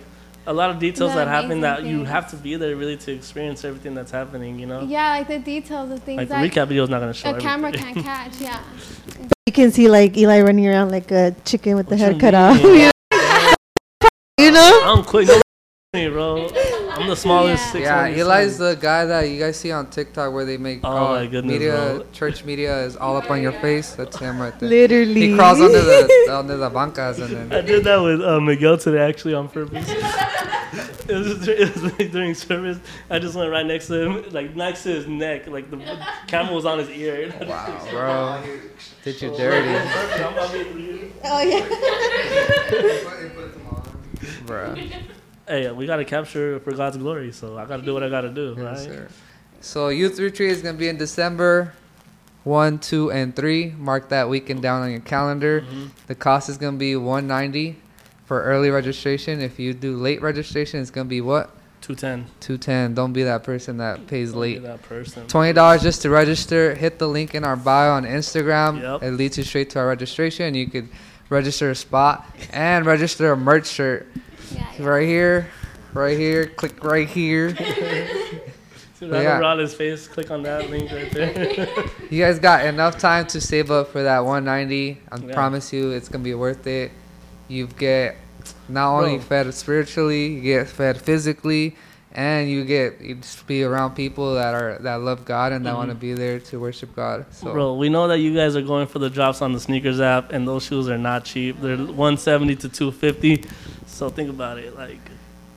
a 0.46 0.52
lot 0.52 0.70
of 0.70 0.78
details 0.78 1.10
The 1.12 1.16
that 1.18 1.28
happen 1.28 1.52
amazing 1.52 1.60
that 1.62 1.82
you 1.84 2.04
have 2.04 2.28
to 2.30 2.36
be 2.36 2.56
there 2.56 2.76
really 2.76 2.96
to 2.98 3.12
experience 3.12 3.64
everything 3.64 3.94
that's 3.94 4.10
happening. 4.10 4.58
You 4.58 4.66
know, 4.66 4.82
yeah, 4.82 5.10
like 5.16 5.28
the 5.28 5.38
details, 5.38 5.90
of 5.90 6.02
things 6.02 6.18
like 6.18 6.28
the 6.28 6.34
that 6.34 6.44
recap 6.50 6.68
video 6.68 6.82
is 6.84 6.90
not 6.90 7.00
gonna 7.00 7.14
show. 7.14 7.30
a 7.34 7.40
camera 7.40 7.68
everything. 7.68 7.94
can't 8.04 8.06
catch. 8.06 8.40
Yeah, 8.40 8.60
You 9.46 9.52
can 9.52 9.70
see 9.72 9.88
like 9.88 10.16
Eli 10.16 10.40
running 10.42 10.66
around 10.68 10.90
like 10.90 11.10
a 11.10 11.34
chicken 11.46 11.76
with 11.76 11.88
the 11.88 11.96
head 11.96 12.14
you 12.14 12.20
cut 12.20 12.34
off. 12.34 12.62
mean? 12.62 12.90
you 14.38 14.50
know? 14.50 14.80
I'm 14.84 14.99
quick. 15.10 15.26
No, 15.26 15.40
me, 15.94 16.08
bro. 16.08 16.48
I'm 16.92 17.08
the 17.08 17.16
smallest. 17.16 17.64
Yeah. 17.64 17.72
six 17.72 17.84
Yeah, 17.84 18.06
Eli's 18.24 18.58
the 18.58 18.76
guy 18.80 19.04
that 19.06 19.22
you 19.22 19.40
guys 19.40 19.58
see 19.58 19.72
on 19.72 19.90
TikTok 19.90 20.32
where 20.32 20.44
they 20.44 20.56
make 20.56 20.80
Oh 20.84 20.88
all 20.88 21.14
my 21.14 21.26
goodness, 21.26 21.52
media, 21.52 21.72
bro. 21.72 22.06
church 22.12 22.44
media 22.44 22.84
is 22.84 22.96
all 22.96 23.16
up 23.16 23.28
on 23.30 23.42
your 23.42 23.50
face. 23.52 23.94
That's 23.94 24.16
him 24.16 24.40
right 24.40 24.56
there. 24.58 24.68
Literally. 24.68 25.30
He 25.30 25.34
crawls 25.34 25.60
under 25.60 25.80
the 25.80 26.28
under 26.32 26.56
the 26.56 26.70
bancas 26.70 27.18
and 27.18 27.50
then. 27.50 27.52
I 27.52 27.60
did 27.60 27.82
that 27.84 27.96
with 27.96 28.22
uh, 28.22 28.40
Miguel 28.40 28.78
today, 28.78 29.00
actually, 29.00 29.34
on 29.34 29.48
purpose. 29.48 29.88
it, 29.90 29.96
was 31.08 31.48
it 31.48 31.74
was 31.74 31.82
like 31.82 32.12
during 32.12 32.34
service. 32.34 32.78
I 33.08 33.18
just 33.18 33.34
went 33.34 33.50
right 33.50 33.66
next 33.66 33.88
to 33.88 34.00
him, 34.00 34.30
like 34.30 34.54
next 34.54 34.84
to 34.84 34.90
his 34.90 35.08
neck, 35.08 35.48
like 35.48 35.72
the 35.72 35.78
camera 36.28 36.54
was 36.54 36.66
on 36.66 36.78
his 36.78 36.88
ear. 36.90 37.34
wow, 37.48 37.88
bro, 37.90 38.40
did 39.02 39.20
you 39.20 39.36
dirty, 39.36 39.74
Oh 41.24 41.40
yeah. 41.42 41.66
Bro. 44.46 44.74
hey, 45.48 45.70
we 45.72 45.86
gotta 45.86 46.04
capture 46.04 46.60
for 46.60 46.72
God's 46.72 46.96
glory, 46.96 47.32
so 47.32 47.56
I 47.58 47.64
gotta 47.66 47.82
do 47.82 47.94
what 47.94 48.02
I 48.02 48.08
gotta 48.08 48.30
do, 48.30 48.54
Yes, 48.56 48.64
right? 48.64 48.78
sir. 48.78 49.08
So 49.60 49.88
youth 49.88 50.18
retreat 50.18 50.50
is 50.50 50.62
gonna 50.62 50.78
be 50.78 50.88
in 50.88 50.96
December, 50.96 51.72
one, 52.44 52.78
two, 52.78 53.10
and 53.10 53.34
three. 53.36 53.74
Mark 53.78 54.08
that 54.08 54.28
weekend 54.28 54.62
down 54.62 54.82
on 54.82 54.90
your 54.90 55.00
calendar. 55.00 55.62
Mhm. 55.62 55.90
The 56.06 56.14
cost 56.14 56.48
is 56.48 56.56
gonna 56.56 56.76
be 56.78 56.96
one 56.96 57.26
ninety 57.26 57.76
for 58.26 58.42
early 58.42 58.70
registration. 58.70 59.40
If 59.40 59.58
you 59.58 59.74
do 59.74 59.96
late 59.96 60.22
registration, 60.22 60.80
it's 60.80 60.90
gonna 60.90 61.08
be 61.08 61.20
what? 61.20 61.50
Two 61.82 61.94
ten. 61.94 62.26
Two 62.40 62.56
ten. 62.58 62.94
Don't 62.94 63.12
be 63.12 63.22
that 63.24 63.42
person 63.42 63.78
that 63.78 64.06
pays 64.06 64.34
late. 64.34 64.62
That 64.62 64.82
person. 64.82 65.26
Twenty 65.26 65.52
dollars 65.52 65.82
just 65.82 66.02
to 66.02 66.10
register. 66.10 66.74
Hit 66.74 66.98
the 66.98 67.08
link 67.08 67.34
in 67.34 67.42
our 67.44 67.56
bio 67.56 67.92
on 67.92 68.04
Instagram. 68.04 68.80
Yep. 68.80 69.02
It 69.02 69.10
leads 69.12 69.36
you 69.38 69.44
straight 69.44 69.70
to 69.70 69.78
our 69.80 69.88
registration. 69.88 70.54
You 70.54 70.68
could 70.68 70.88
register 71.30 71.70
a 71.70 71.74
spot 71.74 72.26
and 72.52 72.84
register 72.84 73.32
a 73.32 73.36
merch 73.36 73.66
shirt 73.66 74.06
yeah. 74.52 74.66
yeah. 74.78 74.84
right 74.86 75.08
here, 75.08 75.48
right 75.94 76.18
here. 76.18 76.46
Click 76.46 76.84
right 76.84 77.08
here. 77.08 77.56
See 79.00 79.06
But 79.06 79.10
that 79.12 79.22
yeah. 79.22 79.38
around 79.38 79.60
his 79.60 79.72
face. 79.72 80.06
Click 80.06 80.30
on 80.30 80.42
that 80.42 80.68
link 80.68 80.90
right 80.92 81.10
there. 81.10 81.66
You 82.10 82.22
guys 82.22 82.38
got 82.38 82.66
enough 82.66 82.98
time 82.98 83.26
to 83.28 83.40
save 83.40 83.70
up 83.70 83.88
for 83.88 84.02
that 84.02 84.18
190. 84.26 85.00
I 85.10 85.16
Yeah. 85.16 85.32
promise 85.32 85.72
you, 85.72 85.92
it's 85.92 86.08
gonna 86.10 86.22
be 86.24 86.34
worth 86.34 86.66
it. 86.66 86.90
You 87.48 87.66
get 87.66 88.16
not 88.68 88.94
only 88.94 89.16
Bro. 89.16 89.24
fed 89.26 89.54
spiritually, 89.54 90.26
you 90.26 90.40
get 90.42 90.68
fed 90.68 91.00
physically, 91.00 91.76
and 92.12 92.50
you 92.50 92.64
get 92.64 93.00
you 93.00 93.14
just 93.16 93.46
be 93.46 93.62
around 93.62 93.94
people 93.94 94.34
that 94.34 94.54
are 94.54 94.78
that 94.80 95.00
love 95.00 95.24
God 95.24 95.52
and 95.52 95.64
that 95.66 95.72
Mhm. 95.74 95.76
want 95.76 95.88
to 95.90 95.94
be 95.94 96.12
there 96.12 96.40
to 96.40 96.58
worship 96.58 96.94
God. 96.96 97.26
So 97.30 97.52
Bro, 97.52 97.74
we 97.76 97.88
know 97.88 98.08
that 98.08 98.18
you 98.18 98.34
guys 98.34 98.56
are 98.56 98.62
going 98.62 98.86
for 98.86 98.98
the 98.98 99.10
drops 99.10 99.42
on 99.42 99.52
the 99.52 99.60
sneakers 99.60 100.00
app, 100.00 100.32
and 100.32 100.46
those 100.46 100.64
shoes 100.64 100.88
are 100.88 100.98
not 100.98 101.24
cheap. 101.24 101.60
They're 101.60 101.76
170 101.76 102.56
to 102.56 102.68
250. 102.68 103.44
So 103.86 104.08
think 104.08 104.30
about 104.30 104.58
it, 104.58 104.76
like, 104.76 104.98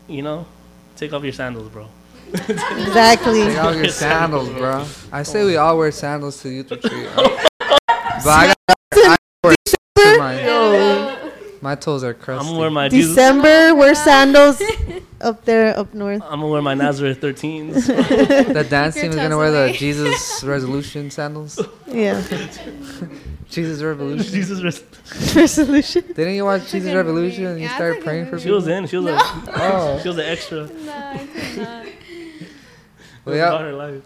you 0.08 0.22
know, 0.22 0.45
take 0.97 1.14
off 1.14 1.24
your 1.24 1.34
sandals, 1.34 1.70
bro. 1.70 1.88
Exactly. 2.34 3.43
take 3.45 3.58
off 3.58 3.76
your 3.76 3.88
sandals, 3.89 4.49
bro. 4.49 4.86
I 5.12 5.24
say 5.24 5.43
we 5.45 5.56
all 5.58 5.78
wear 5.78 5.91
sandals 5.91 6.41
to 6.41 6.49
youth 6.49 6.72
retreat. 6.72 7.08
right? 7.16 7.47
but 7.60 8.28
I 8.28 8.47
got 8.47 8.49
I 8.49 8.53
my, 11.64 11.76
toes 11.76 12.03
are 12.03 12.14
crusty. 12.14 12.39
I'm 12.41 12.47
gonna 12.47 12.59
wear 12.59 12.70
my 12.70 12.89
Jesus. 12.89 13.16
December, 13.16 13.74
wear 13.76 13.95
sandals. 14.09 14.61
up 15.22 15.45
there 15.45 15.78
up 15.80 15.93
north. 15.93 16.22
I'm 16.24 16.39
gonna 16.41 16.47
wear 16.51 16.61
my 16.61 16.74
Nazareth 16.74 17.22
13s. 17.22 17.74
The 18.53 18.64
dance 18.70 18.95
team 18.95 19.09
is 19.11 19.16
gonna 19.16 19.30
toes 19.30 19.38
wear 19.38 19.51
the. 19.51 19.74
Jesus 19.74 20.43
Resolution 20.55 21.09
sandals. 21.09 21.59
Yeah. 21.88 22.22
Jesus 23.49 23.82
Revolution. 23.82 24.34
Jesus, 24.34 24.61
rest- 24.64 24.84
Resolution. 25.36 26.03
Didn't 26.14 26.34
you 26.36 26.45
watch 26.45 26.70
Jesus 26.72 26.93
Revolution 26.93 27.45
and 27.45 27.57
you 27.59 27.66
Yeah, 27.68 27.76
started 27.76 28.03
praying 28.03 28.24
good 28.26 28.30
for 28.32 28.36
movie. 28.36 28.47
she 28.47 28.51
was 28.51 28.68
in. 28.68 28.88
She 28.88 28.97
was 28.97 29.05
a, 29.07 29.18
Oh, 29.55 29.99
she 30.01 30.07
was 30.09 30.18
an 30.18 30.26
extra. 30.26 30.68
No, 30.68 30.91
I 30.91 31.28
could 31.34 31.57
not. 31.57 31.86
well, 33.26 33.36
About 33.36 33.61
yeah. 33.93 33.99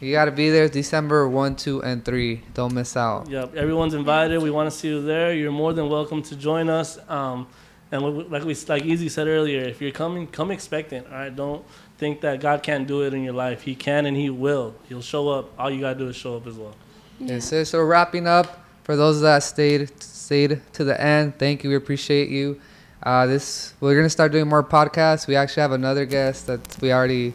You 0.00 0.12
gotta 0.12 0.32
be 0.32 0.50
there 0.50 0.68
December 0.68 1.28
one, 1.28 1.56
two, 1.56 1.82
and 1.82 2.04
three. 2.04 2.42
Don't 2.54 2.74
miss 2.74 2.96
out. 2.96 3.28
Yep, 3.28 3.54
everyone's 3.54 3.94
invited. 3.94 4.42
We 4.42 4.50
want 4.50 4.70
to 4.70 4.76
see 4.76 4.88
you 4.88 5.02
there. 5.02 5.34
You're 5.34 5.52
more 5.52 5.72
than 5.72 5.88
welcome 5.88 6.22
to 6.22 6.36
join 6.36 6.68
us. 6.68 6.98
Um, 7.08 7.46
and 7.90 8.30
like 8.30 8.44
we 8.44 8.54
like 8.68 8.84
Easy 8.84 9.08
said 9.08 9.28
earlier, 9.28 9.60
if 9.62 9.80
you're 9.80 9.92
coming, 9.92 10.26
come 10.26 10.50
expectant. 10.50 11.06
All 11.06 11.12
right, 11.12 11.34
don't 11.34 11.64
think 11.96 12.20
that 12.20 12.40
God 12.40 12.62
can't 12.62 12.86
do 12.86 13.02
it 13.02 13.14
in 13.14 13.22
your 13.22 13.32
life. 13.32 13.62
He 13.62 13.74
can 13.74 14.06
and 14.06 14.16
He 14.16 14.30
will. 14.30 14.74
He'll 14.88 15.02
show 15.02 15.28
up. 15.28 15.52
All 15.58 15.70
you 15.70 15.80
gotta 15.80 15.98
do 15.98 16.08
is 16.08 16.16
show 16.16 16.36
up 16.36 16.46
as 16.46 16.54
well. 16.54 16.74
Yes, 17.18 17.46
sir. 17.46 17.64
So 17.64 17.82
wrapping 17.82 18.26
up 18.26 18.64
for 18.84 18.94
those 18.94 19.20
that 19.22 19.42
stayed 19.42 19.90
stayed 20.02 20.60
to 20.74 20.84
the 20.84 21.00
end. 21.00 21.38
Thank 21.38 21.64
you. 21.64 21.70
We 21.70 21.76
appreciate 21.76 22.28
you. 22.28 22.60
Uh, 23.02 23.26
this 23.26 23.74
we're 23.80 23.94
gonna 23.94 24.10
start 24.10 24.32
doing 24.32 24.48
more 24.48 24.62
podcasts. 24.62 25.26
We 25.26 25.36
actually 25.36 25.62
have 25.62 25.72
another 25.72 26.04
guest 26.04 26.46
that 26.48 26.60
we 26.80 26.92
already 26.92 27.32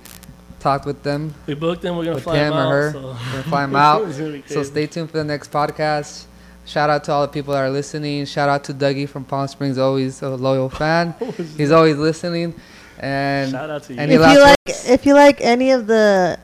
talked 0.63 0.85
with 0.85 1.03
them. 1.03 1.33
We 1.45 1.53
booked 1.53 1.81
them. 1.83 1.95
We're 1.97 2.05
gonna 2.05 2.15
With 2.15 2.23
fly 2.23 2.37
him 2.37 2.53
them 2.53 2.57
or 2.57 2.61
out. 2.65 2.71
her. 2.71 2.91
So. 2.93 2.99
We're 3.01 3.31
gonna 3.31 3.43
fly 3.43 3.61
them 3.65 3.75
out. 3.89 4.07
It's 4.07 4.17
gonna 4.17 4.31
be 4.31 4.43
So 4.47 4.63
stay 4.63 4.87
tuned 4.87 5.11
for 5.11 5.17
the 5.17 5.23
next 5.23 5.51
podcast. 5.51 6.25
Shout 6.65 6.89
out 6.89 7.03
to 7.03 7.11
all 7.11 7.21
the 7.23 7.27
people 7.27 7.53
that 7.53 7.59
are 7.59 7.69
listening. 7.69 8.25
Shout 8.25 8.47
out 8.47 8.63
to 8.65 8.73
Dougie 8.73 9.07
from 9.07 9.25
Palm 9.25 9.47
Springs, 9.49 9.77
always 9.77 10.21
a 10.21 10.29
loyal 10.29 10.69
fan. 10.69 11.13
He's 11.57 11.71
always 11.71 11.97
listening. 11.97 12.55
And 12.99 13.51
Shout 13.51 13.69
out 13.69 13.83
to 13.83 13.93
you. 13.93 13.99
Any 13.99 14.13
if 14.15 14.21
you 14.21 14.39
like 14.39 14.57
words? 14.67 14.89
if 14.89 15.05
you 15.05 15.13
like 15.13 15.41
any 15.41 15.71
of 15.71 15.87
the 15.87 16.39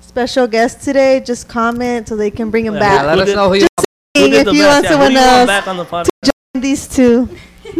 special 0.00 0.46
guests 0.46 0.84
today, 0.84 1.18
just 1.20 1.48
comment 1.48 2.08
so 2.08 2.14
they 2.14 2.30
can 2.30 2.50
bring 2.50 2.64
them 2.64 2.74
Yeah, 2.74 2.80
yeah, 2.80 2.96
back. 2.98 3.06
let 3.06 3.16
Who 3.16 3.22
us 3.22 3.28
did- 3.28 3.36
know 3.36 3.48
who 3.48 3.54
you. 3.56 3.66
Who 4.16 4.22
if 4.22 4.46
you 4.54 4.64
want 4.64 4.84
Yeah, 4.84 4.90
someone 4.90 5.10
you 5.12 5.18
want 5.18 5.28
else, 5.40 5.46
back 5.48 5.66
on 5.68 5.76
the 5.78 5.84
podcast? 5.84 6.08
these 6.54 6.86
two. 6.88 7.28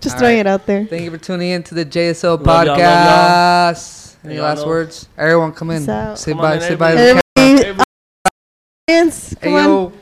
just 0.00 0.16
All 0.16 0.18
throwing 0.18 0.34
right. 0.36 0.40
it 0.40 0.46
out 0.48 0.66
there. 0.66 0.84
Thank 0.86 1.04
you 1.04 1.10
for 1.12 1.18
tuning 1.18 1.50
in 1.50 1.62
to 1.64 1.74
the 1.74 1.84
JSL 1.86 2.44
Love 2.44 2.66
y'all, 2.66 2.76
love 2.76 3.76
y'all. 3.76 4.03
Podcast. 4.24 4.26
Any 4.26 4.34
Y'all 4.36 4.44
last 4.44 4.62
know. 4.62 4.66
words? 4.68 5.08
Everyone, 5.18 5.52
come 5.52 5.70
in. 5.70 5.82
Peace 5.82 5.88
out. 5.88 6.18
Say 6.18 6.32
Come 6.32 6.40
bye. 6.40 6.54
in, 6.54 6.60
Say 6.60 6.74
bye. 6.76 6.94
to 6.94 7.00
everybody. 7.00 7.22
camera. 7.36 7.52
Uh, 7.56 7.60
everybody, 7.60 7.84
audience, 8.88 9.30
Hey 9.30 9.36
come 9.40 9.54
on. 9.54 9.60
yo. 9.60 9.92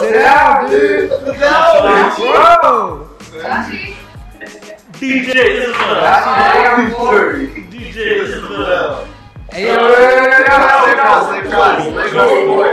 Sit 0.00 0.12
down, 0.14 0.70
dude. 0.70 1.08
Bro. 1.10 3.08
DJ 4.98 5.28
Isabel. 5.62 6.92
DJ 7.70 7.96
Isabel. 8.22 9.08
Hey 9.52 9.66
yo. 9.66 9.76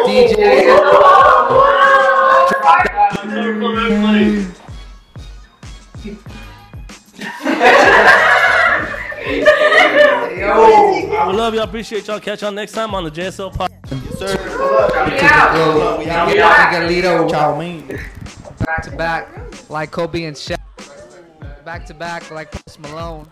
DJ. 0.08 0.38
We 11.28 11.34
love 11.36 11.54
y'all. 11.54 11.64
Appreciate 11.64 12.08
y'all. 12.08 12.22
Catch 12.22 12.44
y'all 12.44 12.54
next 12.54 12.72
time 12.72 12.96
on 12.96 13.04
the 13.04 13.12
JSL 13.12 13.52
podcast. 13.54 14.22
Yo, 15.58 15.98
Miguelito. 16.00 17.30
Chow 17.30 17.58
mein. 17.58 17.86
Back 18.66 18.84
to 18.84 18.92
back, 18.96 19.70
like 19.70 19.92
Kobe 19.92 20.24
and 20.24 20.36
Shaq. 20.38 20.58
Back 21.66 21.86
to 21.88 21.94
back, 21.94 22.32
like 22.32 22.52
Post 22.54 22.80
Malone. 22.80 23.28